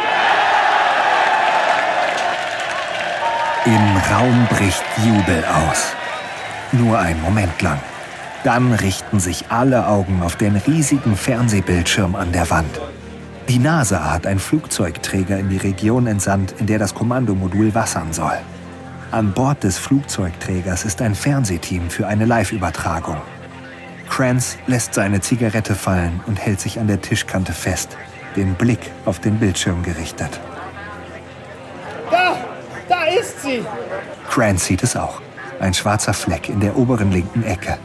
Im 3.65 3.97
Raum 4.13 4.47
bricht 4.51 4.85
Jubel 5.07 5.43
aus. 5.47 5.95
Nur 6.73 6.99
einen 6.99 7.23
Moment 7.23 7.63
lang. 7.63 7.81
Dann 8.45 8.75
richten 8.75 9.21
sich 9.21 9.47
alle 9.49 9.87
Augen 9.87 10.23
auf 10.23 10.37
den 10.37 10.57
riesigen 10.57 11.17
Fernsehbildschirm 11.17 12.15
an 12.15 12.31
der 12.31 12.51
Wand. 12.51 12.79
Die 13.49 13.59
NASA 13.59 14.13
hat 14.13 14.27
einen 14.27 14.39
Flugzeugträger 14.39 15.39
in 15.39 15.49
die 15.49 15.57
Region 15.57 16.07
entsandt, 16.07 16.57
in 16.59 16.67
der 16.67 16.79
das 16.79 16.95
Kommandomodul 16.95 17.75
wassern 17.75 18.13
soll. 18.13 18.37
An 19.15 19.31
Bord 19.31 19.63
des 19.63 19.79
Flugzeugträgers 19.79 20.85
ist 20.85 21.01
ein 21.01 21.15
Fernsehteam 21.15 21.89
für 21.89 22.09
eine 22.09 22.25
Live-Übertragung. 22.25 23.19
Kranz 24.11 24.59
lässt 24.67 24.95
seine 24.95 25.21
Zigarette 25.21 25.77
fallen 25.77 26.21
und 26.27 26.45
hält 26.45 26.61
sich 26.61 26.81
an 26.81 26.89
der 26.89 27.01
Tischkante 27.01 27.53
fest, 27.53 27.97
den 28.35 28.55
Blick 28.55 28.91
auf 29.05 29.21
den 29.21 29.39
Bildschirm 29.39 29.85
gerichtet. 29.85 30.41
Da! 32.11 32.37
Da 32.89 33.05
ist 33.05 33.41
sie! 33.41 33.65
Kranz 34.29 34.65
sieht 34.65 34.83
es 34.83 34.97
auch. 34.97 35.23
Ein 35.61 35.75
schwarzer 35.75 36.13
Fleck 36.13 36.49
in 36.49 36.59
der 36.59 36.77
oberen 36.77 37.13
linken 37.13 37.45
Ecke. 37.45 37.79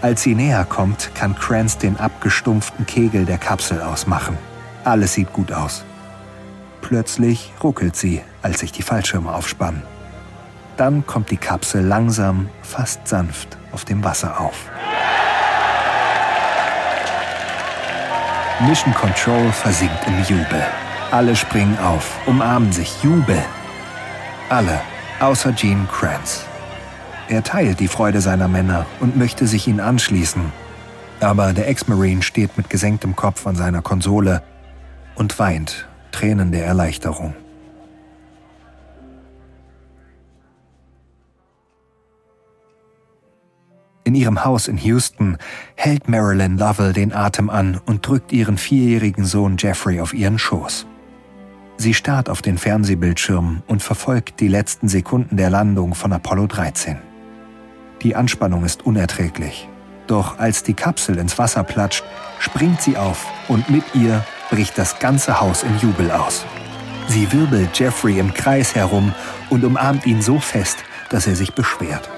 Als 0.00 0.22
sie 0.22 0.34
näher 0.34 0.64
kommt, 0.64 1.14
kann 1.14 1.36
Kranz 1.36 1.76
den 1.76 1.98
abgestumpften 2.00 2.86
Kegel 2.86 3.26
der 3.26 3.36
Kapsel 3.36 3.82
ausmachen. 3.82 4.38
Alles 4.84 5.12
sieht 5.12 5.34
gut 5.34 5.52
aus. 5.52 5.84
Plötzlich 6.80 7.52
ruckelt 7.62 7.94
sie, 7.94 8.22
als 8.40 8.60
sich 8.60 8.72
die 8.72 8.82
Fallschirme 8.82 9.34
aufspannen. 9.34 9.82
Dann 10.76 11.06
kommt 11.06 11.30
die 11.30 11.36
Kapsel 11.36 11.84
langsam, 11.84 12.48
fast 12.62 13.06
sanft 13.06 13.58
auf 13.72 13.84
dem 13.84 14.02
Wasser 14.04 14.40
auf. 14.40 14.70
Mission 18.66 18.94
Control 18.94 19.50
versinkt 19.50 20.06
im 20.06 20.18
Jubel. 20.24 20.62
Alle 21.10 21.34
springen 21.34 21.76
auf, 21.78 22.18
umarmen 22.26 22.72
sich, 22.72 23.02
Jubel. 23.02 23.42
Alle, 24.48 24.80
außer 25.20 25.52
Gene 25.52 25.86
Kranz. 25.90 26.46
Er 27.28 27.42
teilt 27.42 27.80
die 27.80 27.88
Freude 27.88 28.20
seiner 28.20 28.48
Männer 28.48 28.86
und 29.00 29.16
möchte 29.16 29.46
sich 29.46 29.66
ihnen 29.66 29.80
anschließen. 29.80 30.52
Aber 31.20 31.52
der 31.52 31.68
Ex-Marine 31.68 32.22
steht 32.22 32.56
mit 32.56 32.70
gesenktem 32.70 33.16
Kopf 33.16 33.46
an 33.46 33.56
seiner 33.56 33.82
Konsole 33.82 34.42
und 35.14 35.38
weint 35.38 35.86
Tränen 36.10 36.52
der 36.52 36.66
Erleichterung. 36.66 37.34
In 44.12 44.16
ihrem 44.16 44.44
Haus 44.44 44.68
in 44.68 44.76
Houston 44.76 45.38
hält 45.74 46.06
Marilyn 46.06 46.58
Lovell 46.58 46.92
den 46.92 47.14
Atem 47.14 47.48
an 47.48 47.80
und 47.86 48.06
drückt 48.06 48.30
ihren 48.30 48.58
vierjährigen 48.58 49.24
Sohn 49.24 49.56
Jeffrey 49.58 50.02
auf 50.02 50.12
ihren 50.12 50.38
Schoß. 50.38 50.84
Sie 51.78 51.94
starrt 51.94 52.28
auf 52.28 52.42
den 52.42 52.58
Fernsehbildschirm 52.58 53.62
und 53.66 53.82
verfolgt 53.82 54.38
die 54.40 54.48
letzten 54.48 54.88
Sekunden 54.88 55.38
der 55.38 55.48
Landung 55.48 55.94
von 55.94 56.12
Apollo 56.12 56.48
13. 56.48 56.98
Die 58.02 58.14
Anspannung 58.14 58.66
ist 58.66 58.84
unerträglich. 58.84 59.66
Doch 60.08 60.38
als 60.38 60.62
die 60.62 60.74
Kapsel 60.74 61.16
ins 61.16 61.38
Wasser 61.38 61.64
platscht, 61.64 62.04
springt 62.38 62.82
sie 62.82 62.98
auf 62.98 63.26
und 63.48 63.70
mit 63.70 63.94
ihr 63.94 64.22
bricht 64.50 64.76
das 64.76 64.98
ganze 64.98 65.40
Haus 65.40 65.62
in 65.62 65.78
Jubel 65.78 66.10
aus. 66.10 66.44
Sie 67.08 67.32
wirbelt 67.32 67.78
Jeffrey 67.78 68.18
im 68.18 68.34
Kreis 68.34 68.74
herum 68.74 69.14
und 69.48 69.64
umarmt 69.64 70.04
ihn 70.04 70.20
so 70.20 70.38
fest, 70.38 70.84
dass 71.08 71.26
er 71.26 71.34
sich 71.34 71.54
beschwert. 71.54 72.10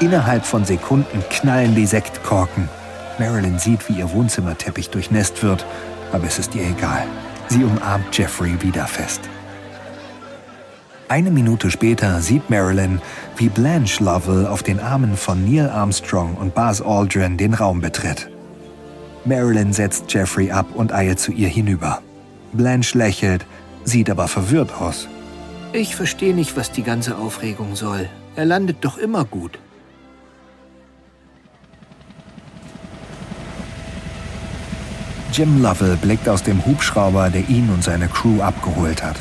Innerhalb 0.00 0.46
von 0.46 0.64
Sekunden 0.64 1.22
knallen 1.28 1.74
die 1.74 1.84
Sektkorken. 1.84 2.70
Marilyn 3.18 3.58
sieht, 3.58 3.86
wie 3.88 3.98
ihr 3.98 4.10
Wohnzimmerteppich 4.10 4.88
durchnässt 4.88 5.42
wird, 5.42 5.66
aber 6.10 6.24
es 6.24 6.38
ist 6.38 6.54
ihr 6.54 6.62
egal. 6.62 7.06
Sie 7.48 7.62
umarmt 7.62 8.16
Jeffrey 8.16 8.60
wieder 8.62 8.86
fest. 8.86 9.20
Eine 11.08 11.30
Minute 11.30 11.70
später 11.70 12.22
sieht 12.22 12.48
Marilyn, 12.48 13.02
wie 13.36 13.50
Blanche 13.50 14.02
Lovell 14.02 14.46
auf 14.46 14.62
den 14.62 14.80
Armen 14.80 15.18
von 15.18 15.44
Neil 15.44 15.68
Armstrong 15.68 16.34
und 16.36 16.54
Buzz 16.54 16.80
Aldrin 16.80 17.36
den 17.36 17.52
Raum 17.52 17.82
betritt. 17.82 18.30
Marilyn 19.26 19.74
setzt 19.74 20.10
Jeffrey 20.10 20.50
ab 20.50 20.66
und 20.74 20.94
eilt 20.94 21.20
zu 21.20 21.30
ihr 21.30 21.48
hinüber. 21.48 22.00
Blanche 22.54 22.96
lächelt, 22.96 23.44
sieht 23.84 24.08
aber 24.08 24.28
verwirrt 24.28 24.80
aus. 24.80 25.08
Ich 25.74 25.94
verstehe 25.94 26.34
nicht, 26.34 26.56
was 26.56 26.72
die 26.72 26.84
ganze 26.84 27.18
Aufregung 27.18 27.76
soll. 27.76 28.08
Er 28.34 28.46
landet 28.46 28.78
doch 28.80 28.96
immer 28.96 29.26
gut. 29.26 29.58
Jim 35.32 35.62
Lovell 35.62 35.96
blickt 35.96 36.28
aus 36.28 36.42
dem 36.42 36.64
Hubschrauber, 36.66 37.30
der 37.30 37.48
ihn 37.48 37.70
und 37.70 37.84
seine 37.84 38.08
Crew 38.08 38.42
abgeholt 38.42 39.04
hat. 39.04 39.16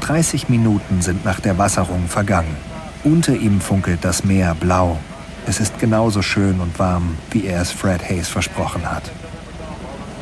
30 0.00 0.48
Minuten 0.48 1.02
sind 1.02 1.24
nach 1.24 1.38
der 1.38 1.58
Wasserung 1.58 2.08
vergangen. 2.08 2.56
Unter 3.04 3.34
ihm 3.34 3.60
funkelt 3.60 4.02
das 4.02 4.24
Meer 4.24 4.54
blau. 4.54 4.98
Es 5.46 5.60
ist 5.60 5.78
genauso 5.78 6.22
schön 6.22 6.60
und 6.60 6.78
warm, 6.78 7.16
wie 7.30 7.44
er 7.44 7.60
es 7.60 7.72
Fred 7.72 8.02
Hayes 8.08 8.28
versprochen 8.28 8.90
hat. 8.90 9.10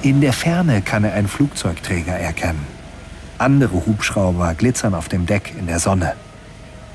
In 0.03 0.21
der 0.21 0.33
Ferne 0.33 0.83
kann 0.83 1.05
er 1.05 1.15
einen 1.15 1.29
Flugzeugträger 1.29 2.15
erkennen. 2.15 2.67
Andere 3.39 3.87
Hubschrauber 3.87 4.55
glitzern 4.55 4.95
auf 4.95 5.09
dem 5.09 5.27
Deck 5.27 5.55
in 5.57 5.69
der 5.69 5.79
Sonne. 5.79 6.15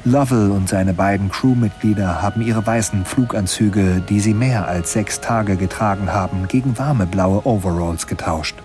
Lovell 0.06 0.52
und 0.52 0.68
seine 0.68 0.94
beiden 0.94 1.32
Crewmitglieder 1.32 2.22
haben 2.22 2.42
ihre 2.42 2.66
weißen 2.66 3.06
Fluganzüge, 3.06 4.04
die 4.10 4.20
sie 4.20 4.34
mehr 4.34 4.68
als 4.68 4.92
sechs 4.92 5.22
Tage 5.22 5.56
getragen 5.56 6.12
haben, 6.12 6.50
gegen 6.50 6.78
warme 6.78 7.06
blaue 7.06 7.46
Overalls 7.46 8.06
getauscht. 8.06 8.58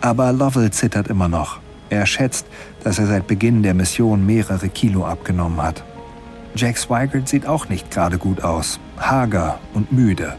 Aber 0.00 0.32
Lovell 0.32 0.72
zittert 0.72 1.06
immer 1.06 1.28
noch. 1.28 1.60
Er 1.88 2.04
schätzt, 2.04 2.46
dass 2.82 2.98
er 2.98 3.06
seit 3.06 3.28
Beginn 3.28 3.62
der 3.62 3.74
Mission 3.74 4.26
mehrere 4.26 4.68
Kilo 4.68 5.06
abgenommen 5.06 5.62
hat. 5.62 5.84
Jack 6.56 6.78
Swigert 6.78 7.28
sieht 7.28 7.46
auch 7.46 7.68
nicht 7.68 7.92
gerade 7.92 8.18
gut 8.18 8.42
aus, 8.42 8.80
hager 8.98 9.60
und 9.72 9.92
müde. 9.92 10.34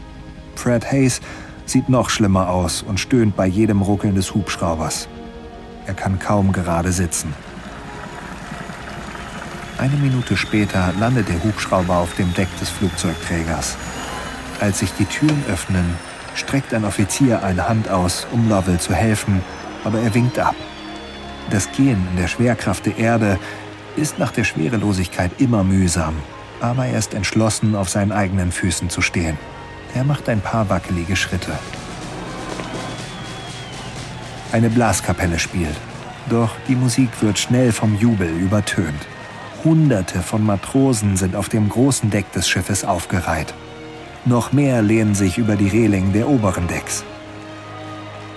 Fred 0.56 0.92
Hayes 0.92 1.22
sieht 1.64 1.88
noch 1.88 2.10
schlimmer 2.10 2.50
aus 2.50 2.82
und 2.82 3.00
stöhnt 3.00 3.34
bei 3.34 3.46
jedem 3.46 3.80
Ruckeln 3.80 4.14
des 4.14 4.34
Hubschraubers. 4.34 5.08
Er 5.86 5.94
kann 5.94 6.18
kaum 6.18 6.52
gerade 6.52 6.92
sitzen. 6.92 7.32
Eine 9.78 9.94
Minute 9.94 10.36
später 10.36 10.92
landet 10.98 11.28
der 11.28 11.42
Hubschrauber 11.44 11.98
auf 11.98 12.12
dem 12.16 12.34
Deck 12.34 12.48
des 12.58 12.68
Flugzeugträgers. 12.68 13.76
Als 14.60 14.80
sich 14.80 14.92
die 14.94 15.04
Türen 15.04 15.44
öffnen, 15.48 15.94
streckt 16.34 16.74
ein 16.74 16.84
Offizier 16.84 17.44
eine 17.44 17.68
Hand 17.68 17.88
aus, 17.88 18.26
um 18.32 18.48
Lovell 18.48 18.80
zu 18.80 18.92
helfen, 18.92 19.40
aber 19.84 20.00
er 20.00 20.12
winkt 20.14 20.40
ab. 20.40 20.56
Das 21.50 21.70
Gehen 21.70 22.08
in 22.10 22.16
der 22.20 22.26
Schwerkraft 22.26 22.86
der 22.86 22.98
Erde 22.98 23.38
ist 23.94 24.18
nach 24.18 24.32
der 24.32 24.42
Schwerelosigkeit 24.42 25.30
immer 25.38 25.62
mühsam, 25.62 26.16
aber 26.60 26.86
er 26.86 26.98
ist 26.98 27.14
entschlossen, 27.14 27.76
auf 27.76 27.88
seinen 27.88 28.10
eigenen 28.10 28.50
Füßen 28.50 28.90
zu 28.90 29.00
stehen. 29.00 29.38
Er 29.94 30.02
macht 30.02 30.28
ein 30.28 30.40
paar 30.40 30.68
wackelige 30.68 31.14
Schritte. 31.14 31.52
Eine 34.50 34.70
Blaskapelle 34.70 35.38
spielt, 35.38 35.76
doch 36.28 36.50
die 36.66 36.74
Musik 36.74 37.10
wird 37.20 37.38
schnell 37.38 37.70
vom 37.70 37.96
Jubel 37.96 38.28
übertönt. 38.28 39.06
Hunderte 39.64 40.20
von 40.20 40.44
Matrosen 40.44 41.16
sind 41.16 41.34
auf 41.34 41.48
dem 41.48 41.68
großen 41.68 42.10
Deck 42.10 42.30
des 42.32 42.48
Schiffes 42.48 42.84
aufgereiht. 42.84 43.54
Noch 44.24 44.52
mehr 44.52 44.82
lehnen 44.82 45.14
sich 45.14 45.38
über 45.38 45.56
die 45.56 45.68
Reling 45.68 46.12
der 46.12 46.28
oberen 46.28 46.66
Decks. 46.68 47.04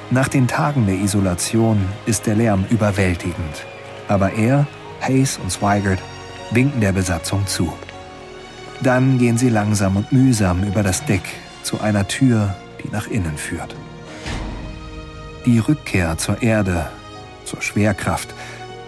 Nach 0.09 0.27
den 0.27 0.47
Tagen 0.47 0.85
der 0.87 0.95
Isolation 0.95 1.85
ist 2.05 2.25
der 2.25 2.35
Lärm 2.35 2.65
überwältigend. 2.69 3.65
Aber 4.07 4.33
er, 4.33 4.67
Hayes 5.01 5.37
und 5.37 5.51
Swigert 5.51 5.99
winken 6.51 6.81
der 6.81 6.91
Besatzung 6.91 7.47
zu. 7.47 7.71
Dann 8.81 9.17
gehen 9.17 9.37
sie 9.37 9.49
langsam 9.49 9.95
und 9.95 10.11
mühsam 10.11 10.63
über 10.63 10.83
das 10.83 11.05
Deck 11.05 11.23
zu 11.63 11.79
einer 11.79 12.07
Tür, 12.07 12.55
die 12.83 12.89
nach 12.91 13.07
innen 13.07 13.37
führt. 13.37 13.75
Die 15.45 15.59
Rückkehr 15.59 16.17
zur 16.17 16.41
Erde, 16.41 16.89
zur 17.45 17.61
Schwerkraft, 17.61 18.33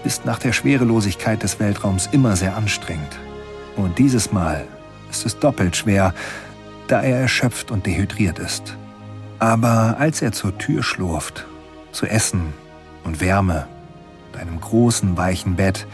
ist 0.04 0.26
nach 0.26 0.40
der 0.40 0.54
Schwerelosigkeit 0.54 1.44
des 1.44 1.60
Weltraums 1.60 2.10
immer 2.12 2.36
sehr 2.36 2.56
anstrengend. 2.56 3.20
Und 3.76 3.98
dieses 3.98 4.32
Mal 4.32 4.66
ist 5.10 5.26
es 5.26 5.40
doppelt 5.40 5.76
schwer, 5.76 6.14
da 6.88 7.02
er 7.02 7.20
erschöpft 7.20 7.72
und 7.72 7.86
dehydriert 7.86 8.40
ist. 8.40 8.78
Aber 9.40 9.96
als 10.00 10.22
er 10.22 10.32
zur 10.32 10.58
Tür 10.58 10.84
schlurft, 10.84 11.46
zu 11.92 12.06
Essen 12.06 12.54
und 13.04 13.22
Wärme 13.22 13.68
und 14.32 14.40
einem 14.40 14.60
großen, 14.60 15.18
weichen 15.18 15.56
Bett, 15.56 15.88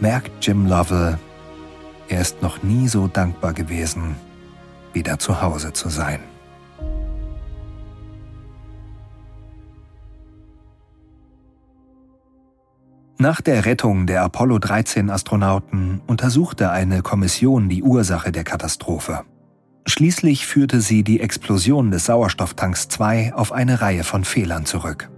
merkt 0.00 0.30
Jim 0.44 0.66
Lovell, 0.66 1.18
er 2.08 2.20
ist 2.20 2.42
noch 2.42 2.62
nie 2.62 2.88
so 2.88 3.06
dankbar 3.06 3.52
gewesen, 3.52 4.16
wieder 4.92 5.18
zu 5.18 5.42
Hause 5.42 5.72
zu 5.72 5.88
sein. 5.88 6.20
Nach 13.20 13.40
der 13.40 13.64
Rettung 13.64 14.06
der 14.06 14.22
Apollo 14.22 14.60
13 14.60 15.10
Astronauten 15.10 16.00
untersuchte 16.06 16.70
eine 16.70 17.02
Kommission 17.02 17.68
die 17.68 17.82
Ursache 17.82 18.30
der 18.30 18.44
Katastrophe. 18.44 19.24
Schließlich 19.86 20.46
führte 20.46 20.80
sie 20.80 21.02
die 21.02 21.18
Explosion 21.18 21.90
des 21.90 22.04
Sauerstofftanks 22.04 22.86
2 22.86 23.34
auf 23.34 23.50
eine 23.50 23.80
Reihe 23.80 24.04
von 24.04 24.22
Fehlern 24.22 24.66
zurück. 24.66 25.10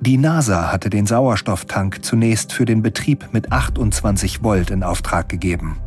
Die 0.00 0.16
NASA 0.16 0.72
hatte 0.72 0.90
den 0.90 1.06
Sauerstofftank 1.06 2.04
zunächst 2.04 2.52
für 2.52 2.64
den 2.64 2.82
Betrieb 2.82 3.28
mit 3.30 3.52
28 3.52 4.42
Volt 4.42 4.72
in 4.72 4.82
Auftrag 4.82 5.28
gegeben. 5.28 5.78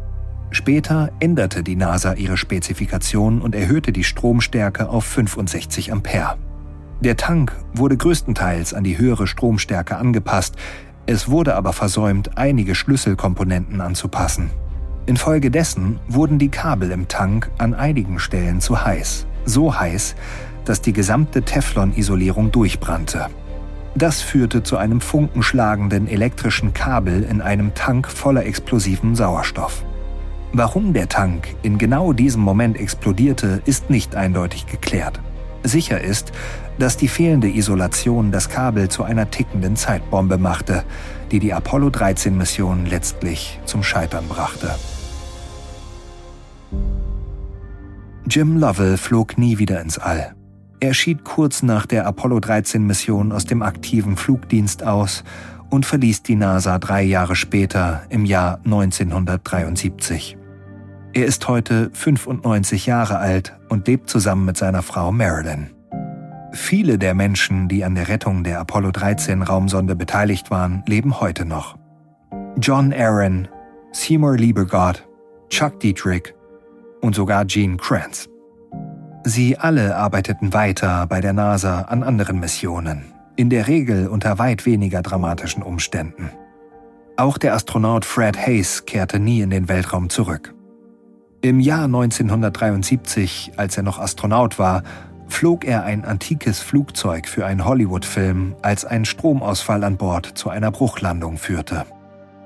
Später 0.52 1.12
änderte 1.20 1.64
die 1.64 1.76
NASA 1.76 2.14
ihre 2.14 2.38
Spezifikation 2.38 3.42
und 3.42 3.54
erhöhte 3.54 3.92
die 3.92 4.06
Stromstärke 4.06 4.88
auf 4.88 5.04
65 5.04 5.92
Ampere. 5.92 6.38
Der 7.02 7.16
Tank 7.16 7.54
wurde 7.74 7.96
größtenteils 7.96 8.74
an 8.74 8.84
die 8.84 8.98
höhere 8.98 9.28
Stromstärke 9.28 9.98
angepasst, 9.98 10.56
es 11.08 11.30
wurde 11.30 11.56
aber 11.56 11.72
versäumt, 11.72 12.38
einige 12.38 12.76
Schlüsselkomponenten 12.76 13.80
anzupassen. 13.80 14.50
Infolgedessen 15.06 16.02
wurden 16.10 16.38
die 16.38 16.50
Kabel 16.50 16.92
im 16.92 17.08
Tank 17.08 17.50
an 17.58 17.74
einigen 17.74 18.20
Stellen 18.20 18.60
zu 18.60 18.84
heiß. 18.84 19.26
So 19.46 19.80
heiß, 19.80 20.16
dass 20.66 20.82
die 20.82 20.92
gesamte 20.92 21.44
Teflon-Isolierung 21.44 22.52
durchbrannte. 22.52 23.28
Das 23.96 24.22
führte 24.22 24.64
zu 24.64 24.76
einem 24.76 25.00
funkenschlagenden 25.00 26.10
elektrischen 26.10 26.74
Kabel 26.74 27.24
in 27.24 27.42
einem 27.42 27.74
Tank 27.74 28.10
voller 28.10 28.46
explosivem 28.46 29.16
Sauerstoff. 29.16 29.86
Warum 30.52 30.92
der 30.92 31.08
Tank 31.08 31.56
in 31.64 31.78
genau 31.78 32.12
diesem 32.12 32.42
Moment 32.42 32.78
explodierte, 32.78 33.62
ist 33.66 33.90
nicht 33.90 34.14
eindeutig 34.14 34.68
geklärt. 34.68 35.22
Sicher 35.64 36.02
ist, 36.02 36.32
dass 36.80 36.98
die 36.98 37.08
fehlende 37.08 37.50
Isolation 37.50 38.32
das 38.32 38.50
Kabel 38.50 38.90
zu 38.90 39.04
einer 39.04 39.30
tickenden 39.30 39.76
Zeitbombe 39.76 40.38
machte, 40.38 40.84
die 41.32 41.40
die 41.40 41.54
Apollo 41.54 41.90
13 41.90 42.38
Mission 42.38 42.86
letztlich 42.86 43.60
zum 43.66 43.84
Scheitern 43.84 44.28
brachte. 44.28 44.76
Jim 48.30 48.58
Lovell 48.58 48.98
flog 48.98 49.38
nie 49.38 49.58
wieder 49.58 49.82
ins 49.82 49.98
All. 49.98 50.36
Er 50.80 50.94
schied 50.94 51.24
kurz 51.24 51.64
nach 51.64 51.86
der 51.86 52.06
Apollo 52.06 52.42
13 52.42 52.86
Mission 52.86 53.32
aus 53.32 53.46
dem 53.46 53.62
aktiven 53.62 54.16
Flugdienst 54.16 54.84
aus 54.84 55.24
und 55.70 55.86
verließ 55.86 56.24
die 56.24 56.36
NASA 56.36 56.78
drei 56.78 57.04
Jahre 57.04 57.36
später 57.36 58.04
im 58.10 58.26
Jahr 58.26 58.60
1973. 58.66 60.38
Er 61.18 61.26
ist 61.26 61.48
heute 61.48 61.90
95 61.94 62.86
Jahre 62.86 63.18
alt 63.18 63.58
und 63.70 63.88
lebt 63.88 64.08
zusammen 64.08 64.46
mit 64.46 64.56
seiner 64.56 64.84
Frau 64.84 65.12
Marilyn. 65.12 65.72
Viele 66.52 67.00
der 67.00 67.16
Menschen, 67.16 67.68
die 67.68 67.84
an 67.84 67.96
der 67.96 68.08
Rettung 68.08 68.44
der 68.44 68.60
Apollo 68.60 68.92
13 68.92 69.42
Raumsonde 69.42 69.96
beteiligt 69.96 70.52
waren, 70.52 70.84
leben 70.86 71.20
heute 71.20 71.44
noch. 71.44 71.76
John 72.62 72.94
Aaron, 72.94 73.48
Seymour 73.94 74.38
Liebergott, 74.38 75.08
Chuck 75.50 75.80
Dietrich 75.80 76.36
und 77.02 77.16
sogar 77.16 77.46
Gene 77.46 77.78
Kranz. 77.78 78.30
Sie 79.24 79.58
alle 79.58 79.96
arbeiteten 79.96 80.54
weiter 80.54 81.08
bei 81.08 81.20
der 81.20 81.34
NASA 81.34 81.82
an 81.82 82.04
anderen 82.04 82.40
Missionen, 82.40 83.12
in 83.36 83.50
der 83.50 83.68
Regel 83.68 84.08
unter 84.08 84.38
weit 84.38 84.68
weniger 84.68 85.02
dramatischen 85.02 85.64
Umständen. 85.64 86.30
Auch 87.16 87.40
der 87.40 87.56
Astronaut 87.56 88.06
Fred 88.06 88.38
Hayes 88.38 88.86
kehrte 88.86 89.18
nie 89.18 89.42
in 89.42 89.50
den 89.50 89.68
Weltraum 89.68 90.12
zurück. 90.12 90.54
Im 91.42 91.60
Jahr 91.60 91.86
1973, 91.86 93.54
als 93.58 93.78
er 93.78 93.84
noch 93.84 94.00
Astronaut 94.00 94.58
war, 94.58 94.84
flog 95.28 95.66
er 95.66 95.84
ein 95.84 96.04
antikes 96.04 96.60
Flugzeug 96.60 97.28
für 97.28 97.46
einen 97.46 97.64
Hollywood-Film, 97.64 98.56
als 98.62 98.86
ein 98.86 99.06
Stromausfall 99.06 99.84
an 99.84 99.98
Bord 99.98 100.26
zu 100.26 100.50
einer 100.50 100.72
Bruchlandung 100.72 101.38
führte. 101.38 101.86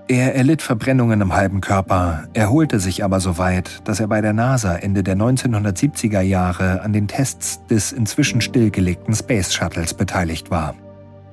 Er 0.09 0.35
erlitt 0.35 0.61
Verbrennungen 0.61 1.21
im 1.21 1.33
halben 1.33 1.61
Körper, 1.61 2.25
erholte 2.33 2.81
sich 2.81 3.05
aber 3.05 3.21
so 3.21 3.37
weit, 3.37 3.79
dass 3.85 4.01
er 4.01 4.07
bei 4.07 4.19
der 4.19 4.33
NASA 4.33 4.75
Ende 4.75 5.03
der 5.03 5.15
1970er 5.15 6.19
Jahre 6.19 6.81
an 6.81 6.91
den 6.91 7.07
Tests 7.07 7.65
des 7.67 7.93
inzwischen 7.93 8.41
stillgelegten 8.41 9.15
Space 9.15 9.53
Shuttles 9.53 9.93
beteiligt 9.93 10.51
war. 10.51 10.75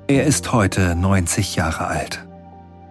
Er 0.07 0.25
ist 0.27 0.53
heute 0.53 0.95
90 0.95 1.57
Jahre 1.57 1.89
alt. 1.89 2.25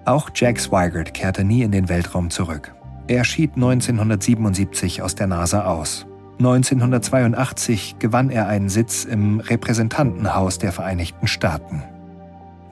Auch 0.03 0.29
Jack 0.35 0.59
Swigert 0.59 1.13
kehrte 1.13 1.45
nie 1.45 1.61
in 1.61 1.71
den 1.71 1.87
Weltraum 1.87 2.29
zurück. 2.29 2.73
Er 3.07 3.23
schied 3.23 3.55
1977 3.55 5.01
aus 5.01 5.15
der 5.15 5.27
NASA 5.27 5.65
aus. 5.65 6.05
1982 6.39 7.95
gewann 7.99 8.29
er 8.29 8.47
einen 8.47 8.69
Sitz 8.69 9.05
im 9.05 9.39
Repräsentantenhaus 9.39 10.59
der 10.59 10.71
Vereinigten 10.71 11.27
Staaten. 11.27 11.83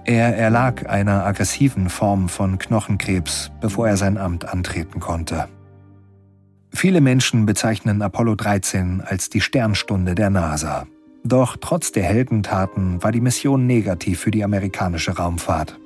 Er 0.03 0.37
erlag 0.37 0.87
einer 0.87 1.25
aggressiven 1.25 1.89
Form 1.89 2.29
von 2.29 2.59
Knochenkrebs, 2.59 3.51
bevor 3.61 3.87
er 3.87 3.97
sein 3.97 4.17
Amt 4.17 4.47
antreten 4.47 4.99
konnte. 4.99 5.47
Viele 6.69 7.01
Menschen 7.01 7.45
bezeichnen 7.45 8.01
Apollo 8.01 8.35
13 8.35 9.01
als 9.01 9.29
die 9.29 9.41
Sternstunde 9.41 10.13
der 10.13 10.29
NASA. 10.29 10.85
Doch 11.23 11.57
trotz 11.59 11.91
der 11.91 12.03
Heldentaten 12.03 13.01
war 13.01 13.11
die 13.11 13.21
Mission 13.21 13.65
negativ 13.65 14.19
für 14.19 14.31
die 14.31 14.43
amerikanische 14.43 15.15
Raumfahrt. 15.17 15.79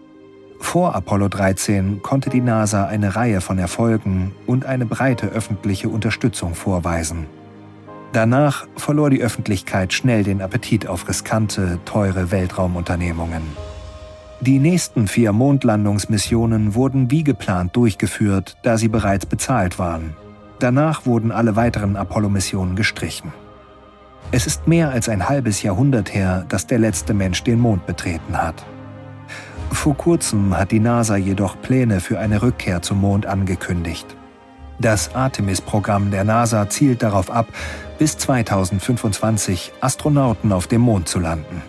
Vor 0.59 0.93
Apollo 0.93 1.29
13 1.29 2.01
konnte 2.03 2.29
die 2.29 2.41
NASA 2.41 2.85
eine 2.85 3.15
Reihe 3.15 3.41
von 3.41 3.57
Erfolgen 3.57 4.33
und 4.45 4.65
eine 4.65 4.85
breite 4.85 5.27
öffentliche 5.27 5.89
Unterstützung 5.89 6.53
vorweisen. 6.53 7.25
Danach 8.11 8.67
verlor 8.75 9.09
die 9.09 9.21
Öffentlichkeit 9.21 9.93
schnell 9.93 10.23
den 10.23 10.41
Appetit 10.41 10.87
auf 10.87 11.07
riskante, 11.07 11.79
teure 11.85 12.31
Weltraumunternehmungen. 12.31 13.41
Die 14.41 14.59
nächsten 14.59 15.07
vier 15.07 15.33
Mondlandungsmissionen 15.33 16.73
wurden 16.73 17.11
wie 17.11 17.23
geplant 17.23 17.75
durchgeführt, 17.75 18.55
da 18.63 18.77
sie 18.77 18.87
bereits 18.87 19.25
bezahlt 19.25 19.79
waren. 19.79 20.15
Danach 20.59 21.05
wurden 21.05 21.31
alle 21.31 21.55
weiteren 21.55 21.95
Apollo-Missionen 21.95 22.75
gestrichen. 22.75 23.33
Es 24.31 24.45
ist 24.45 24.67
mehr 24.67 24.91
als 24.91 25.09
ein 25.09 25.27
halbes 25.27 25.61
Jahrhundert 25.63 26.13
her, 26.13 26.45
dass 26.49 26.67
der 26.67 26.79
letzte 26.79 27.13
Mensch 27.13 27.43
den 27.43 27.59
Mond 27.59 27.85
betreten 27.85 28.37
hat. 28.37 28.65
Vor 29.71 29.95
kurzem 29.95 30.57
hat 30.57 30.71
die 30.71 30.79
NASA 30.79 31.15
jedoch 31.15 31.61
Pläne 31.61 31.99
für 31.99 32.19
eine 32.19 32.41
Rückkehr 32.41 32.81
zum 32.81 33.01
Mond 33.01 33.25
angekündigt. 33.25 34.15
Das 34.79 35.13
Artemis-Programm 35.13 36.09
der 36.11 36.23
NASA 36.23 36.69
zielt 36.69 37.03
darauf 37.03 37.29
ab, 37.29 37.47
bis 37.97 38.17
2025 38.17 39.73
Astronauten 39.81 40.51
auf 40.53 40.67
dem 40.67 40.81
Mond 40.81 41.07
zu 41.07 41.19
landen. 41.19 41.61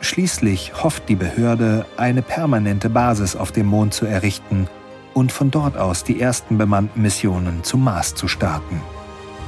Schließlich 0.00 0.82
hofft 0.82 1.08
die 1.08 1.14
Behörde, 1.14 1.86
eine 1.96 2.22
permanente 2.22 2.90
Basis 2.90 3.36
auf 3.36 3.52
dem 3.52 3.66
Mond 3.66 3.94
zu 3.94 4.06
errichten 4.06 4.68
und 5.14 5.32
von 5.32 5.50
dort 5.50 5.76
aus 5.76 6.04
die 6.04 6.20
ersten 6.20 6.58
bemannten 6.58 7.02
Missionen 7.02 7.64
zum 7.64 7.84
Mars 7.84 8.14
zu 8.14 8.28
starten. 8.28 8.82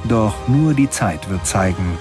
Doch 0.07 0.47
nur 0.47 0.73
die 0.73 0.89
Zeit 0.89 1.29
wird 1.29 1.45
zeigen, 1.45 1.97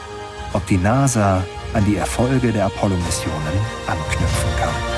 ob 0.53 0.67
die 0.67 0.79
NASA 0.79 1.45
an 1.75 1.85
die 1.85 1.97
Erfolge 1.97 2.53
der 2.53 2.67
Apollo-Missionen 2.67 3.59
anknüpfen 3.87 4.51
kann. 4.59 4.98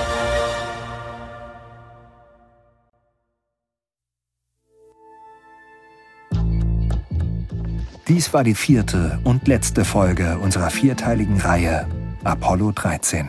Dies 8.31 8.35
war 8.35 8.45
die 8.45 8.55
vierte 8.55 9.19
und 9.25 9.49
letzte 9.49 9.85
Folge 9.85 10.39
unserer 10.39 10.71
vierteiligen 10.71 11.41
Reihe 11.41 11.89
Apollo 12.23 12.71
13. 12.77 13.27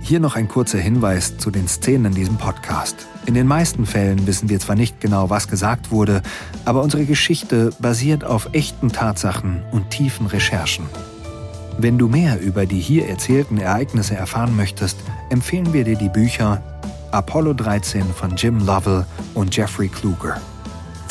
Hier 0.00 0.20
noch 0.20 0.36
ein 0.36 0.48
kurzer 0.48 0.78
Hinweis 0.78 1.36
zu 1.36 1.50
den 1.50 1.68
Szenen 1.68 2.06
in 2.06 2.14
diesem 2.14 2.38
Podcast. 2.38 3.06
In 3.26 3.34
den 3.34 3.46
meisten 3.46 3.84
Fällen 3.84 4.26
wissen 4.26 4.48
wir 4.48 4.58
zwar 4.58 4.74
nicht 4.74 5.02
genau, 5.02 5.28
was 5.28 5.48
gesagt 5.48 5.90
wurde, 5.90 6.22
aber 6.64 6.82
unsere 6.82 7.04
Geschichte 7.04 7.74
basiert 7.78 8.24
auf 8.24 8.48
echten 8.54 8.90
Tatsachen 8.90 9.62
und 9.70 9.90
tiefen 9.90 10.28
Recherchen. 10.28 10.86
Wenn 11.76 11.98
du 11.98 12.08
mehr 12.08 12.40
über 12.40 12.64
die 12.64 12.80
hier 12.80 13.06
erzählten 13.06 13.58
Ereignisse 13.58 14.16
erfahren 14.16 14.56
möchtest, 14.56 14.96
empfehlen 15.28 15.74
wir 15.74 15.84
dir 15.84 15.96
die 15.96 16.08
Bücher 16.08 16.62
Apollo 17.10 17.52
13 17.52 18.02
von 18.14 18.34
Jim 18.34 18.64
Lovell 18.64 19.04
und 19.34 19.54
Jeffrey 19.54 19.88
Kluger, 19.88 20.40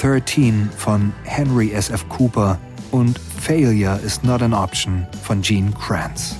13 0.02 0.68
von 0.78 1.14
Henry 1.26 1.74
S. 1.74 1.91
F. 1.91 2.10
Cooper 2.10 2.58
und 2.89 3.20
Failure 3.20 3.99
is 4.04 4.24
Not 4.24 4.41
an 4.41 4.52
Option 4.52 5.06
von 5.22 5.43
Gene 5.43 5.72
Kranz. 5.74 6.36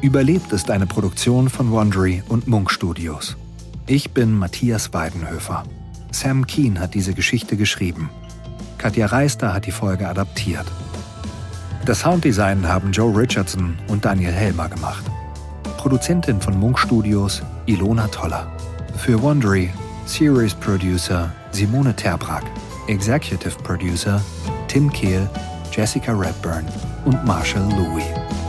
Überlebt 0.00 0.50
ist 0.54 0.70
eine 0.70 0.86
Produktion 0.86 1.50
von 1.50 1.70
Wondery 1.70 2.22
und 2.30 2.48
Munk 2.48 2.70
Studios. 2.70 3.36
Ich 3.86 4.12
bin 4.12 4.32
Matthias 4.32 4.94
Weidenhöfer. 4.94 5.64
Sam 6.12 6.46
Keen 6.46 6.80
hat 6.80 6.94
diese 6.94 7.12
Geschichte 7.12 7.58
geschrieben. 7.58 8.08
Katja 8.78 9.04
Reister 9.04 9.52
hat 9.52 9.66
die 9.66 9.72
Folge 9.72 10.08
adaptiert. 10.08 10.64
Das 11.84 12.00
Sounddesign 12.00 12.66
haben 12.66 12.92
Joe 12.92 13.14
Richardson 13.14 13.76
und 13.88 14.06
Daniel 14.06 14.32
Helmer 14.32 14.70
gemacht. 14.70 15.04
Produzentin 15.76 16.40
von 16.40 16.58
Munk 16.58 16.78
Studios 16.78 17.42
Ilona 17.66 18.08
Toller. 18.08 18.50
Für 18.96 19.20
Wondery 19.20 19.68
Series 20.06 20.54
Producer 20.54 21.30
Simone 21.52 21.94
Terbrack. 21.94 22.44
Executive 22.88 23.56
Producer 23.62 24.20
Tim 24.66 24.90
Kehl, 24.90 25.28
Jessica 25.70 26.12
Redburn 26.12 26.66
und 27.04 27.24
Marshall 27.24 27.68
Louis. 27.76 28.47